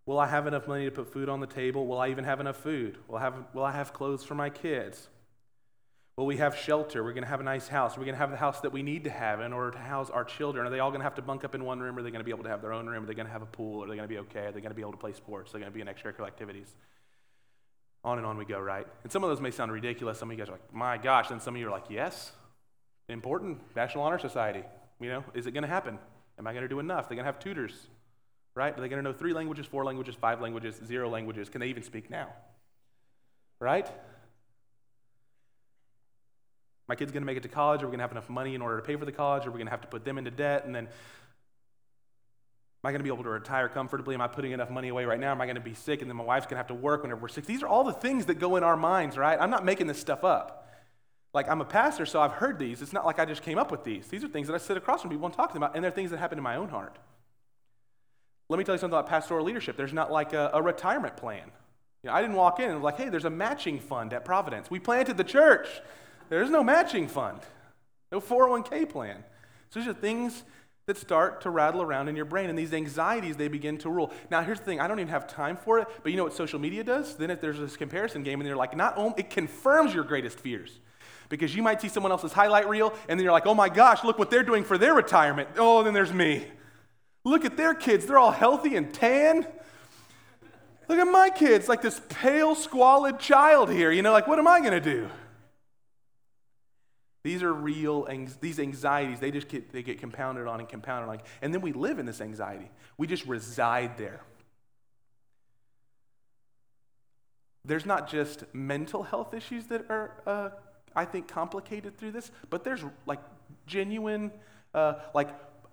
Will 0.06 0.20
I 0.20 0.28
have 0.28 0.48
enough 0.48 0.68
money 0.68 0.86
to 0.86 0.92
put 0.92 1.12
food 1.12 1.30
on 1.30 1.40
the 1.40 1.48
table? 1.48 1.86
Will 1.86 2.00
I 2.00 2.10
even 2.10 2.24
have 2.24 2.40
enough 2.40 2.58
food? 2.58 2.98
Will 3.08 3.18
I 3.18 3.22
have, 3.22 3.36
will 3.54 3.64
I 3.64 3.72
have 3.72 3.94
clothes 3.94 4.24
for 4.24 4.36
my 4.36 4.50
kids? 4.50 5.10
Will 6.18 6.26
we 6.26 6.38
have 6.38 6.58
shelter? 6.58 7.04
We're 7.04 7.14
going 7.14 7.24
to 7.24 7.30
have 7.30 7.40
a 7.40 7.44
nice 7.44 7.68
house. 7.68 7.98
We're 7.98 8.04
going 8.04 8.16
to 8.16 8.20
have 8.20 8.32
the 8.32 8.38
house 8.38 8.60
that 8.62 8.74
we 8.74 8.84
need 8.84 9.06
to 9.06 9.10
have 9.10 9.40
in 9.40 9.54
order 9.54 9.72
to 9.72 9.78
house 9.78 10.10
our 10.10 10.24
children. 10.24 10.68
Are 10.68 10.70
they 10.70 10.80
all 10.80 10.90
going 10.90 11.00
to 11.00 11.06
have 11.06 11.16
to 11.16 11.22
bunk 11.22 11.44
up 11.44 11.56
in 11.56 11.64
one 11.64 11.80
room? 11.80 11.98
Are 11.98 12.04
they 12.04 12.12
going 12.12 12.20
to 12.20 12.26
be 12.26 12.32
able 12.32 12.44
to 12.44 12.50
have 12.50 12.62
their 12.62 12.74
own 12.74 12.88
room? 12.88 13.04
Are 13.04 13.08
they 13.08 13.14
going 13.14 13.28
to 13.28 13.32
have 13.32 13.42
a 13.42 13.48
pool? 13.48 13.84
Are 13.84 13.88
they 13.88 13.96
going 13.96 14.08
to 14.08 14.14
be 14.14 14.20
okay? 14.20 14.48
Are 14.48 14.52
they 14.52 14.60
going 14.60 14.72
to 14.72 14.76
be 14.76 14.82
able 14.82 14.92
to 14.92 14.98
play 14.98 15.14
sports? 15.14 15.52
Are 15.52 15.54
they 15.54 15.60
going 15.60 15.72
to 15.72 15.76
be 15.76 15.82
in 15.82 15.88
extracurricular 15.88 16.28
activities? 16.28 16.76
On 18.04 18.18
and 18.18 18.26
on 18.28 18.38
we 18.38 18.46
go, 18.46 18.60
right? 18.60 18.88
And 19.04 19.12
some 19.12 19.24
of 19.24 19.30
those 19.30 19.40
may 19.40 19.52
sound 19.52 19.72
ridiculous. 19.72 20.20
Some 20.20 20.30
of 20.30 20.38
you 20.38 20.44
guys 20.44 20.50
are 20.50 20.54
like, 20.54 20.74
my 20.74 20.98
gosh. 20.98 21.32
And 21.32 21.42
some 21.42 21.56
of 21.56 21.62
you 21.62 21.68
are 21.68 21.72
like, 21.72 21.86
yes, 21.90 22.32
important. 23.08 23.60
National 23.76 24.04
Honor 24.04 24.20
Society. 24.20 24.64
You 25.00 25.10
know, 25.10 25.24
is 25.34 25.48
it 25.48 25.52
going 25.52 25.64
to 25.64 25.70
happen? 25.70 25.98
Am 26.38 26.46
I 26.46 26.52
going 26.52 26.64
to 26.64 26.70
do 26.70 26.80
enough? 26.80 27.08
They're 27.08 27.16
going 27.16 27.26
to 27.26 27.32
have 27.32 27.40
tutors 27.40 27.88
right? 28.56 28.78
Are 28.78 28.82
they 28.82 28.90
going 28.90 29.04
to 29.04 29.10
know 29.10 29.14
three 29.14 29.34
languages, 29.34 29.66
four 29.66 29.86
languages, 29.86 30.16
five 30.16 30.42
languages, 30.42 30.80
zero 30.86 31.10
languages? 31.10 31.50
Can 31.50 31.62
they 31.62 31.68
even 31.68 31.84
speak 31.84 32.10
now? 32.10 32.28
Right? 33.60 33.88
My 36.88 36.96
kid's 36.96 37.12
going 37.12 37.22
to 37.22 37.26
make 37.26 37.38
it 37.38 37.44
to 37.44 37.50
college. 37.50 37.84
Are 37.84 37.86
we 37.86 37.92
going 37.92 38.00
to 38.00 38.04
have 38.04 38.12
enough 38.12 38.30
money 38.30 38.54
in 38.54 38.62
order 38.62 38.76
to 38.78 38.84
pay 38.84 38.96
for 38.98 39.06
the 39.06 39.12
college? 39.14 39.46
Are 39.46 39.52
we 39.52 39.58
going 39.58 39.68
to 39.68 39.72
have 39.72 39.82
to 39.82 39.88
put 39.88 40.04
them 40.04 40.18
into 40.18 40.32
debt? 40.32 40.66
And 40.66 40.76
then, 40.76 40.86
am 40.86 40.90
I 42.84 42.92
going 42.92 43.00
to 43.00 43.04
be 43.04 43.10
able 43.10 43.24
to 43.24 43.30
retire 43.30 43.70
comfortably? 43.70 44.14
Am 44.16 44.22
I 44.22 44.28
putting 44.28 44.52
enough 44.52 44.70
money 44.70 44.90
away 44.90 45.06
right 45.06 45.20
now? 45.20 45.32
Am 45.32 45.40
I 45.40 45.46
going 45.46 45.56
to 45.56 45.62
be 45.62 45.74
sick? 45.74 46.02
And 46.02 46.10
then 46.10 46.18
my 46.18 46.24
wife's 46.24 46.48
going 46.48 46.56
to 46.56 46.58
have 46.58 46.68
to 46.68 46.74
work 46.74 47.04
whenever 47.04 47.22
we're 47.22 47.30
sick. 47.30 47.46
These 47.46 47.64
are 47.64 47.68
all 47.68 47.86
the 47.86 47.94
things 47.94 48.26
that 48.26 48.40
go 48.40 48.58
in 48.58 48.64
our 48.64 48.76
minds, 48.76 49.18
right? 49.18 49.40
I'm 49.40 49.50
not 49.50 49.64
making 49.64 49.88
this 49.88 50.00
stuff 50.00 50.26
up. 50.26 50.68
Like, 51.34 51.48
I'm 51.48 51.62
a 51.62 51.66
pastor, 51.66 52.06
so 52.06 52.20
I've 52.20 52.34
heard 52.34 52.60
these. 52.60 52.82
It's 52.82 52.92
not 52.92 53.06
like 53.06 53.20
I 53.20 53.24
just 53.24 53.42
came 53.42 53.58
up 53.58 53.72
with 53.72 53.86
these. 53.86 54.08
These 54.08 54.24
are 54.26 54.28
things 54.28 54.48
that 54.48 54.54
I 54.54 54.58
sit 54.58 54.76
across 54.76 55.02
from 55.02 55.12
people 55.12 55.28
and 55.28 55.34
talk 55.34 55.50
to 55.50 55.54
them 55.54 55.64
about, 55.64 55.76
and 55.76 55.84
they're 55.84 55.92
things 55.92 56.12
that 56.12 56.18
happen 56.18 56.38
in 56.38 56.44
my 56.44 56.58
own 56.58 56.68
heart. 56.68 56.98
Let 58.52 58.58
me 58.58 58.66
tell 58.66 58.76
you 58.76 58.80
something 58.80 59.00
about 59.00 59.08
pastoral 59.08 59.46
leadership. 59.46 59.78
There's 59.78 59.94
not 59.94 60.12
like 60.12 60.34
a, 60.34 60.52
a 60.54 60.62
retirement 60.62 61.16
plan. 61.16 61.50
You 62.04 62.10
know, 62.10 62.14
I 62.14 62.22
didn't 62.22 62.36
walk 62.36 62.60
in 62.60 62.70
and 62.70 62.84
like, 62.84 62.98
hey, 62.98 63.08
there's 63.08 63.24
a 63.24 63.30
matching 63.30 63.80
fund 63.80 64.12
at 64.12 64.26
Providence. 64.26 64.70
We 64.70 64.78
planted 64.78 65.16
the 65.16 65.24
church. 65.24 65.70
There's 66.28 66.50
no 66.50 66.62
matching 66.62 67.08
fund, 67.08 67.40
no 68.12 68.20
401k 68.20 68.90
plan. 68.90 69.24
So 69.70 69.80
these 69.80 69.88
are 69.88 69.94
things 69.94 70.44
that 70.86 70.98
start 70.98 71.40
to 71.42 71.50
rattle 71.50 71.82
around 71.82 72.10
in 72.10 72.18
your 72.18 72.26
brain, 72.26 72.50
and 72.50 72.60
these 72.60 72.74
anxieties, 72.74 73.38
they 73.38 73.48
begin 73.48 73.78
to 73.78 73.90
rule. 73.90 74.12
Now, 74.30 74.42
here's 74.44 74.60
the 74.60 74.66
thing 74.66 74.82
I 74.82 74.88
don't 74.88 75.00
even 75.00 75.12
have 75.12 75.28
time 75.28 75.56
for 75.56 75.80
it, 75.80 75.88
but 76.04 76.12
you 76.12 76.18
know 76.18 76.26
what 76.26 76.34
social 76.34 76.60
media 76.60 76.84
does? 76.84 77.16
Then 77.16 77.32
if 77.32 77.40
there's 77.40 77.58
this 77.58 77.78
comparison 77.78 78.22
game, 78.24 78.42
and 78.42 78.48
they're 78.48 78.58
like, 78.58 78.76
not 78.76 78.98
only, 78.98 79.14
it 79.20 79.30
confirms 79.30 79.94
your 79.94 80.04
greatest 80.04 80.42
fears. 80.42 80.80
Because 81.30 81.56
you 81.56 81.62
might 81.62 81.80
see 81.80 81.88
someone 81.88 82.12
else's 82.12 82.34
highlight 82.34 82.68
reel, 82.68 82.94
and 83.08 83.18
then 83.18 83.24
you're 83.24 83.32
like, 83.32 83.46
oh 83.46 83.56
my 83.56 83.70
gosh, 83.70 84.04
look 84.04 84.20
what 84.20 84.30
they're 84.30 84.44
doing 84.44 84.66
for 84.66 84.78
their 84.78 84.94
retirement. 84.94 85.48
Oh, 85.58 85.78
and 85.78 85.88
then 85.88 85.94
there's 85.94 86.12
me. 86.12 86.46
Look 87.23 87.45
at 87.45 87.57
their 87.57 87.73
kids. 87.73 88.05
They're 88.05 88.17
all 88.17 88.31
healthy 88.31 88.75
and 88.75 88.93
tan. 88.93 89.45
Look 90.88 90.99
at 90.99 91.05
my 91.05 91.29
kids, 91.29 91.69
like 91.69 91.81
this 91.81 92.01
pale, 92.10 92.55
squalid 92.55 93.19
child 93.19 93.69
here. 93.69 93.91
You 93.91 94.01
know, 94.01 94.12
like, 94.12 94.27
what 94.27 94.39
am 94.39 94.47
I 94.47 94.60
going 94.60 94.73
to 94.73 94.81
do? 94.81 95.07
These 97.23 97.43
are 97.43 97.53
real, 97.53 98.07
these 98.41 98.60
anxieties, 98.60 99.19
they 99.19 99.29
just 99.29 99.47
get, 99.47 99.71
they 99.71 99.84
get 99.84 99.99
compounded 99.99 100.47
on 100.47 100.60
and 100.60 100.67
compounded 100.67 101.07
on. 101.07 101.19
And 101.41 101.53
then 101.53 101.62
we 101.62 101.71
live 101.71 101.99
in 101.99 102.05
this 102.07 102.19
anxiety. 102.19 102.71
We 102.97 103.05
just 103.05 103.25
reside 103.27 103.97
there. 103.97 104.21
There's 107.63 107.86
not 107.86 108.10
just 108.10 108.43
mental 108.53 109.03
health 109.03 109.36
issues 109.36 109.67
that 109.67 109.86
are, 109.89 110.12
uh, 110.25 110.49
I 110.95 111.05
think, 111.05 111.27
complicated 111.27 111.95
through 111.95 112.13
this, 112.13 112.31
but 112.49 112.63
there's 112.63 112.84
like 113.05 113.19
genuine, 113.67 114.31
uh, 114.73 114.95
like 115.13 115.29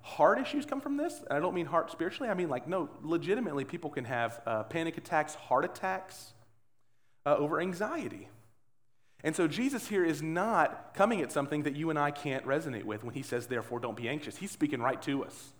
heart 0.08 0.40
issues 0.40 0.64
come 0.64 0.80
from 0.80 0.96
this. 0.96 1.20
And 1.28 1.36
I 1.36 1.40
don't 1.40 1.54
mean 1.54 1.66
heart 1.66 1.90
spiritually, 1.90 2.30
I 2.30 2.34
mean 2.34 2.48
like, 2.48 2.66
no, 2.66 2.88
legitimately, 3.02 3.64
people 3.64 3.90
can 3.90 4.04
have 4.04 4.40
uh, 4.46 4.62
panic 4.64 4.96
attacks, 4.96 5.34
heart 5.34 5.64
attacks 5.64 6.32
uh, 7.26 7.36
over 7.36 7.60
anxiety. 7.60 8.28
And 9.24 9.34
so 9.34 9.48
Jesus 9.48 9.88
here 9.88 10.04
is 10.04 10.22
not 10.22 10.94
coming 10.94 11.20
at 11.22 11.32
something 11.32 11.64
that 11.64 11.74
you 11.74 11.90
and 11.90 11.98
I 11.98 12.10
can't 12.10 12.46
resonate 12.46 12.84
with 12.84 13.02
when 13.02 13.14
he 13.14 13.22
says, 13.22 13.46
therefore, 13.46 13.80
don't 13.80 13.96
be 13.96 14.08
anxious. 14.08 14.36
He's 14.36 14.52
speaking 14.52 14.80
right 14.80 15.00
to 15.02 15.24
us. 15.24 15.52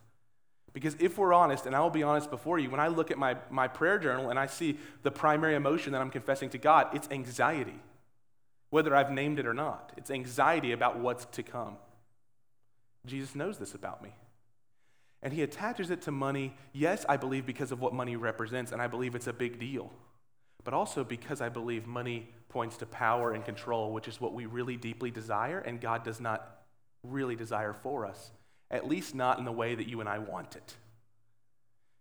Because 0.73 0.97
if 1.01 1.19
we're 1.19 1.33
honest, 1.33 1.67
and 1.67 1.75
I 1.75 1.81
will 1.81 1.91
be 1.91 2.05
honest 2.05 2.31
before 2.31 2.59
you, 2.59 2.71
when 2.71 2.79
I 2.79 2.89
look 2.89 3.11
at 3.11 3.19
my, 3.19 3.37
my 3.51 3.67
prayer 3.67 3.99
journal 3.99 4.31
and 4.31 4.39
I 4.39 4.47
see 4.47 4.79
the 5.03 5.11
primary 5.11 5.57
emotion 5.57 5.93
that 5.93 6.01
I'm 6.01 6.11
confessing 6.11 6.51
to 6.51 6.59
God, 6.59 6.89
it's 6.95 7.09
anxiety, 7.11 7.81
whether 8.71 8.95
I've 8.95 9.11
named 9.11 9.41
it 9.41 9.47
or 9.47 9.55
not. 9.55 9.93
It's 9.97 10.11
anxiety 10.11 10.71
about 10.73 10.99
what's 11.01 11.25
to 11.25 11.43
come. 11.43 11.79
Jesus 13.07 13.35
knows 13.35 13.59
this 13.59 13.75
about 13.75 14.03
me. 14.03 14.15
And 15.23 15.33
he 15.33 15.43
attaches 15.43 15.91
it 15.91 16.03
to 16.03 16.13
money, 16.13 16.55
yes, 16.73 17.05
I 17.09 17.17
believe 17.17 17.45
because 17.45 17.73
of 17.73 17.81
what 17.81 17.93
money 17.93 18.17
represents, 18.17 18.73
and 18.73 18.81
I 18.81 18.87
believe 18.87 19.15
it's 19.15 19.27
a 19.27 19.33
big 19.33 19.59
deal, 19.59 19.93
but 20.65 20.75
also 20.75 21.03
because 21.03 21.41
I 21.41 21.49
believe 21.49 21.87
money 21.87 22.29
points 22.49 22.77
to 22.79 22.87
power 22.87 23.33
and 23.33 23.45
control, 23.45 23.93
which 23.93 24.07
is 24.07 24.21
what 24.21 24.33
we 24.33 24.47
really 24.47 24.77
deeply 24.77 25.11
desire, 25.11 25.59
and 25.59 25.81
God 25.81 26.05
does 26.05 26.21
not 26.21 26.63
really 27.03 27.35
desire 27.35 27.73
for 27.73 28.07
us, 28.07 28.31
at 28.71 28.89
least 28.89 29.15
not 29.15 29.39
in 29.39 29.45
the 29.45 29.53
way 29.53 29.75
that 29.75 29.89
you 29.89 30.01
and 30.01 30.09
I 30.09 30.19
want 30.19 30.57
it. 30.57 30.77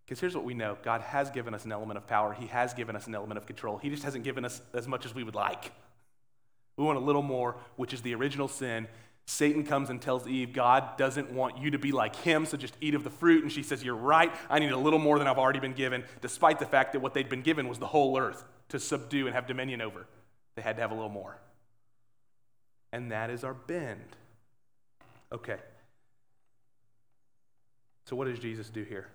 Because 0.05 0.19
here's 0.21 0.35
what 0.35 0.45
we 0.45 0.53
know 0.53 0.77
God 0.83 1.01
has 1.01 1.29
given 1.31 1.53
us 1.53 1.65
an 1.65 1.71
element 1.71 1.97
of 1.97 2.07
power, 2.07 2.33
He 2.33 2.47
has 2.47 2.73
given 2.73 2.95
us 2.95 3.07
an 3.07 3.15
element 3.15 3.37
of 3.37 3.45
control. 3.45 3.77
He 3.77 3.89
just 3.89 4.03
hasn't 4.03 4.23
given 4.23 4.45
us 4.45 4.61
as 4.73 4.87
much 4.87 5.05
as 5.05 5.13
we 5.13 5.23
would 5.23 5.35
like. 5.35 5.71
We 6.77 6.83
want 6.83 6.97
a 6.97 7.01
little 7.01 7.23
more, 7.23 7.57
which 7.75 7.93
is 7.93 8.01
the 8.03 8.13
original 8.13 8.47
sin, 8.47 8.87
Satan 9.29 9.65
comes 9.65 9.89
and 9.89 10.01
tells 10.01 10.25
Eve, 10.25 10.53
God 10.53 10.97
doesn't 10.97 11.31
want 11.31 11.57
you 11.57 11.71
to 11.71 11.77
be 11.77 11.91
like 11.91 12.15
him, 12.15 12.45
so 12.45 12.55
just 12.55 12.77
eat 12.79 12.95
of 12.95 13.03
the 13.03 13.09
fruit. 13.09 13.43
And 13.43 13.51
she 13.51 13.61
says, 13.61 13.83
You're 13.83 13.95
right. 13.95 14.33
I 14.49 14.59
need 14.59 14.71
a 14.71 14.77
little 14.77 14.99
more 14.99 15.19
than 15.19 15.27
I've 15.27 15.37
already 15.37 15.59
been 15.59 15.73
given, 15.73 16.05
despite 16.21 16.59
the 16.59 16.65
fact 16.65 16.93
that 16.93 17.01
what 17.01 17.13
they'd 17.13 17.27
been 17.27 17.41
given 17.41 17.67
was 17.67 17.77
the 17.77 17.87
whole 17.87 18.17
earth 18.17 18.45
to 18.69 18.79
subdue 18.79 19.27
and 19.27 19.35
have 19.35 19.45
dominion 19.45 19.81
over. 19.81 20.07
They 20.55 20.61
had 20.61 20.77
to 20.77 20.81
have 20.81 20.91
a 20.91 20.93
little 20.95 21.09
more. 21.09 21.37
And 22.93 23.11
that 23.11 23.29
is 23.29 23.43
our 23.43 23.53
bend. 23.53 24.15
Okay. 25.31 25.57
So, 28.05 28.15
what 28.15 28.27
does 28.27 28.39
Jesus 28.39 28.69
do 28.69 28.83
here? 28.83 29.09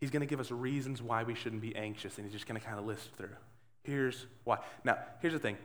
He's 0.00 0.10
going 0.10 0.20
to 0.20 0.26
give 0.26 0.40
us 0.40 0.50
reasons 0.50 1.02
why 1.02 1.22
we 1.24 1.34
shouldn't 1.34 1.60
be 1.60 1.76
anxious, 1.76 2.16
and 2.16 2.26
he's 2.26 2.32
just 2.32 2.46
going 2.46 2.58
to 2.58 2.66
kind 2.66 2.78
of 2.78 2.86
list 2.86 3.10
through. 3.18 3.36
Here's 3.84 4.24
why. 4.44 4.58
Now, 4.84 4.96
here's 5.20 5.34
the 5.34 5.38
thing. 5.38 5.58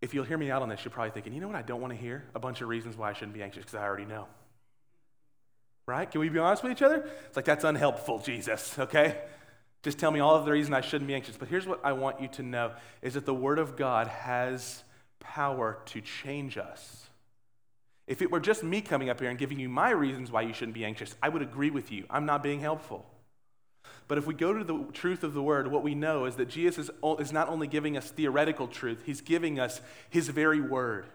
If 0.00 0.14
you'll 0.14 0.24
hear 0.24 0.38
me 0.38 0.50
out 0.50 0.62
on 0.62 0.68
this, 0.68 0.84
you're 0.84 0.92
probably 0.92 1.10
thinking, 1.10 1.32
you 1.34 1.40
know 1.40 1.46
what 1.46 1.56
I 1.56 1.62
don't 1.62 1.80
want 1.80 1.92
to 1.92 1.98
hear? 1.98 2.24
A 2.34 2.40
bunch 2.40 2.62
of 2.62 2.68
reasons 2.68 2.96
why 2.96 3.10
I 3.10 3.12
shouldn't 3.12 3.34
be 3.34 3.42
anxious, 3.42 3.64
because 3.64 3.74
I 3.74 3.82
already 3.82 4.06
know. 4.06 4.26
Right? 5.86 6.10
Can 6.10 6.20
we 6.20 6.28
be 6.28 6.38
honest 6.38 6.62
with 6.62 6.72
each 6.72 6.82
other? 6.82 7.06
It's 7.26 7.36
like, 7.36 7.44
that's 7.44 7.64
unhelpful, 7.64 8.20
Jesus, 8.20 8.78
okay? 8.78 9.18
Just 9.82 9.98
tell 9.98 10.10
me 10.10 10.20
all 10.20 10.36
of 10.36 10.44
the 10.44 10.52
reasons 10.52 10.74
I 10.74 10.80
shouldn't 10.80 11.08
be 11.08 11.14
anxious. 11.14 11.36
But 11.36 11.48
here's 11.48 11.66
what 11.66 11.80
I 11.84 11.92
want 11.92 12.20
you 12.20 12.28
to 12.28 12.42
know 12.42 12.72
is 13.02 13.14
that 13.14 13.26
the 13.26 13.34
Word 13.34 13.58
of 13.58 13.76
God 13.76 14.06
has 14.06 14.84
power 15.18 15.78
to 15.86 16.00
change 16.00 16.56
us. 16.56 17.08
If 18.06 18.22
it 18.22 18.30
were 18.30 18.40
just 18.40 18.62
me 18.62 18.80
coming 18.80 19.10
up 19.10 19.20
here 19.20 19.30
and 19.30 19.38
giving 19.38 19.58
you 19.58 19.68
my 19.68 19.90
reasons 19.90 20.30
why 20.30 20.42
you 20.42 20.52
shouldn't 20.52 20.74
be 20.74 20.84
anxious, 20.84 21.14
I 21.22 21.28
would 21.28 21.42
agree 21.42 21.70
with 21.70 21.92
you. 21.92 22.06
I'm 22.08 22.26
not 22.26 22.42
being 22.42 22.60
helpful. 22.60 23.06
But 24.08 24.18
if 24.18 24.26
we 24.26 24.34
go 24.34 24.52
to 24.52 24.64
the 24.64 24.84
truth 24.92 25.22
of 25.22 25.34
the 25.34 25.42
word, 25.42 25.68
what 25.68 25.82
we 25.82 25.94
know 25.94 26.24
is 26.24 26.36
that 26.36 26.48
Jesus 26.48 26.88
is, 26.88 26.90
is 27.20 27.32
not 27.32 27.48
only 27.48 27.66
giving 27.66 27.96
us 27.96 28.10
theoretical 28.10 28.66
truth, 28.66 29.02
he's 29.06 29.20
giving 29.20 29.60
us 29.60 29.80
his 30.08 30.28
very 30.28 30.60
word. 30.60 31.06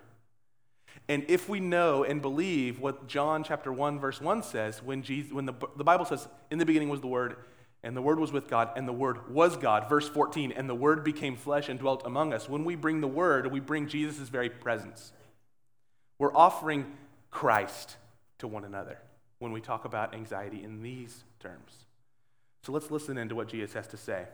And 1.08 1.26
if 1.28 1.48
we 1.48 1.60
know 1.60 2.04
and 2.04 2.22
believe 2.22 2.80
what 2.80 3.08
John 3.08 3.44
chapter 3.44 3.72
1 3.72 4.00
verse 4.00 4.20
1 4.20 4.44
says, 4.44 4.82
when, 4.82 5.04
Jesus, 5.04 5.32
when 5.32 5.46
the, 5.46 5.54
the 5.76 5.84
Bible 5.84 6.06
says, 6.06 6.28
in 6.50 6.58
the 6.58 6.66
beginning 6.66 6.90
was 6.90 7.02
the 7.02 7.08
word, 7.08 7.36
and 7.84 7.96
the 7.96 8.02
word 8.02 8.18
was 8.18 8.32
with 8.32 8.48
God, 8.48 8.72
and 8.76 8.88
the 8.88 8.94
word 8.94 9.30
was 9.30 9.58
God, 9.58 9.88
verse 9.88 10.10
14, 10.10 10.52
and 10.52 10.68
the 10.68 10.74
word 10.74 11.04
became 11.04 11.36
flesh 11.36 11.70
and 11.70 11.78
dwelt 11.80 12.02
among 12.06 12.34
us. 12.34 12.50
When 12.50 12.66
we 12.66 12.76
bring 12.76 13.02
the 13.02 13.08
word, 13.08 13.52
we 13.52 13.60
bring 13.60 13.88
Jesus' 13.88 14.30
very 14.30 14.50
presence. 14.50 15.14
We're 16.18 16.36
offering 16.36 16.92
Christ 17.30 17.98
to 18.40 18.48
one 18.48 18.64
another 18.64 18.98
when 19.38 19.52
we 19.52 19.62
talk 19.62 19.86
about 19.86 20.16
anxiety 20.16 20.64
in 20.64 20.82
these 20.82 21.24
terms. 21.40 21.85
So 22.66 22.72
let's 22.72 22.90
listen 22.90 23.20
into 23.20 23.36
what 23.36 23.48
Jesus 23.48 23.74
has 23.74 23.88
to 23.90 23.98
say. 23.98 24.26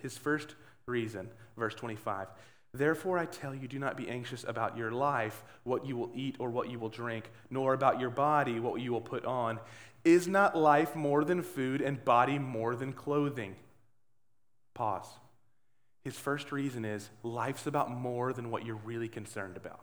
His 0.00 0.18
first 0.18 0.56
reason, 0.86 1.28
verse 1.56 1.74
25. 1.74 2.26
Therefore, 2.72 3.16
I 3.16 3.26
tell 3.26 3.54
you, 3.54 3.68
do 3.68 3.78
not 3.78 3.96
be 3.96 4.08
anxious 4.08 4.44
about 4.46 4.76
your 4.76 4.90
life, 4.90 5.44
what 5.62 5.86
you 5.86 5.96
will 5.96 6.10
eat 6.16 6.34
or 6.40 6.50
what 6.50 6.68
you 6.68 6.80
will 6.80 6.88
drink, 6.88 7.30
nor 7.50 7.72
about 7.72 8.00
your 8.00 8.10
body, 8.10 8.58
what 8.58 8.80
you 8.80 8.92
will 8.92 9.00
put 9.00 9.24
on. 9.24 9.60
Is 10.04 10.26
not 10.26 10.56
life 10.56 10.96
more 10.96 11.22
than 11.22 11.42
food 11.42 11.80
and 11.80 12.04
body 12.04 12.40
more 12.40 12.74
than 12.74 12.92
clothing? 12.92 13.54
Pause. 14.74 15.08
His 16.02 16.18
first 16.18 16.50
reason 16.50 16.84
is 16.84 17.08
life's 17.22 17.68
about 17.68 17.88
more 17.88 18.32
than 18.32 18.50
what 18.50 18.66
you're 18.66 18.80
really 18.84 19.08
concerned 19.08 19.56
about. 19.56 19.80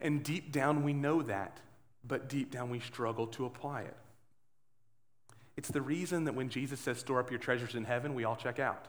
And 0.00 0.24
deep 0.24 0.50
down, 0.50 0.82
we 0.82 0.92
know 0.92 1.22
that, 1.22 1.60
but 2.04 2.28
deep 2.28 2.50
down, 2.50 2.68
we 2.68 2.80
struggle 2.80 3.28
to 3.28 3.46
apply 3.46 3.82
it. 3.82 3.96
It's 5.56 5.68
the 5.68 5.80
reason 5.80 6.24
that 6.24 6.34
when 6.34 6.48
Jesus 6.48 6.80
says, 6.80 6.98
store 6.98 7.20
up 7.20 7.30
your 7.30 7.40
treasures 7.40 7.74
in 7.74 7.84
heaven, 7.84 8.14
we 8.14 8.24
all 8.24 8.36
check 8.36 8.58
out. 8.58 8.86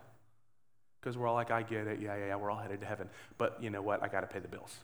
Because 0.99 1.17
we're 1.17 1.27
all 1.27 1.35
like, 1.35 1.51
I 1.51 1.63
get 1.63 1.87
it. 1.87 2.01
Yeah, 2.01 2.17
yeah, 2.17 2.27
yeah, 2.27 2.35
we're 2.35 2.51
all 2.51 2.59
headed 2.59 2.81
to 2.81 2.87
heaven. 2.87 3.09
But 3.37 3.61
you 3.61 3.69
know 3.69 3.81
what? 3.81 4.03
I 4.03 4.07
got 4.07 4.21
to 4.21 4.27
pay 4.27 4.39
the 4.39 4.47
bills. 4.47 4.75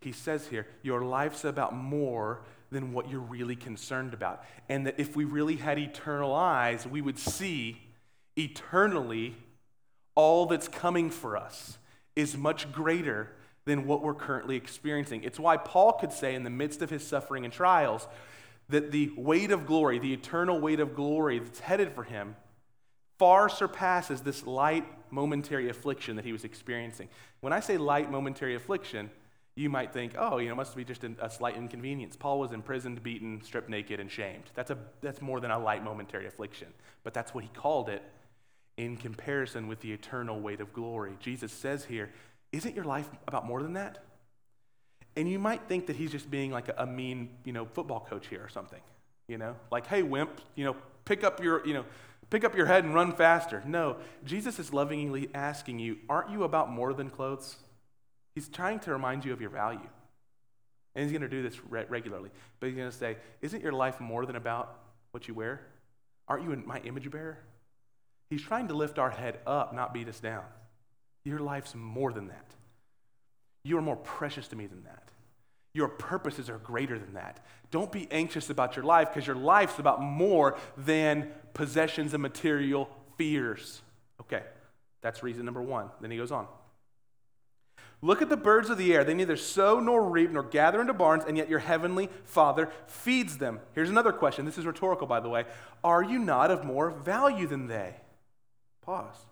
He 0.00 0.12
says 0.12 0.46
here, 0.46 0.68
your 0.82 1.02
life's 1.02 1.44
about 1.44 1.74
more 1.74 2.42
than 2.70 2.92
what 2.92 3.10
you're 3.10 3.20
really 3.20 3.56
concerned 3.56 4.14
about. 4.14 4.44
And 4.68 4.86
that 4.86 5.00
if 5.00 5.16
we 5.16 5.24
really 5.24 5.56
had 5.56 5.78
eternal 5.78 6.34
eyes, 6.34 6.86
we 6.86 7.00
would 7.00 7.18
see 7.18 7.82
eternally 8.36 9.34
all 10.14 10.46
that's 10.46 10.68
coming 10.68 11.10
for 11.10 11.36
us 11.36 11.78
is 12.14 12.36
much 12.36 12.70
greater 12.70 13.32
than 13.64 13.86
what 13.86 14.02
we're 14.02 14.14
currently 14.14 14.56
experiencing. 14.56 15.24
It's 15.24 15.40
why 15.40 15.56
Paul 15.56 15.94
could 15.94 16.12
say, 16.12 16.34
in 16.34 16.44
the 16.44 16.50
midst 16.50 16.82
of 16.82 16.90
his 16.90 17.06
suffering 17.06 17.44
and 17.44 17.52
trials, 17.52 18.06
that 18.68 18.90
the 18.90 19.12
weight 19.16 19.50
of 19.50 19.66
glory, 19.66 19.98
the 19.98 20.12
eternal 20.12 20.60
weight 20.60 20.80
of 20.80 20.94
glory 20.94 21.38
that's 21.38 21.60
headed 21.60 21.92
for 21.92 22.04
him, 22.04 22.36
far 23.18 23.48
surpasses 23.48 24.20
this 24.20 24.46
light 24.46 24.84
momentary 25.10 25.68
affliction 25.68 26.16
that 26.16 26.24
he 26.24 26.32
was 26.32 26.44
experiencing. 26.44 27.08
When 27.40 27.52
I 27.52 27.60
say 27.60 27.78
light 27.78 28.10
momentary 28.10 28.54
affliction, 28.54 29.10
you 29.54 29.68
might 29.68 29.92
think, 29.92 30.14
oh, 30.16 30.38
you 30.38 30.48
know, 30.48 30.54
must 30.54 30.76
be 30.76 30.84
just 30.84 31.02
a 31.02 31.30
slight 31.30 31.56
inconvenience. 31.56 32.14
Paul 32.14 32.38
was 32.38 32.52
imprisoned, 32.52 33.02
beaten, 33.02 33.42
stripped 33.42 33.68
naked, 33.68 33.98
and 33.98 34.10
shamed. 34.10 34.44
That's, 34.54 34.70
a, 34.70 34.78
that's 35.00 35.20
more 35.20 35.40
than 35.40 35.50
a 35.50 35.58
light 35.58 35.82
momentary 35.82 36.26
affliction. 36.26 36.68
But 37.02 37.12
that's 37.12 37.34
what 37.34 37.42
he 37.42 37.50
called 37.54 37.88
it 37.88 38.02
in 38.76 38.96
comparison 38.96 39.66
with 39.66 39.80
the 39.80 39.92
eternal 39.92 40.40
weight 40.40 40.60
of 40.60 40.72
glory. 40.72 41.16
Jesus 41.18 41.50
says 41.50 41.86
here, 41.86 42.10
isn't 42.52 42.76
your 42.76 42.84
life 42.84 43.08
about 43.26 43.46
more 43.46 43.62
than 43.62 43.72
that? 43.72 44.04
And 45.18 45.28
you 45.28 45.40
might 45.40 45.62
think 45.66 45.88
that 45.88 45.96
he's 45.96 46.12
just 46.12 46.30
being 46.30 46.52
like 46.52 46.68
a, 46.68 46.74
a 46.78 46.86
mean, 46.86 47.30
you 47.42 47.52
know, 47.52 47.66
football 47.66 48.06
coach 48.08 48.28
here 48.28 48.40
or 48.40 48.48
something. 48.48 48.80
You 49.26 49.36
know, 49.36 49.56
like, 49.72 49.88
hey, 49.88 50.04
wimp, 50.04 50.40
you 50.54 50.64
know, 50.64 50.76
pick 51.04 51.24
up 51.24 51.42
your, 51.42 51.66
you 51.66 51.74
know, 51.74 51.84
pick 52.30 52.44
up 52.44 52.54
your 52.54 52.66
head 52.66 52.84
and 52.84 52.94
run 52.94 53.12
faster. 53.12 53.60
No, 53.66 53.96
Jesus 54.24 54.60
is 54.60 54.72
lovingly 54.72 55.28
asking 55.34 55.80
you, 55.80 55.98
aren't 56.08 56.30
you 56.30 56.44
about 56.44 56.70
more 56.70 56.94
than 56.94 57.10
clothes? 57.10 57.56
He's 58.36 58.48
trying 58.48 58.78
to 58.80 58.92
remind 58.92 59.24
you 59.24 59.32
of 59.32 59.40
your 59.40 59.50
value. 59.50 59.88
And 60.94 61.02
he's 61.02 61.10
going 61.10 61.28
to 61.28 61.28
do 61.28 61.42
this 61.42 61.58
re- 61.68 61.84
regularly. 61.88 62.30
But 62.60 62.68
he's 62.68 62.76
going 62.76 62.90
to 62.90 62.96
say, 62.96 63.16
isn't 63.42 63.60
your 63.60 63.72
life 63.72 63.98
more 63.98 64.24
than 64.24 64.36
about 64.36 64.78
what 65.10 65.26
you 65.26 65.34
wear? 65.34 65.62
Aren't 66.28 66.44
you 66.44 66.62
my 66.64 66.78
image 66.78 67.10
bearer? 67.10 67.38
He's 68.30 68.42
trying 68.42 68.68
to 68.68 68.74
lift 68.74 69.00
our 69.00 69.10
head 69.10 69.40
up, 69.48 69.74
not 69.74 69.92
beat 69.92 70.08
us 70.08 70.20
down. 70.20 70.44
Your 71.24 71.40
life's 71.40 71.74
more 71.74 72.12
than 72.12 72.28
that. 72.28 72.54
You 73.68 73.76
are 73.76 73.82
more 73.82 73.96
precious 73.96 74.48
to 74.48 74.56
me 74.56 74.66
than 74.66 74.82
that. 74.84 75.10
Your 75.74 75.88
purposes 75.88 76.48
are 76.48 76.56
greater 76.56 76.98
than 76.98 77.12
that. 77.12 77.44
Don't 77.70 77.92
be 77.92 78.08
anxious 78.10 78.48
about 78.48 78.76
your 78.76 78.84
life 78.86 79.08
because 79.08 79.26
your 79.26 79.36
life's 79.36 79.78
about 79.78 80.00
more 80.00 80.56
than 80.78 81.30
possessions 81.52 82.14
and 82.14 82.22
material 82.22 82.88
fears. 83.18 83.82
Okay, 84.22 84.42
that's 85.02 85.22
reason 85.22 85.44
number 85.44 85.60
one. 85.60 85.90
Then 86.00 86.10
he 86.10 86.16
goes 86.16 86.32
on. 86.32 86.46
Look 88.00 88.22
at 88.22 88.30
the 88.30 88.38
birds 88.38 88.70
of 88.70 88.78
the 88.78 88.94
air. 88.94 89.04
They 89.04 89.12
neither 89.12 89.36
sow 89.36 89.80
nor 89.80 90.08
reap 90.08 90.30
nor 90.30 90.44
gather 90.44 90.80
into 90.80 90.94
barns, 90.94 91.24
and 91.28 91.36
yet 91.36 91.50
your 91.50 91.58
heavenly 91.58 92.08
Father 92.24 92.70
feeds 92.86 93.36
them. 93.36 93.60
Here's 93.74 93.90
another 93.90 94.12
question. 94.12 94.46
This 94.46 94.56
is 94.56 94.64
rhetorical, 94.64 95.06
by 95.06 95.20
the 95.20 95.28
way. 95.28 95.44
Are 95.84 96.02
you 96.02 96.18
not 96.18 96.50
of 96.50 96.64
more 96.64 96.88
value 96.88 97.46
than 97.46 97.66
they? 97.66 97.96
Pause. 98.80 99.26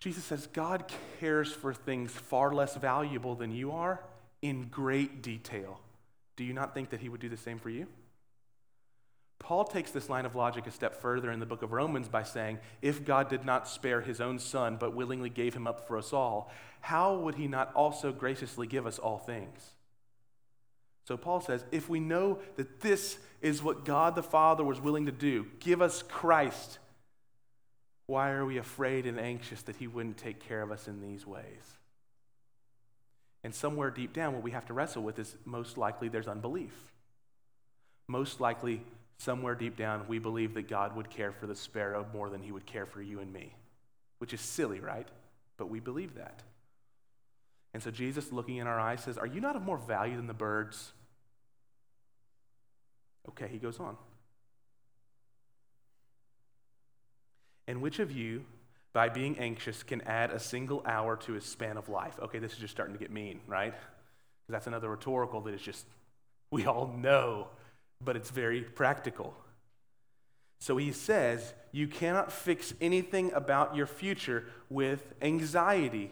Jesus 0.00 0.24
says 0.24 0.46
God 0.46 0.84
cares 1.18 1.52
for 1.52 1.74
things 1.74 2.12
far 2.12 2.52
less 2.54 2.76
valuable 2.76 3.34
than 3.34 3.52
you 3.52 3.72
are 3.72 4.00
in 4.42 4.68
great 4.68 5.22
detail. 5.22 5.80
Do 6.36 6.44
you 6.44 6.52
not 6.52 6.72
think 6.72 6.90
that 6.90 7.00
he 7.00 7.08
would 7.08 7.20
do 7.20 7.28
the 7.28 7.36
same 7.36 7.58
for 7.58 7.70
you? 7.70 7.88
Paul 9.40 9.64
takes 9.64 9.90
this 9.90 10.08
line 10.08 10.26
of 10.26 10.34
logic 10.34 10.66
a 10.66 10.70
step 10.70 11.00
further 11.00 11.30
in 11.30 11.40
the 11.40 11.46
book 11.46 11.62
of 11.62 11.72
Romans 11.72 12.08
by 12.08 12.22
saying, 12.22 12.58
If 12.82 13.04
God 13.04 13.28
did 13.28 13.44
not 13.44 13.68
spare 13.68 14.00
his 14.00 14.20
own 14.20 14.38
son, 14.38 14.76
but 14.78 14.94
willingly 14.94 15.30
gave 15.30 15.54
him 15.54 15.66
up 15.66 15.86
for 15.86 15.96
us 15.96 16.12
all, 16.12 16.50
how 16.80 17.16
would 17.16 17.36
he 17.36 17.48
not 17.48 17.72
also 17.74 18.12
graciously 18.12 18.66
give 18.66 18.86
us 18.86 18.98
all 18.98 19.18
things? 19.18 19.70
So 21.04 21.16
Paul 21.16 21.40
says, 21.40 21.64
If 21.72 21.88
we 21.88 22.00
know 22.00 22.38
that 22.56 22.80
this 22.80 23.18
is 23.40 23.62
what 23.62 23.84
God 23.84 24.14
the 24.14 24.22
Father 24.22 24.64
was 24.64 24.80
willing 24.80 25.06
to 25.06 25.12
do, 25.12 25.46
give 25.60 25.80
us 25.80 26.02
Christ 26.02 26.78
why 28.08 28.30
are 28.30 28.46
we 28.46 28.56
afraid 28.56 29.04
and 29.06 29.20
anxious 29.20 29.60
that 29.62 29.76
He 29.76 29.86
wouldn't 29.86 30.16
take 30.16 30.40
care 30.40 30.62
of 30.62 30.72
us 30.72 30.88
in 30.88 31.02
these 31.02 31.26
ways? 31.26 31.76
And 33.44 33.54
somewhere 33.54 33.90
deep 33.90 34.14
down, 34.14 34.32
what 34.32 34.42
we 34.42 34.50
have 34.50 34.66
to 34.66 34.72
wrestle 34.72 35.02
with 35.02 35.18
is 35.18 35.36
most 35.44 35.76
likely 35.76 36.08
there's 36.08 36.26
unbelief. 36.26 36.72
Most 38.08 38.40
likely, 38.40 38.80
somewhere 39.18 39.54
deep 39.54 39.76
down, 39.76 40.06
we 40.08 40.18
believe 40.18 40.54
that 40.54 40.68
God 40.68 40.96
would 40.96 41.10
care 41.10 41.32
for 41.32 41.46
the 41.46 41.54
sparrow 41.54 42.06
more 42.14 42.30
than 42.30 42.42
He 42.42 42.50
would 42.50 42.64
care 42.64 42.86
for 42.86 43.02
you 43.02 43.20
and 43.20 43.30
me, 43.30 43.52
which 44.20 44.32
is 44.32 44.40
silly, 44.40 44.80
right? 44.80 45.06
But 45.58 45.68
we 45.68 45.78
believe 45.78 46.14
that. 46.14 46.42
And 47.74 47.82
so 47.82 47.90
Jesus, 47.90 48.32
looking 48.32 48.56
in 48.56 48.66
our 48.66 48.80
eyes, 48.80 49.02
says, 49.02 49.18
Are 49.18 49.26
you 49.26 49.42
not 49.42 49.54
of 49.54 49.62
more 49.62 49.76
value 49.76 50.16
than 50.16 50.28
the 50.28 50.34
birds? 50.34 50.92
Okay, 53.28 53.48
he 53.48 53.58
goes 53.58 53.78
on. 53.78 53.98
And 57.68 57.82
which 57.82 57.98
of 57.98 58.10
you, 58.10 58.44
by 58.94 59.10
being 59.10 59.38
anxious, 59.38 59.82
can 59.82 60.00
add 60.00 60.30
a 60.30 60.40
single 60.40 60.82
hour 60.86 61.16
to 61.18 61.34
his 61.34 61.44
span 61.44 61.76
of 61.76 61.90
life? 61.90 62.18
Okay, 62.20 62.38
this 62.38 62.52
is 62.52 62.58
just 62.58 62.72
starting 62.72 62.94
to 62.94 62.98
get 62.98 63.12
mean, 63.12 63.40
right? 63.46 63.74
Because 63.74 64.50
that's 64.50 64.66
another 64.66 64.88
rhetorical 64.88 65.42
that 65.42 65.54
is 65.54 65.60
just, 65.60 65.86
we 66.50 66.64
all 66.64 66.88
know, 66.98 67.48
but 68.02 68.16
it's 68.16 68.30
very 68.30 68.62
practical. 68.62 69.34
So 70.60 70.78
he 70.78 70.92
says, 70.92 71.52
You 71.70 71.86
cannot 71.86 72.32
fix 72.32 72.72
anything 72.80 73.32
about 73.34 73.76
your 73.76 73.86
future 73.86 74.46
with 74.70 75.14
anxiety. 75.20 76.10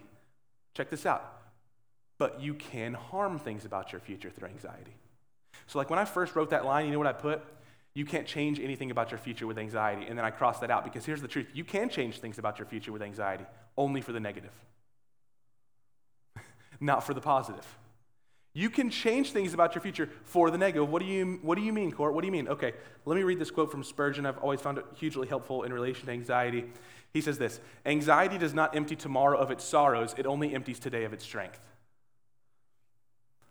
Check 0.74 0.90
this 0.90 1.06
out. 1.06 1.32
But 2.18 2.40
you 2.40 2.54
can 2.54 2.94
harm 2.94 3.38
things 3.38 3.64
about 3.64 3.92
your 3.92 4.00
future 4.00 4.30
through 4.30 4.48
anxiety. 4.48 4.94
So, 5.66 5.78
like 5.78 5.90
when 5.90 5.98
I 5.98 6.04
first 6.04 6.36
wrote 6.36 6.50
that 6.50 6.64
line, 6.64 6.86
you 6.86 6.92
know 6.92 6.98
what 6.98 7.08
I 7.08 7.12
put? 7.12 7.42
You 7.96 8.04
can't 8.04 8.26
change 8.26 8.60
anything 8.60 8.90
about 8.90 9.10
your 9.10 9.16
future 9.16 9.46
with 9.46 9.56
anxiety. 9.56 10.04
And 10.06 10.18
then 10.18 10.24
I 10.26 10.30
cross 10.30 10.58
that 10.58 10.70
out 10.70 10.84
because 10.84 11.06
here's 11.06 11.22
the 11.22 11.28
truth 11.28 11.46
you 11.54 11.64
can 11.64 11.88
change 11.88 12.18
things 12.18 12.36
about 12.36 12.58
your 12.58 12.66
future 12.66 12.92
with 12.92 13.00
anxiety, 13.00 13.46
only 13.74 14.02
for 14.02 14.12
the 14.12 14.20
negative. 14.20 14.52
not 16.80 17.04
for 17.04 17.14
the 17.14 17.22
positive. 17.22 17.66
You 18.52 18.68
can 18.68 18.90
change 18.90 19.32
things 19.32 19.54
about 19.54 19.74
your 19.74 19.80
future 19.80 20.10
for 20.24 20.50
the 20.50 20.58
negative. 20.58 20.90
What 20.90 21.00
do 21.00 21.08
you, 21.08 21.38
what 21.40 21.54
do 21.56 21.64
you 21.64 21.72
mean, 21.72 21.90
Kort? 21.90 22.12
What 22.12 22.20
do 22.20 22.26
you 22.26 22.32
mean? 22.32 22.48
Okay, 22.48 22.74
let 23.06 23.16
me 23.16 23.22
read 23.22 23.38
this 23.38 23.50
quote 23.50 23.70
from 23.70 23.82
Spurgeon. 23.82 24.26
I've 24.26 24.36
always 24.38 24.60
found 24.60 24.76
it 24.76 24.84
hugely 24.94 25.26
helpful 25.26 25.62
in 25.62 25.72
relation 25.72 26.04
to 26.04 26.12
anxiety. 26.12 26.66
He 27.14 27.22
says 27.22 27.38
this 27.38 27.60
Anxiety 27.86 28.36
does 28.36 28.52
not 28.52 28.76
empty 28.76 28.94
tomorrow 28.94 29.38
of 29.38 29.50
its 29.50 29.64
sorrows, 29.64 30.14
it 30.18 30.26
only 30.26 30.54
empties 30.54 30.78
today 30.78 31.04
of 31.04 31.14
its 31.14 31.24
strength. 31.24 31.60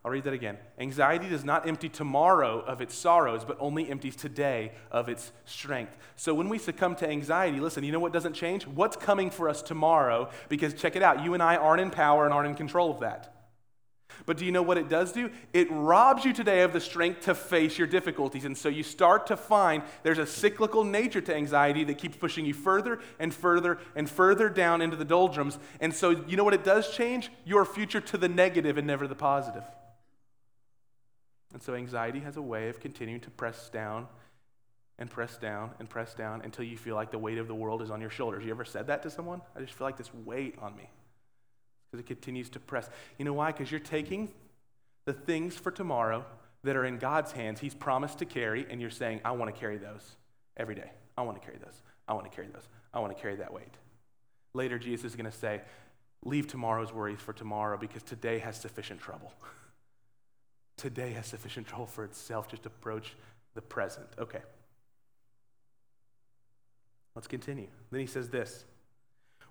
I'll 0.06 0.12
read 0.12 0.26
that 0.26 0.34
again. 0.34 0.60
Anxiety 0.78 1.28
does 1.28 1.44
not 1.44 1.68
empty 1.68 1.90
tomorrow 1.90 2.60
of 2.60 2.80
its 2.80 2.94
sorrows, 2.94 3.44
but 3.44 3.58
only 3.60 3.90
empties 3.90 4.16
today 4.16 4.74
of 4.92 5.10
its 5.10 5.32
strength. 5.46 5.98
So 6.16 6.36
when 6.36 6.48
we 6.48 6.60
succumb 6.60 6.96
to 6.98 7.10
anxiety, 7.10 7.60
listen, 7.60 7.84
you 7.84 7.92
know 7.92 8.00
what 8.00 8.14
doesn't 8.14 8.34
change? 8.34 8.68
What's 8.68 8.96
coming 8.96 9.32
for 9.32 9.50
us 9.50 9.64
tomorrow? 9.64 10.30
Because 10.48 10.76
check 10.76 10.96
it 10.96 11.02
out, 11.02 11.24
you 11.24 11.34
and 11.34 11.42
I 11.42 11.56
aren't 11.56 11.82
in 11.82 11.90
power 11.90 12.24
and 12.24 12.36
aren't 12.36 12.48
in 12.48 12.54
control 12.54 12.92
of 12.92 13.00
that. 13.00 13.34
But 14.28 14.38
do 14.38 14.46
you 14.46 14.52
know 14.52 14.62
what 14.62 14.78
it 14.78 14.90
does 14.90 15.12
do? 15.12 15.32
It 15.54 15.68
robs 15.72 16.24
you 16.24 16.34
today 16.34 16.62
of 16.62 16.72
the 16.72 16.80
strength 16.80 17.22
to 17.22 17.34
face 17.34 17.80
your 17.80 17.88
difficulties. 17.88 18.46
And 18.46 18.56
so 18.56 18.70
you 18.70 18.84
start 18.84 19.26
to 19.28 19.36
find 19.36 19.82
there's 20.04 20.20
a 20.20 20.28
cyclical 20.28 20.84
nature 20.84 21.22
to 21.22 21.36
anxiety 21.36 21.84
that 21.84 21.98
keeps 21.98 22.16
pushing 22.16 22.46
you 22.46 22.54
further 22.54 23.00
and 23.18 23.34
further 23.34 23.80
and 23.96 24.08
further 24.08 24.50
down 24.50 24.84
into 24.84 24.98
the 24.98 25.04
doldrums. 25.04 25.58
And 25.80 25.92
so 25.92 26.12
you 26.12 26.38
know 26.38 26.44
what 26.44 26.54
it 26.54 26.64
does 26.64 26.96
change? 26.96 27.32
Your 27.44 27.66
future 27.66 28.02
to 28.02 28.18
the 28.18 28.30
negative 28.30 28.78
and 28.78 28.86
never 28.86 29.08
the 29.08 29.16
positive. 29.16 29.64
And 31.56 31.64
so 31.64 31.74
anxiety 31.74 32.20
has 32.20 32.36
a 32.36 32.42
way 32.42 32.68
of 32.68 32.82
continuing 32.82 33.22
to 33.22 33.30
press 33.30 33.70
down 33.70 34.08
and 35.00 35.10
press 35.10 35.38
down 35.38 35.72
and 35.80 35.90
press 35.90 36.14
down 36.14 36.42
until 36.42 36.66
you 36.66 36.76
feel 36.76 36.96
like 36.96 37.12
the 37.12 37.18
weight 37.18 37.38
of 37.38 37.48
the 37.48 37.56
world 37.56 37.82
is 37.82 37.90
on 37.90 38.02
your 38.02 38.10
shoulders. 38.10 38.44
You 38.44 38.52
ever 38.52 38.66
said 38.66 38.88
that 38.88 39.02
to 39.04 39.10
someone? 39.10 39.42
I 39.56 39.62
just 39.62 39.72
feel 39.72 39.88
like 39.88 39.96
this 39.96 40.14
weight 40.14 40.58
on 40.62 40.76
me 40.76 40.90
because 41.90 42.04
it 42.04 42.08
continues 42.08 42.50
to 42.50 42.60
press. 42.60 42.90
You 43.18 43.24
know 43.24 43.32
why? 43.32 43.54
Because 43.54 43.72
you're 43.72 43.80
taking 43.80 44.34
the 45.06 45.14
things 45.14 45.56
for 45.56 45.72
tomorrow 45.72 46.26
that 46.66 46.76
are 46.76 46.84
in 46.84 46.98
God's 46.98 47.32
hands, 47.32 47.62
He's 47.62 47.74
promised 47.74 48.20
to 48.20 48.26
carry, 48.26 48.68
and 48.70 48.82
you're 48.82 48.90
saying, 48.90 49.22
I 49.24 49.32
want 49.32 49.56
to 49.56 49.58
carry 49.58 49.78
those 49.78 50.18
every 50.58 50.76
day. 50.76 50.92
I 51.18 51.22
want 51.22 51.42
to 51.42 51.46
carry 51.46 51.58
those. 51.58 51.82
I 52.06 52.16
want 52.16 52.30
to 52.30 52.36
carry 52.36 52.50
those. 52.50 52.68
I 52.94 53.00
want 53.00 53.16
to 53.16 53.22
carry 53.22 53.38
that 53.38 53.54
weight. 53.54 53.74
Later, 54.54 54.78
Jesus 54.78 55.06
is 55.06 55.16
going 55.16 55.32
to 55.32 55.38
say, 55.38 55.62
Leave 56.26 56.48
tomorrow's 56.48 56.92
worries 56.92 57.22
for 57.22 57.32
tomorrow 57.32 57.78
because 57.78 58.04
today 58.04 58.40
has 58.40 58.60
sufficient 58.60 59.00
trouble. 59.00 59.32
today 60.78 61.12
has 61.14 61.28
sufficient 61.28 61.68
trouble 61.68 61.88
for 61.88 62.04
itself. 62.04 62.48
Just 62.48 62.66
approach 62.66 63.16
the 63.54 63.62
present. 63.62 64.08
Okay. 64.20 64.42
Let's 67.16 67.28
continue. 67.28 67.68
Then 67.92 68.02
he 68.02 68.08
says 68.08 68.30
this 68.30 68.66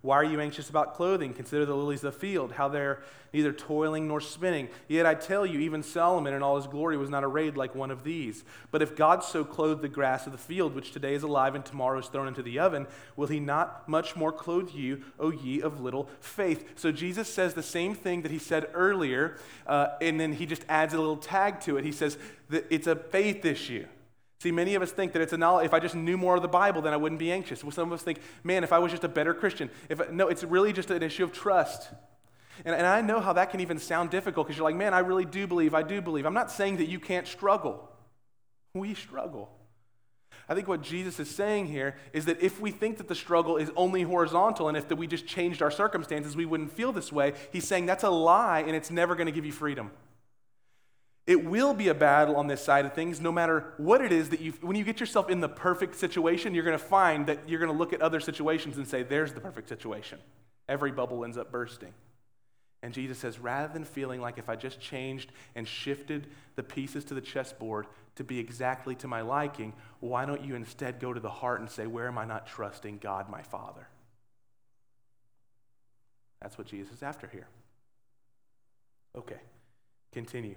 why 0.05 0.17
are 0.17 0.25
you 0.25 0.39
anxious 0.39 0.69
about 0.69 0.93
clothing? 0.93 1.33
Consider 1.33 1.65
the 1.65 1.75
lilies 1.75 2.05
of 2.05 2.13
the 2.13 2.21
field, 2.21 2.53
how 2.53 2.69
they're 2.69 3.01
neither 3.33 3.55
toiling 3.55 4.07
nor 4.07 4.21
spinning. 4.21 4.69
Yet 4.87 5.07
I 5.07 5.15
tell 5.15 5.47
you, 5.47 5.61
even 5.61 5.83
Solomon 5.83 6.35
in 6.35 6.43
all 6.43 6.57
his 6.57 6.67
glory 6.67 6.99
was 6.99 7.09
not 7.09 7.25
arrayed 7.25 7.57
like 7.57 7.75
one 7.75 7.91
of 7.91 8.05
these. 8.05 8.45
But 8.71 8.83
if 8.83 8.97
God 8.97 9.25
so 9.25 9.47
clothed 9.47 9.81
the 9.81 9.89
grass 9.89 10.27
of 10.27 10.33
the 10.33 10.39
field, 10.39 10.75
which 10.75 10.93
today 10.93 11.15
is 11.15 11.23
alive 11.23 11.55
and 11.55 11.65
tomorrow 11.65 11.99
is 12.01 12.09
thrown 12.09 12.29
into 12.29 12.43
the 12.43 12.59
oven, 12.59 12.87
will 13.17 13.29
he 13.29 13.41
not 13.41 13.89
much 13.89 14.15
more 14.15 14.31
clothe 14.31 14.73
you, 14.75 15.03
O 15.19 15.33
ye 15.33 15.63
of 15.63 15.81
little 15.81 16.11
faith? 16.21 16.73
So 16.77 16.93
Jesus 16.93 17.33
says 17.33 17.55
the 17.55 17.63
same 17.63 17.95
thing 17.95 18.21
that 18.23 18.31
he 18.31 18.39
said 18.39 18.69
earlier, 18.75 19.39
uh, 19.67 19.89
and 20.03 20.21
then 20.21 20.35
he 20.35 20.45
just 20.45 20.67
adds 20.69 20.93
a 20.93 20.99
little 20.99 21.17
tag 21.17 21.61
to 21.61 21.79
it. 21.79 21.85
He 21.85 21.93
says 21.93 22.19
that 22.51 22.67
it's 22.69 22.87
a 22.87 22.95
faith 22.95 23.47
issue. 23.47 23.87
See, 24.45 24.53
many 24.53 24.75
of 24.75 24.83
us 24.83 24.93
think 24.93 25.15
that 25.15 25.23
it's 25.23 25.33
a 25.33 25.39
knowledge. 25.39 25.65
If 25.65 25.73
I 25.73 25.81
just 25.81 25.95
knew 25.95 26.19
more 26.19 26.37
of 26.37 26.43
the 26.43 26.49
Bible, 26.49 26.83
then 26.83 26.93
I 26.93 26.99
wouldn't 26.99 27.19
be 27.19 27.33
anxious. 27.33 27.65
Well, 27.65 27.71
some 27.71 27.91
of 27.91 27.95
us 27.95 28.03
think, 28.03 28.19
man, 28.43 28.63
if 28.63 28.75
I 28.75 28.79
was 28.79 28.93
just 28.93 29.03
a 29.03 29.09
better 29.09 29.33
Christian. 29.33 29.71
If 29.89 30.11
no, 30.11 30.29
it's 30.29 30.45
really 30.45 30.71
just 30.71 30.91
an 30.91 31.03
issue 31.03 31.25
of 31.25 31.33
trust. 31.33 31.89
And, 32.63 32.75
and 32.75 32.87
I 32.87 33.01
know 33.01 33.21
how 33.21 33.33
that 33.33 33.49
can 33.49 33.61
even 33.61 33.79
sound 33.79 34.11
difficult 34.11 34.47
because 34.47 34.59
you're 34.59 34.69
like, 34.69 34.77
man, 34.77 34.93
I 34.93 34.99
really 34.99 35.25
do 35.25 35.47
believe. 35.47 35.73
I 35.73 35.83
do 35.83 36.03
believe. 36.03 36.27
I'm 36.27 36.35
not 36.35 36.51
saying 36.51 36.77
that 36.77 36.91
you 36.91 37.01
can't 37.01 37.27
struggle. 37.27 37.91
We 38.75 38.93
struggle. 38.93 39.49
I 40.47 40.55
think 40.55 40.69
what 40.69 40.83
Jesus 40.83 41.19
is 41.19 41.35
saying 41.35 41.69
here 41.69 41.97
is 42.13 42.27
that 42.27 42.43
if 42.43 42.61
we 42.61 42.71
think 42.71 42.99
that 42.99 43.09
the 43.09 43.15
struggle 43.15 43.57
is 43.57 43.71
only 43.77 44.03
horizontal 44.03 44.69
and 44.69 44.77
if 44.77 44.89
that 44.89 44.97
we 44.97 45.07
just 45.07 45.27
changed 45.27 45.63
our 45.63 45.71
circumstances, 45.71 46.37
we 46.37 46.45
wouldn't 46.45 46.71
feel 46.71 46.93
this 46.93 47.11
way, 47.11 47.33
he's 47.51 47.67
saying 47.67 47.87
that's 47.87 48.05
a 48.05 48.11
lie 48.11 48.61
and 48.61 48.77
it's 48.77 48.91
never 48.91 49.15
going 49.15 49.25
to 49.25 49.33
give 49.33 49.47
you 49.47 49.53
freedom. 49.53 49.91
It 51.27 51.45
will 51.45 51.73
be 51.73 51.89
a 51.89 51.95
battle 51.95 52.37
on 52.37 52.49
this 52.49 52.63
side 52.63 52.85
of 52.85 52.93
things, 52.93 53.21
no 53.21 53.33
matter 53.33 53.73
what 53.79 54.03
it 54.03 54.13
is 54.13 54.29
that 54.29 54.41
you, 54.41 54.53
when 54.61 54.77
you 54.77 54.85
get 54.85 55.01
yourself 55.01 55.31
in 55.31 55.41
the 55.41 55.49
perfect 55.49 55.95
situation, 55.97 56.55
you're 56.55 56.65
going 56.65 56.79
to 56.79 56.85
find 56.85 57.27
that 57.29 57.49
you're 57.49 57.61
going 57.61 57.73
to 57.73 57.79
look 57.79 57.95
at 57.95 58.03
other 58.03 58.21
situations 58.21 58.77
and 58.77 58.87
say, 58.87 59.03
there's 59.03 59.33
the 59.33 59.41
perfect 59.41 59.69
situation. 59.69 60.19
Every 60.69 60.93
bubble 60.93 61.25
ends 61.25 61.39
up 61.39 61.51
bursting. 61.51 61.95
And 62.83 62.93
Jesus 62.93 63.17
says, 63.17 63.39
rather 63.39 63.73
than 63.73 63.85
feeling 63.85 64.21
like 64.21 64.37
if 64.37 64.51
I 64.51 64.57
just 64.57 64.79
changed 64.79 65.33
and 65.55 65.67
shifted 65.67 66.27
the 66.57 66.63
pieces 66.63 67.03
to 67.07 67.15
the 67.15 67.23
chessboard 67.23 67.87
to 68.17 68.25
be 68.25 68.39
exactly 68.39 68.95
to 68.97 69.09
my 69.09 69.23
liking, 69.23 69.73
why 70.01 70.27
don't 70.27 70.45
you 70.45 70.55
instead 70.55 71.01
go 71.01 71.15
to 71.15 71.21
the 71.21 71.31
heart 71.31 71.61
and 71.61 71.71
say, 71.71 71.87
where 71.87 72.07
am 72.07 72.19
I 72.19 72.27
not 72.27 72.47
trusting 72.47 72.99
God, 72.99 73.31
my 73.31 73.41
Father? 73.41 73.89
That's 76.43 76.59
what 76.59 76.67
Jesus 76.67 76.93
is 76.93 77.03
after 77.03 77.27
here. 77.27 77.49
Okay, 79.17 79.41
continue. 80.13 80.57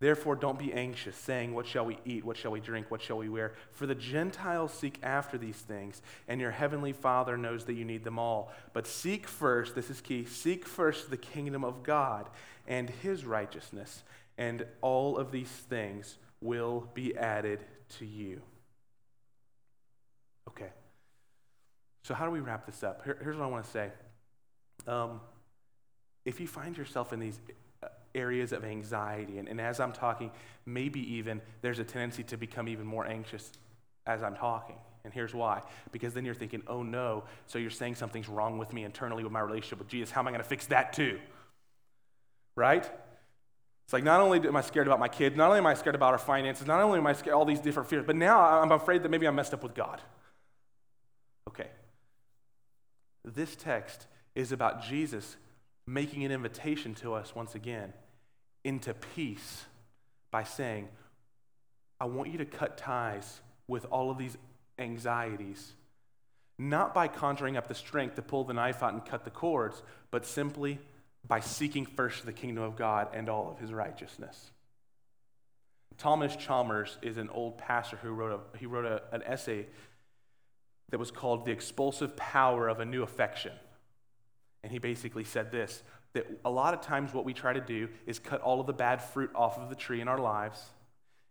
Therefore, 0.00 0.36
don't 0.36 0.58
be 0.58 0.72
anxious, 0.72 1.16
saying, 1.16 1.54
What 1.54 1.66
shall 1.66 1.84
we 1.84 1.98
eat? 2.04 2.24
What 2.24 2.36
shall 2.36 2.52
we 2.52 2.60
drink? 2.60 2.88
What 2.88 3.02
shall 3.02 3.18
we 3.18 3.28
wear? 3.28 3.54
For 3.72 3.86
the 3.86 3.96
Gentiles 3.96 4.72
seek 4.72 5.00
after 5.02 5.36
these 5.36 5.56
things, 5.56 6.02
and 6.28 6.40
your 6.40 6.52
heavenly 6.52 6.92
Father 6.92 7.36
knows 7.36 7.64
that 7.64 7.74
you 7.74 7.84
need 7.84 8.04
them 8.04 8.18
all. 8.18 8.52
But 8.72 8.86
seek 8.86 9.26
first, 9.26 9.74
this 9.74 9.90
is 9.90 10.00
key, 10.00 10.24
seek 10.24 10.66
first 10.66 11.10
the 11.10 11.16
kingdom 11.16 11.64
of 11.64 11.82
God 11.82 12.28
and 12.66 12.88
his 12.88 13.24
righteousness, 13.24 14.04
and 14.36 14.64
all 14.82 15.16
of 15.16 15.32
these 15.32 15.48
things 15.48 16.16
will 16.40 16.88
be 16.94 17.16
added 17.16 17.64
to 17.98 18.06
you. 18.06 18.40
Okay. 20.48 20.70
So, 22.04 22.14
how 22.14 22.24
do 22.24 22.30
we 22.30 22.40
wrap 22.40 22.66
this 22.66 22.84
up? 22.84 23.02
Here, 23.04 23.18
here's 23.20 23.36
what 23.36 23.44
I 23.44 23.48
want 23.48 23.64
to 23.64 23.70
say. 23.70 23.90
Um, 24.86 25.20
if 26.24 26.40
you 26.40 26.46
find 26.46 26.76
yourself 26.76 27.12
in 27.12 27.18
these 27.18 27.40
areas 28.18 28.52
of 28.52 28.64
anxiety. 28.64 29.38
And, 29.38 29.48
and 29.48 29.60
as 29.60 29.80
I'm 29.80 29.92
talking, 29.92 30.30
maybe 30.66 31.00
even 31.14 31.40
there's 31.62 31.78
a 31.78 31.84
tendency 31.84 32.22
to 32.24 32.36
become 32.36 32.68
even 32.68 32.86
more 32.86 33.06
anxious 33.06 33.52
as 34.06 34.22
I'm 34.22 34.34
talking. 34.34 34.76
And 35.04 35.14
here's 35.14 35.32
why. 35.32 35.62
Because 35.92 36.12
then 36.14 36.24
you're 36.24 36.34
thinking, 36.34 36.62
oh 36.66 36.82
no, 36.82 37.24
so 37.46 37.58
you're 37.58 37.70
saying 37.70 37.94
something's 37.94 38.28
wrong 38.28 38.58
with 38.58 38.72
me 38.72 38.84
internally 38.84 39.22
with 39.22 39.32
my 39.32 39.40
relationship 39.40 39.78
with 39.78 39.88
Jesus. 39.88 40.10
How 40.10 40.20
am 40.20 40.28
I 40.28 40.30
going 40.30 40.42
to 40.42 40.48
fix 40.48 40.66
that 40.66 40.92
too? 40.92 41.18
Right? 42.56 42.90
It's 43.84 43.92
like 43.92 44.04
not 44.04 44.20
only 44.20 44.46
am 44.46 44.56
I 44.56 44.60
scared 44.60 44.86
about 44.86 45.00
my 45.00 45.08
kids, 45.08 45.36
not 45.36 45.46
only 45.46 45.58
am 45.58 45.66
I 45.66 45.74
scared 45.74 45.94
about 45.94 46.12
our 46.12 46.18
finances, 46.18 46.66
not 46.66 46.80
only 46.82 46.98
am 46.98 47.06
I 47.06 47.14
scared 47.14 47.34
all 47.34 47.46
these 47.46 47.60
different 47.60 47.88
fears, 47.88 48.04
but 48.06 48.16
now 48.16 48.38
I'm 48.38 48.72
afraid 48.72 49.02
that 49.02 49.08
maybe 49.08 49.26
I'm 49.26 49.34
messed 49.34 49.54
up 49.54 49.62
with 49.62 49.74
God. 49.74 50.02
Okay. 51.48 51.68
This 53.24 53.56
text 53.56 54.06
is 54.34 54.52
about 54.52 54.82
Jesus 54.82 55.36
making 55.86 56.22
an 56.24 56.30
invitation 56.30 56.94
to 56.96 57.14
us 57.14 57.34
once 57.34 57.54
again 57.54 57.94
into 58.68 58.92
peace 58.92 59.64
by 60.30 60.44
saying, 60.44 60.88
I 61.98 62.04
want 62.04 62.30
you 62.30 62.38
to 62.38 62.44
cut 62.44 62.76
ties 62.76 63.40
with 63.66 63.86
all 63.90 64.10
of 64.10 64.18
these 64.18 64.36
anxieties, 64.78 65.72
not 66.58 66.92
by 66.92 67.08
conjuring 67.08 67.56
up 67.56 67.66
the 67.66 67.74
strength 67.74 68.14
to 68.16 68.22
pull 68.22 68.44
the 68.44 68.52
knife 68.52 68.82
out 68.82 68.92
and 68.92 69.04
cut 69.04 69.24
the 69.24 69.30
cords, 69.30 69.82
but 70.10 70.26
simply 70.26 70.78
by 71.26 71.40
seeking 71.40 71.86
first 71.86 72.26
the 72.26 72.32
kingdom 72.32 72.62
of 72.62 72.76
God 72.76 73.08
and 73.14 73.28
all 73.28 73.50
of 73.50 73.58
his 73.58 73.72
righteousness. 73.72 74.50
Thomas 75.96 76.36
Chalmers 76.36 76.98
is 77.02 77.16
an 77.16 77.30
old 77.30 77.56
pastor 77.58 77.96
who 77.96 78.10
wrote, 78.10 78.40
a, 78.54 78.58
he 78.58 78.66
wrote 78.66 78.84
a, 78.84 79.02
an 79.12 79.22
essay 79.24 79.66
that 80.90 80.98
was 80.98 81.10
called 81.10 81.44
The 81.44 81.52
Expulsive 81.52 82.16
Power 82.16 82.68
of 82.68 82.80
a 82.80 82.84
New 82.84 83.02
Affection. 83.02 83.52
And 84.62 84.70
he 84.70 84.78
basically 84.78 85.24
said 85.24 85.50
this 85.50 85.82
that 86.14 86.26
a 86.44 86.50
lot 86.50 86.74
of 86.74 86.80
times 86.80 87.12
what 87.12 87.24
we 87.24 87.34
try 87.34 87.52
to 87.52 87.60
do 87.60 87.88
is 88.06 88.18
cut 88.18 88.40
all 88.40 88.60
of 88.60 88.66
the 88.66 88.72
bad 88.72 89.02
fruit 89.02 89.30
off 89.34 89.58
of 89.58 89.68
the 89.68 89.74
tree 89.74 90.00
in 90.00 90.08
our 90.08 90.18
lives, 90.18 90.62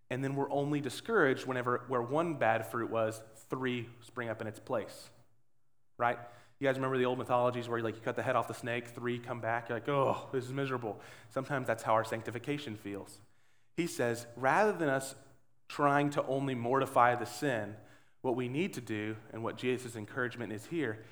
and 0.09 0.23
then 0.23 0.35
we're 0.35 0.51
only 0.51 0.79
discouraged 0.79 1.45
whenever 1.45 1.83
where 1.87 2.01
one 2.01 2.35
bad 2.35 2.65
fruit 2.67 2.89
was, 2.89 3.21
three 3.49 3.87
spring 4.05 4.29
up 4.29 4.41
in 4.41 4.47
its 4.47 4.59
place. 4.59 5.09
Right? 5.97 6.17
You 6.59 6.67
guys 6.67 6.75
remember 6.75 6.97
the 6.97 7.05
old 7.05 7.17
mythologies 7.17 7.67
where 7.67 7.81
like 7.81 7.95
you 7.95 8.01
cut 8.01 8.15
the 8.15 8.23
head 8.23 8.35
off 8.35 8.47
the 8.47 8.53
snake, 8.53 8.87
three 8.87 9.19
come 9.19 9.41
back, 9.41 9.69
you're 9.69 9.77
like, 9.77 9.89
oh, 9.89 10.27
this 10.31 10.45
is 10.45 10.51
miserable. 10.51 10.99
Sometimes 11.29 11.67
that's 11.67 11.83
how 11.83 11.93
our 11.93 12.03
sanctification 12.03 12.75
feels. 12.75 13.19
He 13.75 13.85
says, 13.85 14.25
rather 14.35 14.71
than 14.71 14.89
us 14.89 15.15
trying 15.67 16.09
to 16.11 16.25
only 16.25 16.55
mortify 16.55 17.15
the 17.15 17.25
sin, 17.25 17.75
what 18.21 18.35
we 18.35 18.47
need 18.47 18.73
to 18.73 18.81
do, 18.81 19.15
and 19.31 19.43
what 19.43 19.57
Jesus' 19.57 19.95
encouragement 19.95 20.51
is 20.51 20.65
here, 20.65 21.03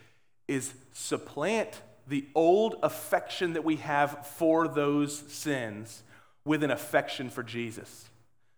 is 0.48 0.74
supplant 0.94 1.82
the 2.08 2.26
old 2.36 2.76
affection 2.84 3.54
that 3.54 3.64
we 3.64 3.78
have 3.78 4.26
for 4.28 4.68
those 4.68 5.18
sins 5.32 6.04
with 6.44 6.64
an 6.64 6.72
affection 6.72 7.30
for 7.30 7.44
Jesus. 7.44 8.10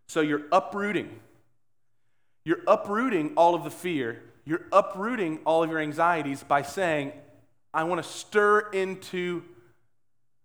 So 0.08 0.22
you're 0.22 0.44
uprooting. 0.52 1.20
You're 2.44 2.62
uprooting 2.68 3.34
all 3.36 3.56
of 3.56 3.64
the 3.64 3.70
fear. 3.70 4.24
You're 4.46 4.66
uprooting 4.72 5.40
all 5.46 5.64
of 5.64 5.70
your 5.70 5.80
anxieties 5.80 6.44
by 6.44 6.62
saying, 6.62 7.12
I 7.74 7.84
want 7.84 8.04
to 8.04 8.10
stir 8.10 8.70
into 8.72 9.44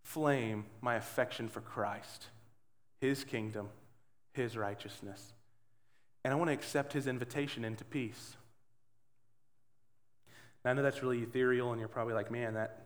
flame 0.03 0.65
my 0.81 0.97
affection 0.97 1.49
for 1.49 1.61
Christ, 1.61 2.27
his 3.01 3.25
kingdom, 3.25 3.69
his 4.33 4.57
righteousness. 4.57 5.33
And 6.25 6.33
I 6.33 6.37
want 6.37 6.49
to 6.49 6.55
accept 6.55 6.93
his 6.93 7.07
invitation 7.07 7.65
into 7.65 7.85
peace. 7.85 8.37
Now, 10.65 10.71
I 10.73 10.75
know 10.75 10.83
that's 10.83 11.03
really 11.03 11.23
ethereal, 11.23 11.73
and 11.73 11.81
you're 11.81 11.89
probably 11.89 12.15
like, 12.15 12.31
man, 12.31 12.55
that, 12.55 12.82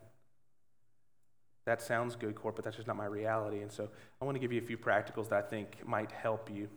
that 1.66 1.82
sounds 1.82 2.14
good, 2.14 2.36
Kort, 2.36 2.54
but 2.54 2.64
that's 2.64 2.76
just 2.76 2.88
not 2.88 2.96
my 2.96 3.06
reality. 3.06 3.60
And 3.60 3.70
so 3.70 3.88
I 4.20 4.24
want 4.24 4.36
to 4.36 4.40
give 4.40 4.52
you 4.52 4.60
a 4.60 4.64
few 4.64 4.78
practicals 4.78 5.28
that 5.28 5.44
I 5.44 5.48
think 5.48 5.86
might 5.86 6.12
help 6.12 6.48
you 6.50 6.68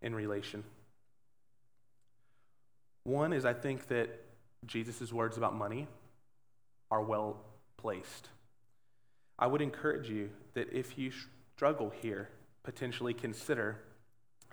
in 0.00 0.14
relation. 0.14 0.62
One 3.04 3.32
is 3.32 3.44
I 3.44 3.52
think 3.52 3.88
that 3.88 4.08
Jesus' 4.64 5.12
words 5.12 5.36
about 5.36 5.56
money 5.56 5.88
are 6.90 7.02
well 7.02 7.40
placed. 7.76 8.28
I 9.38 9.48
would 9.48 9.60
encourage 9.60 10.08
you 10.08 10.30
that 10.54 10.72
if 10.72 10.96
you 10.96 11.10
struggle 11.56 11.90
here, 12.00 12.28
potentially 12.62 13.14
consider 13.14 13.80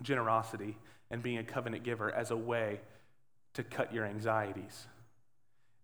generosity 0.02 0.78
and 1.12 1.22
being 1.22 1.38
a 1.38 1.44
covenant 1.44 1.84
giver 1.84 2.12
as 2.12 2.32
a 2.32 2.38
way 2.38 2.80
to 3.54 3.64
cut 3.64 3.94
your 3.94 4.06
anxieties 4.06 4.88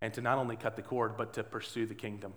and 0.00 0.12
to 0.14 0.20
not 0.20 0.38
only 0.38 0.56
cut 0.56 0.74
the 0.74 0.82
cord, 0.82 1.16
but 1.16 1.34
to 1.34 1.44
pursue 1.44 1.86
the 1.86 1.94
kingdom. 1.94 2.32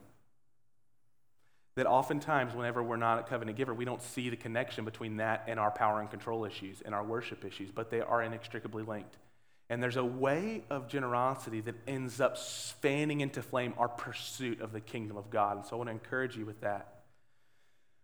That 1.78 1.86
oftentimes, 1.86 2.55
whenever 2.55 2.82
we're 2.82 2.97
not 2.97 3.19
a 3.19 3.21
covenant 3.21 3.55
giver, 3.55 3.71
we 3.71 3.86
don't 3.86 4.01
see 4.01 4.32
the 4.32 4.36
connection 4.36 4.84
between 4.84 5.17
that 5.17 5.43
and 5.45 5.59
our 5.59 5.69
power 5.69 6.01
and 6.01 6.09
control 6.09 6.43
issues 6.43 6.82
and 6.82 6.95
our 6.95 7.03
worship 7.03 7.45
issues, 7.45 7.69
but 7.69 7.91
they 7.91 8.01
are 8.01 8.23
inextricably 8.23 8.82
linked. 8.82 9.15
And 9.69 9.84
there's 9.84 9.95
a 9.95 10.03
way 10.03 10.63
of 10.71 10.88
generosity 10.88 11.61
that 11.61 11.75
ends 11.88 12.19
up 12.19 12.36
fanning 12.36 13.21
into 13.21 13.43
flame 13.43 13.75
our 13.78 13.88
pursuit 13.88 14.59
of 14.59 14.71
the 14.71 14.82
kingdom 14.82 15.17
of 15.17 15.30
God. 15.30 15.57
And 15.57 15.65
so 15.67 15.75
I 15.75 15.78
want 15.78 15.89
to 15.89 15.91
encourage 15.91 16.36
you 16.36 16.47
with 16.47 16.61
that. 16.61 16.95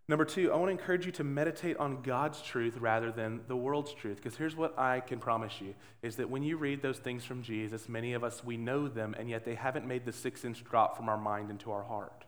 Number 0.08 0.26
two, 0.26 0.54
I 0.54 0.58
want 0.58 0.68
to 0.68 0.80
encourage 0.80 1.08
you 1.08 1.12
to 1.14 1.24
meditate 1.24 1.78
on 1.78 2.04
God's 2.04 2.44
truth 2.44 2.78
rather 2.78 3.12
than 3.12 3.42
the 3.48 3.56
world's 3.56 3.96
truth. 3.96 4.18
Because 4.18 4.38
here's 4.38 4.56
what 4.56 4.78
I 4.78 5.00
can 5.00 5.18
promise 5.18 5.60
you 5.60 5.74
is 6.04 6.18
that 6.18 6.30
when 6.30 6.44
you 6.44 6.58
read 6.58 6.84
those 6.84 7.00
things 7.00 7.26
from 7.26 7.42
Jesus, 7.42 7.90
many 7.90 8.14
of 8.14 8.24
us, 8.24 8.44
we 8.44 8.56
know 8.56 8.88
them, 8.88 9.16
and 9.18 9.32
yet 9.32 9.46
they 9.46 9.56
haven't 9.56 9.88
made 9.88 10.06
the 10.06 10.14
six 10.14 10.46
inch 10.46 10.64
drop 10.64 10.96
from 10.96 11.10
our 11.10 11.18
mind 11.18 11.50
into 11.50 11.72
our 11.72 11.84
heart. 11.84 12.26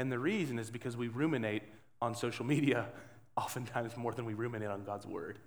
And 0.00 0.10
the 0.10 0.18
reason 0.18 0.58
is 0.58 0.70
because 0.70 0.96
we 0.96 1.08
ruminate 1.08 1.62
on 2.00 2.14
social 2.14 2.46
media 2.46 2.86
oftentimes 3.36 3.98
more 3.98 4.14
than 4.14 4.24
we 4.24 4.32
ruminate 4.32 4.70
on 4.70 4.82
God's 4.82 5.06
word. 5.06 5.38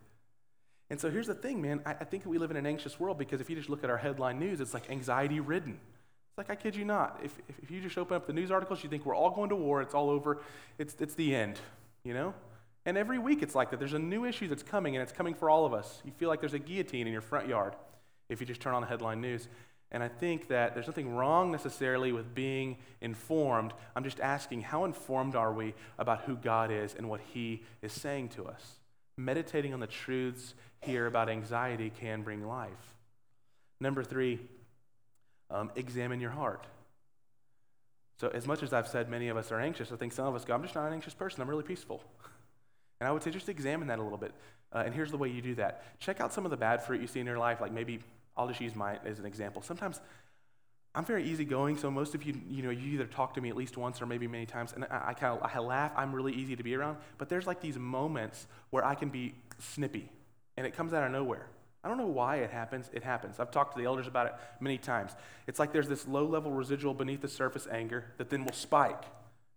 And 0.91 0.99
so 0.99 1.09
here's 1.09 1.25
the 1.25 1.33
thing, 1.33 1.59
man. 1.59 1.81
I, 1.87 1.93
I 1.93 2.03
think 2.03 2.27
we 2.27 2.37
live 2.37 2.51
in 2.51 2.57
an 2.57 2.67
anxious 2.67 2.99
world 2.99 3.17
because 3.17 3.41
if 3.41 3.49
you 3.49 3.55
just 3.55 3.67
look 3.67 3.83
at 3.83 3.89
our 3.89 3.97
headline 3.97 4.37
news, 4.37 4.61
it's 4.61 4.75
like 4.75 4.91
anxiety 4.91 5.39
ridden. 5.39 5.71
It's 5.71 6.37
like, 6.37 6.51
I 6.51 6.55
kid 6.55 6.75
you 6.75 6.85
not. 6.85 7.19
If, 7.23 7.35
if 7.63 7.71
you 7.71 7.81
just 7.81 7.97
open 7.97 8.15
up 8.15 8.27
the 8.27 8.33
news 8.33 8.51
articles, 8.51 8.83
you 8.83 8.91
think 8.91 9.07
we're 9.07 9.15
all 9.15 9.31
going 9.31 9.49
to 9.49 9.55
war, 9.55 9.81
it's 9.81 9.95
all 9.95 10.11
over, 10.11 10.37
it's, 10.77 10.95
it's 10.99 11.15
the 11.15 11.33
end, 11.33 11.59
you 12.03 12.13
know? 12.13 12.35
And 12.85 12.95
every 12.95 13.17
week 13.17 13.41
it's 13.41 13.55
like 13.55 13.71
that. 13.71 13.79
There's 13.79 13.93
a 13.93 13.99
new 13.99 14.23
issue 14.23 14.47
that's 14.47 14.61
coming, 14.61 14.95
and 14.95 15.01
it's 15.01 15.11
coming 15.11 15.33
for 15.33 15.49
all 15.49 15.65
of 15.65 15.73
us. 15.73 15.99
You 16.05 16.11
feel 16.11 16.29
like 16.29 16.41
there's 16.41 16.53
a 16.53 16.59
guillotine 16.59 17.07
in 17.07 17.13
your 17.13 17.23
front 17.23 17.47
yard 17.47 17.75
if 18.29 18.39
you 18.39 18.45
just 18.45 18.61
turn 18.61 18.75
on 18.75 18.81
the 18.81 18.87
headline 18.87 19.19
news. 19.19 19.47
And 19.93 20.01
I 20.01 20.07
think 20.07 20.47
that 20.47 20.73
there's 20.73 20.87
nothing 20.87 21.13
wrong 21.13 21.51
necessarily 21.51 22.11
with 22.11 22.33
being 22.33 22.77
informed. 22.99 23.73
I'm 23.95 24.03
just 24.03 24.19
asking, 24.19 24.61
how 24.61 24.85
informed 24.85 25.35
are 25.35 25.53
we 25.53 25.75
about 25.99 26.21
who 26.21 26.35
God 26.35 26.71
is 26.71 26.95
and 26.95 27.07
what 27.07 27.21
He 27.21 27.61
is 27.83 27.93
saying 27.93 28.29
to 28.29 28.45
us? 28.45 28.79
Meditating 29.17 29.71
on 29.71 29.79
the 29.79 29.87
truths 29.87 30.55
here 30.81 31.05
about 31.05 31.29
anxiety 31.29 31.91
can 31.91 32.23
bring 32.23 32.45
life. 32.47 32.95
Number 33.79 34.03
three, 34.03 34.39
um, 35.51 35.69
examine 35.75 36.19
your 36.19 36.31
heart. 36.31 36.65
So, 38.19 38.29
as 38.29 38.47
much 38.47 38.63
as 38.63 38.73
I've 38.73 38.87
said 38.87 39.09
many 39.09 39.27
of 39.27 39.37
us 39.37 39.51
are 39.51 39.59
anxious, 39.59 39.91
I 39.91 39.95
think 39.95 40.13
some 40.13 40.25
of 40.25 40.33
us 40.33 40.43
go, 40.43 40.55
I'm 40.55 40.63
just 40.63 40.73
not 40.73 40.87
an 40.87 40.93
anxious 40.93 41.13
person. 41.13 41.41
I'm 41.41 41.49
really 41.49 41.63
peaceful. 41.63 42.03
And 42.99 43.09
I 43.09 43.11
would 43.11 43.21
say 43.21 43.31
just 43.31 43.49
examine 43.49 43.89
that 43.89 43.99
a 43.99 44.01
little 44.01 44.17
bit. 44.17 44.31
Uh, 44.71 44.83
and 44.85 44.95
here's 44.95 45.11
the 45.11 45.17
way 45.17 45.27
you 45.27 45.41
do 45.41 45.55
that 45.55 45.83
check 45.99 46.21
out 46.21 46.31
some 46.31 46.45
of 46.45 46.51
the 46.51 46.57
bad 46.57 46.81
fruit 46.83 47.01
you 47.01 47.07
see 47.07 47.19
in 47.19 47.25
your 47.25 47.37
life. 47.37 47.59
Like 47.59 47.73
maybe 47.73 47.99
I'll 48.35 48.47
just 48.47 48.61
use 48.61 48.75
mine 48.75 48.99
as 49.05 49.19
an 49.19 49.25
example. 49.25 49.61
Sometimes 49.61 49.99
I'm 50.95 51.05
very 51.05 51.23
easygoing, 51.23 51.77
so 51.77 51.89
most 51.89 52.13
of 52.13 52.23
you, 52.23 52.39
you 52.47 52.61
know, 52.61 52.69
you 52.69 52.93
either 52.93 53.05
talk 53.05 53.33
to 53.33 53.41
me 53.41 53.49
at 53.49 53.55
least 53.55 53.77
once 53.77 54.01
or 54.01 54.05
maybe 54.05 54.27
many 54.27 54.45
times, 54.45 54.73
and 54.73 54.85
I, 54.85 55.09
I 55.09 55.13
kind 55.13 55.39
of 55.39 55.49
I 55.51 55.59
laugh. 55.59 55.91
I'm 55.95 56.13
really 56.13 56.33
easy 56.33 56.55
to 56.55 56.63
be 56.63 56.75
around. 56.75 56.97
But 57.17 57.29
there's 57.29 57.47
like 57.47 57.61
these 57.61 57.77
moments 57.77 58.47
where 58.69 58.85
I 58.85 58.93
can 58.93 59.09
be 59.09 59.33
snippy, 59.59 60.09
and 60.55 60.67
it 60.67 60.75
comes 60.75 60.93
out 60.93 61.03
of 61.03 61.11
nowhere. 61.11 61.47
I 61.83 61.89
don't 61.89 61.97
know 61.97 62.07
why 62.07 62.37
it 62.37 62.51
happens. 62.51 62.89
It 62.93 63.03
happens. 63.03 63.39
I've 63.39 63.51
talked 63.51 63.75
to 63.75 63.81
the 63.81 63.85
elders 63.85 64.07
about 64.07 64.27
it 64.27 64.33
many 64.59 64.77
times. 64.77 65.15
It's 65.47 65.59
like 65.59 65.73
there's 65.73 65.89
this 65.89 66.07
low 66.07 66.25
level 66.25 66.51
residual 66.51 66.93
beneath 66.93 67.21
the 67.21 67.27
surface 67.27 67.67
anger 67.69 68.05
that 68.17 68.29
then 68.29 68.45
will 68.45 68.53
spike. 68.53 69.03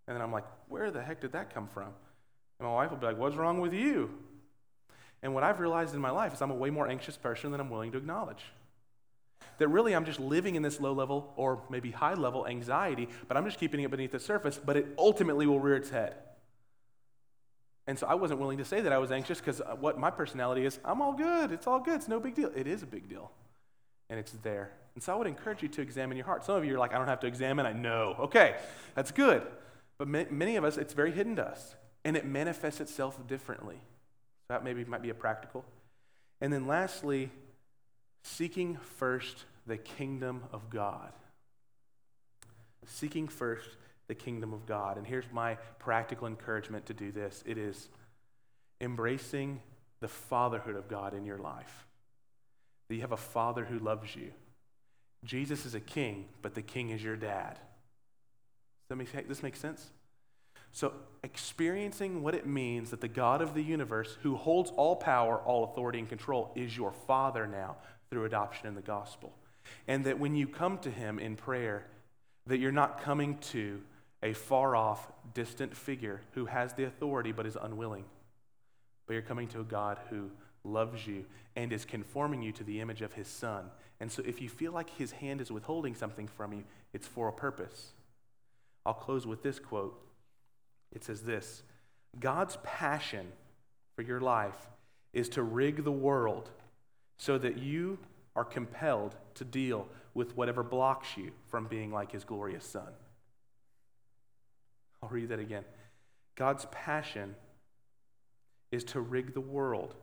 And 0.08 0.16
then 0.16 0.22
I'm 0.22 0.32
like, 0.32 0.44
where 0.68 0.90
the 0.90 1.02
heck 1.02 1.20
did 1.20 1.32
that 1.32 1.54
come 1.54 1.68
from? 1.68 1.88
And 2.58 2.66
my 2.66 2.74
wife 2.74 2.90
will 2.90 2.98
be 2.98 3.06
like, 3.06 3.18
what's 3.18 3.36
wrong 3.36 3.60
with 3.60 3.72
you? 3.72 4.10
And 5.22 5.34
what 5.34 5.44
I've 5.44 5.60
realized 5.60 5.94
in 5.94 6.00
my 6.00 6.10
life 6.10 6.34
is 6.34 6.42
I'm 6.42 6.50
a 6.50 6.54
way 6.54 6.70
more 6.70 6.88
anxious 6.88 7.16
person 7.16 7.52
than 7.52 7.60
I'm 7.60 7.70
willing 7.70 7.92
to 7.92 7.98
acknowledge. 7.98 8.44
That 9.58 9.68
really 9.68 9.94
I'm 9.94 10.04
just 10.04 10.20
living 10.20 10.54
in 10.54 10.62
this 10.62 10.80
low 10.80 10.92
level 10.92 11.32
or 11.36 11.62
maybe 11.70 11.90
high 11.90 12.14
level 12.14 12.46
anxiety, 12.46 13.08
but 13.28 13.36
I'm 13.36 13.44
just 13.44 13.58
keeping 13.58 13.80
it 13.80 13.90
beneath 13.90 14.12
the 14.12 14.20
surface, 14.20 14.58
but 14.62 14.76
it 14.76 14.86
ultimately 14.98 15.46
will 15.46 15.60
rear 15.60 15.76
its 15.76 15.90
head. 15.90 16.14
And 17.86 17.98
so 17.98 18.06
I 18.06 18.14
wasn't 18.14 18.40
willing 18.40 18.58
to 18.58 18.64
say 18.64 18.80
that 18.80 18.92
I 18.92 18.98
was 18.98 19.12
anxious 19.12 19.38
because 19.38 19.60
uh, 19.60 19.76
what 19.78 19.98
my 19.98 20.10
personality 20.10 20.66
is, 20.66 20.78
I'm 20.84 21.00
all 21.00 21.12
good. 21.12 21.52
It's 21.52 21.66
all 21.66 21.78
good. 21.78 21.94
It's 21.94 22.08
no 22.08 22.18
big 22.18 22.34
deal. 22.34 22.50
It 22.54 22.66
is 22.66 22.82
a 22.82 22.86
big 22.86 23.08
deal. 23.08 23.30
And 24.10 24.18
it's 24.18 24.32
there. 24.42 24.72
And 24.94 25.02
so 25.02 25.12
I 25.12 25.16
would 25.16 25.26
encourage 25.26 25.62
you 25.62 25.68
to 25.68 25.82
examine 25.82 26.16
your 26.16 26.26
heart. 26.26 26.44
Some 26.44 26.56
of 26.56 26.64
you 26.64 26.74
are 26.74 26.78
like, 26.78 26.92
I 26.92 26.98
don't 26.98 27.06
have 27.06 27.20
to 27.20 27.26
examine. 27.26 27.64
I 27.66 27.72
know. 27.72 28.16
Okay, 28.18 28.56
that's 28.94 29.12
good. 29.12 29.42
But 29.98 30.08
many 30.08 30.56
of 30.56 30.64
us, 30.64 30.76
it's 30.76 30.94
very 30.94 31.12
hidden 31.12 31.36
to 31.36 31.46
us. 31.46 31.76
And 32.04 32.16
it 32.16 32.26
manifests 32.26 32.80
itself 32.80 33.24
differently. 33.26 33.76
So 33.76 34.54
that 34.54 34.64
maybe 34.64 34.84
might 34.84 35.02
be 35.02 35.10
a 35.10 35.14
practical. 35.14 35.64
And 36.40 36.52
then 36.52 36.66
lastly, 36.66 37.30
seeking 38.26 38.76
first 38.98 39.44
the 39.66 39.76
kingdom 39.76 40.42
of 40.52 40.68
God. 40.70 41.12
Seeking 42.86 43.28
first 43.28 43.68
the 44.08 44.14
kingdom 44.14 44.52
of 44.52 44.66
God. 44.66 44.96
And 44.96 45.06
here's 45.06 45.24
my 45.32 45.54
practical 45.78 46.26
encouragement 46.26 46.86
to 46.86 46.94
do 46.94 47.10
this 47.10 47.42
it 47.46 47.58
is 47.58 47.88
embracing 48.80 49.60
the 50.00 50.08
fatherhood 50.08 50.76
of 50.76 50.88
God 50.88 51.14
in 51.14 51.24
your 51.24 51.38
life. 51.38 51.86
That 52.88 52.94
you 52.94 53.00
have 53.00 53.12
a 53.12 53.16
father 53.16 53.64
who 53.64 53.78
loves 53.78 54.14
you. 54.14 54.32
Jesus 55.24 55.66
is 55.66 55.74
a 55.74 55.80
king, 55.80 56.26
but 56.42 56.54
the 56.54 56.62
king 56.62 56.90
is 56.90 57.02
your 57.02 57.16
dad. 57.16 57.58
Does 58.88 58.98
make, 58.98 59.28
this 59.28 59.42
make 59.42 59.56
sense? 59.56 59.90
So, 60.70 60.92
experiencing 61.24 62.22
what 62.22 62.34
it 62.34 62.46
means 62.46 62.90
that 62.90 63.00
the 63.00 63.08
God 63.08 63.40
of 63.40 63.54
the 63.54 63.62
universe, 63.62 64.18
who 64.22 64.36
holds 64.36 64.70
all 64.76 64.94
power, 64.94 65.38
all 65.38 65.64
authority, 65.64 65.98
and 65.98 66.08
control, 66.08 66.52
is 66.54 66.76
your 66.76 66.92
Father 66.92 67.46
now 67.46 67.76
through 68.10 68.24
adoption 68.24 68.66
in 68.66 68.74
the 68.74 68.82
gospel. 68.82 69.32
And 69.88 70.04
that 70.04 70.18
when 70.18 70.34
you 70.34 70.46
come 70.46 70.78
to 70.78 70.90
Him 70.90 71.18
in 71.18 71.36
prayer, 71.36 71.86
that 72.46 72.58
you're 72.58 72.72
not 72.72 73.02
coming 73.02 73.38
to 73.38 73.80
a 74.22 74.32
far 74.32 74.74
off, 74.74 75.06
distant 75.34 75.76
figure 75.76 76.20
who 76.32 76.46
has 76.46 76.72
the 76.72 76.84
authority 76.84 77.32
but 77.32 77.46
is 77.46 77.56
unwilling. 77.60 78.04
But 79.06 79.14
you're 79.14 79.22
coming 79.22 79.48
to 79.48 79.60
a 79.60 79.64
God 79.64 79.98
who 80.10 80.30
loves 80.64 81.06
you 81.06 81.24
and 81.54 81.72
is 81.72 81.84
conforming 81.84 82.42
you 82.42 82.52
to 82.52 82.64
the 82.64 82.80
image 82.80 83.02
of 83.02 83.12
his 83.12 83.28
son. 83.28 83.70
And 84.00 84.10
so 84.10 84.22
if 84.26 84.42
you 84.42 84.48
feel 84.48 84.72
like 84.72 84.90
his 84.90 85.12
hand 85.12 85.40
is 85.40 85.50
withholding 85.50 85.94
something 85.94 86.28
from 86.28 86.52
you, 86.52 86.64
it's 86.92 87.06
for 87.06 87.28
a 87.28 87.32
purpose. 87.32 87.92
I'll 88.84 88.94
close 88.94 89.26
with 89.26 89.42
this 89.42 89.58
quote. 89.58 90.00
It 90.92 91.04
says 91.04 91.22
this 91.22 91.62
God's 92.18 92.58
passion 92.62 93.26
for 93.94 94.02
your 94.02 94.20
life 94.20 94.68
is 95.12 95.28
to 95.30 95.42
rig 95.42 95.84
the 95.84 95.92
world 95.92 96.50
so 97.16 97.38
that 97.38 97.58
you 97.58 97.98
are 98.34 98.44
compelled 98.44 99.16
to 99.34 99.44
deal 99.44 99.88
with 100.14 100.36
whatever 100.36 100.62
blocks 100.62 101.16
you 101.16 101.32
from 101.48 101.66
being 101.66 101.92
like 101.92 102.12
his 102.12 102.24
glorious 102.24 102.64
son. 102.64 102.88
I'll 105.02 105.08
read 105.08 105.30
that 105.30 105.40
again. 105.40 105.64
God's 106.36 106.66
passion 106.70 107.34
is 108.70 108.84
to 108.84 109.00
rig 109.00 109.34
the 109.34 109.40
world 109.40 109.94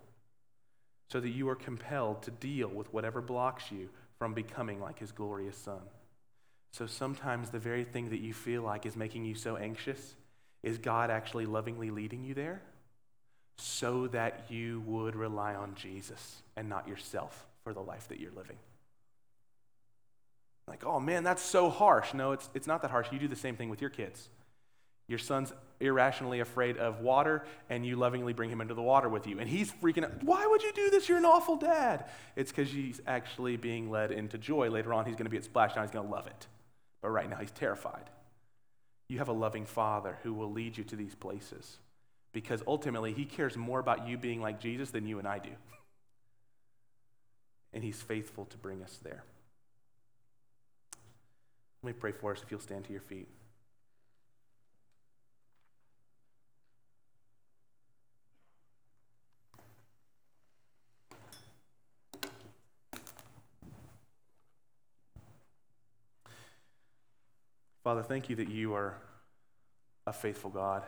so 1.09 1.19
that 1.19 1.29
you 1.29 1.47
are 1.49 1.55
compelled 1.55 2.23
to 2.23 2.31
deal 2.31 2.67
with 2.67 2.91
whatever 2.93 3.21
blocks 3.21 3.71
you 3.71 3.89
from 4.17 4.33
becoming 4.33 4.79
like 4.79 4.99
his 4.99 5.11
glorious 5.11 5.57
son. 5.57 5.81
So 6.71 6.87
sometimes 6.87 7.49
the 7.49 7.59
very 7.59 7.83
thing 7.83 8.09
that 8.09 8.21
you 8.21 8.33
feel 8.33 8.63
like 8.63 8.85
is 8.85 8.95
making 8.95 9.25
you 9.25 9.35
so 9.35 9.57
anxious 9.57 10.15
is 10.63 10.77
God 10.79 11.11
actually 11.11 11.45
lovingly 11.45 11.91
leading 11.91 12.23
you 12.23 12.33
there 12.33 12.61
so 13.57 14.07
that 14.07 14.45
you 14.49 14.81
would 14.85 15.15
rely 15.15 15.55
on 15.55 15.75
Jesus 15.75 16.41
and 16.55 16.69
not 16.69 16.87
yourself 16.87 17.45
for 17.63 17.73
the 17.73 17.81
life 17.81 18.07
that 18.09 18.19
you're 18.19 18.31
living. 18.31 18.57
Like, 20.67 20.85
oh 20.85 20.99
man, 20.99 21.23
that's 21.23 21.41
so 21.41 21.69
harsh. 21.69 22.13
No, 22.13 22.31
it's, 22.31 22.49
it's 22.53 22.67
not 22.67 22.81
that 22.81 22.91
harsh. 22.91 23.07
You 23.11 23.19
do 23.19 23.27
the 23.27 23.35
same 23.35 23.55
thing 23.55 23.69
with 23.69 23.81
your 23.81 23.89
kids. 23.89 24.29
Your 25.07 25.19
son's 25.19 25.51
irrationally 25.81 26.39
afraid 26.39 26.77
of 26.77 27.01
water, 27.01 27.43
and 27.69 27.85
you 27.85 27.97
lovingly 27.97 28.31
bring 28.31 28.49
him 28.49 28.61
into 28.61 28.73
the 28.73 28.81
water 28.81 29.09
with 29.09 29.27
you. 29.27 29.39
And 29.39 29.49
he's 29.49 29.69
freaking 29.69 30.05
out. 30.05 30.23
Why 30.23 30.47
would 30.47 30.63
you 30.63 30.71
do 30.71 30.89
this? 30.89 31.09
You're 31.09 31.17
an 31.17 31.25
awful 31.25 31.57
dad. 31.57 32.05
It's 32.37 32.51
because 32.51 32.71
he's 32.71 33.01
actually 33.05 33.57
being 33.57 33.91
led 33.91 34.11
into 34.11 34.37
joy. 34.37 34.69
Later 34.69 34.93
on, 34.93 35.05
he's 35.05 35.15
going 35.15 35.25
to 35.25 35.29
be 35.29 35.37
at 35.37 35.43
splashdown. 35.43 35.81
He's 35.81 35.91
going 35.91 36.07
to 36.07 36.11
love 36.11 36.27
it. 36.27 36.47
But 37.01 37.09
right 37.09 37.29
now, 37.29 37.37
he's 37.37 37.51
terrified. 37.51 38.09
you 39.09 39.17
have 39.17 39.27
a 39.27 39.33
loving 39.33 39.65
Father 39.65 40.17
who 40.23 40.33
will 40.33 40.51
lead 40.51 40.77
you 40.77 40.85
to 40.85 40.95
these 40.95 41.15
places 41.15 41.77
because 42.33 42.63
ultimately 42.67 43.13
He 43.13 43.25
cares 43.25 43.55
more 43.55 43.79
about 43.79 44.07
you 44.07 44.17
being 44.17 44.41
like 44.41 44.59
Jesus 44.59 44.89
than 44.89 45.07
you 45.07 45.19
and 45.19 45.27
I 45.27 45.39
do. 45.39 45.51
And 47.71 47.83
He's 47.83 48.01
faithful 48.01 48.45
to 48.45 48.57
bring 48.57 48.83
us 48.83 48.99
there. 49.03 49.23
Let 51.83 51.95
me 51.95 51.99
pray 51.99 52.11
for 52.11 52.31
us 52.31 52.41
if 52.41 52.49
you'll 52.49 52.59
stand 52.59 52.85
to 52.85 52.91
your 52.91 53.01
feet. 53.01 53.27
Father, 67.83 68.01
thank 68.01 68.29
you 68.29 68.37
that 68.37 68.47
you 68.47 68.73
are 68.73 68.95
a 70.07 70.13
faithful 70.13 70.49
God. 70.49 70.83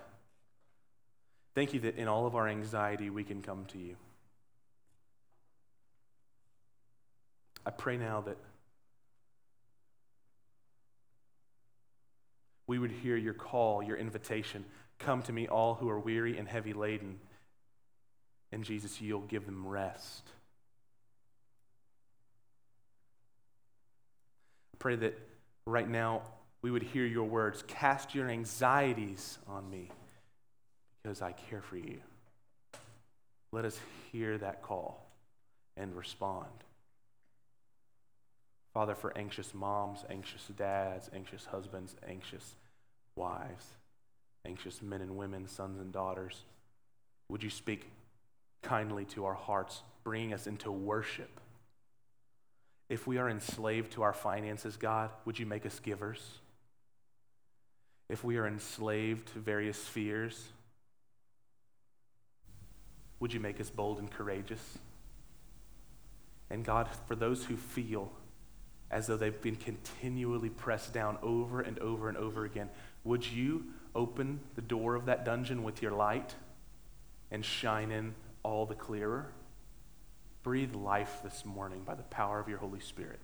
Thank 1.56 1.74
you 1.74 1.80
that 1.82 1.96
in 1.96 2.10
all 2.10 2.28
of 2.28 2.36
our 2.36 2.50
anxiety, 2.50 3.10
we 3.10 3.24
can 3.24 3.42
come 3.42 3.64
to 3.70 3.78
you. 3.78 3.96
I 7.66 7.72
pray 7.72 7.98
now 7.98 8.22
that 8.22 8.38
we 12.68 12.78
would 12.78 12.92
hear 12.92 13.16
your 13.16 13.34
call, 13.34 13.82
your 13.82 13.96
invitation. 13.96 14.66
Come 15.00 15.24
to 15.24 15.34
me, 15.34 15.48
all 15.48 15.76
who 15.76 15.90
are 15.90 16.00
weary 16.00 16.38
and 16.38 16.48
heavy 16.48 16.74
laden. 16.74 17.20
And 18.52 18.66
Jesus, 18.66 19.00
you'll 19.00 19.22
give 19.22 19.46
them 19.46 19.66
rest. 19.66 20.28
I 24.74 24.78
pray 24.78 24.98
that 24.98 25.18
right 25.66 25.90
now, 25.90 26.24
we 26.62 26.70
would 26.70 26.84
hear 26.84 27.06
your 27.06 27.26
words 27.26 27.64
Cast 27.66 28.14
your 28.14 28.30
anxieties 28.30 29.38
on 29.48 29.70
me 29.70 29.90
because 31.06 31.22
I 31.22 31.34
care 31.34 31.62
for 31.62 31.78
you. 31.78 32.00
Let 33.52 33.64
us 33.64 33.80
hear 34.12 34.40
that 34.40 34.64
call 34.64 35.06
and 35.78 35.96
respond. 35.96 36.48
Father, 38.74 38.96
for 38.96 39.16
anxious 39.16 39.54
moms, 39.54 40.04
anxious 40.10 40.48
dads, 40.58 41.12
anxious 41.14 41.46
husbands, 41.46 41.96
anxious 42.10 42.56
wives, 43.16 43.66
anxious 44.48 44.82
men 44.82 45.02
and 45.02 45.16
women, 45.16 45.48
sons 45.48 45.80
and 45.80 45.92
daughters, 45.92 46.42
would 47.30 47.44
you 47.44 47.52
speak 47.52 47.92
kindly 48.64 49.06
to 49.06 49.26
our 49.26 49.36
hearts, 49.36 49.84
bringing 50.04 50.34
us 50.34 50.48
into 50.48 50.72
worship? 50.72 51.40
If 52.90 53.06
we 53.06 53.20
are 53.20 53.30
enslaved 53.30 53.92
to 53.92 54.02
our 54.02 54.14
finances, 54.14 54.76
God, 54.76 55.12
would 55.26 55.38
you 55.38 55.46
make 55.46 55.68
us 55.68 55.80
givers? 55.80 56.40
if 58.10 58.24
we 58.24 58.38
are 58.38 58.48
enslaved 58.48 59.28
to 59.34 59.40
various 59.40 59.80
fears, 59.80 60.50
would 63.20 63.34
you 63.34 63.40
make 63.40 63.60
us 63.60 63.70
bold 63.70 64.00
and 64.00 64.12
courageous? 64.12 64.78
And 66.50 66.64
God, 66.64 66.90
for 67.08 67.16
those 67.16 67.46
who 67.46 67.56
feel 67.56 68.12
as 68.92 69.08
though 69.08 69.18
they've 69.18 69.42
been 69.42 69.56
continually 69.56 70.50
pressed 70.50 70.94
down 70.94 71.18
over 71.22 71.62
and 71.62 71.80
over 71.80 72.08
and 72.08 72.18
over 72.18 72.46
again, 72.46 72.70
would 73.04 73.26
you 73.26 73.66
open 73.96 74.40
the 74.56 74.62
door 74.62 74.96
of 74.96 75.06
that 75.06 75.26
dungeon 75.26 75.64
with 75.64 75.82
your 75.82 75.92
light 75.92 76.36
and 77.32 77.44
shine 77.44 77.92
in 77.92 78.14
all 78.44 78.66
the 78.66 78.76
clearer? 78.76 79.32
Breathe 80.44 80.76
life 80.76 81.22
this 81.24 81.44
morning 81.44 81.82
by 81.84 81.96
the 81.96 82.04
power 82.04 82.40
of 82.40 82.48
your 82.48 82.60
Holy 82.60 82.80
Spirit. 82.80 83.20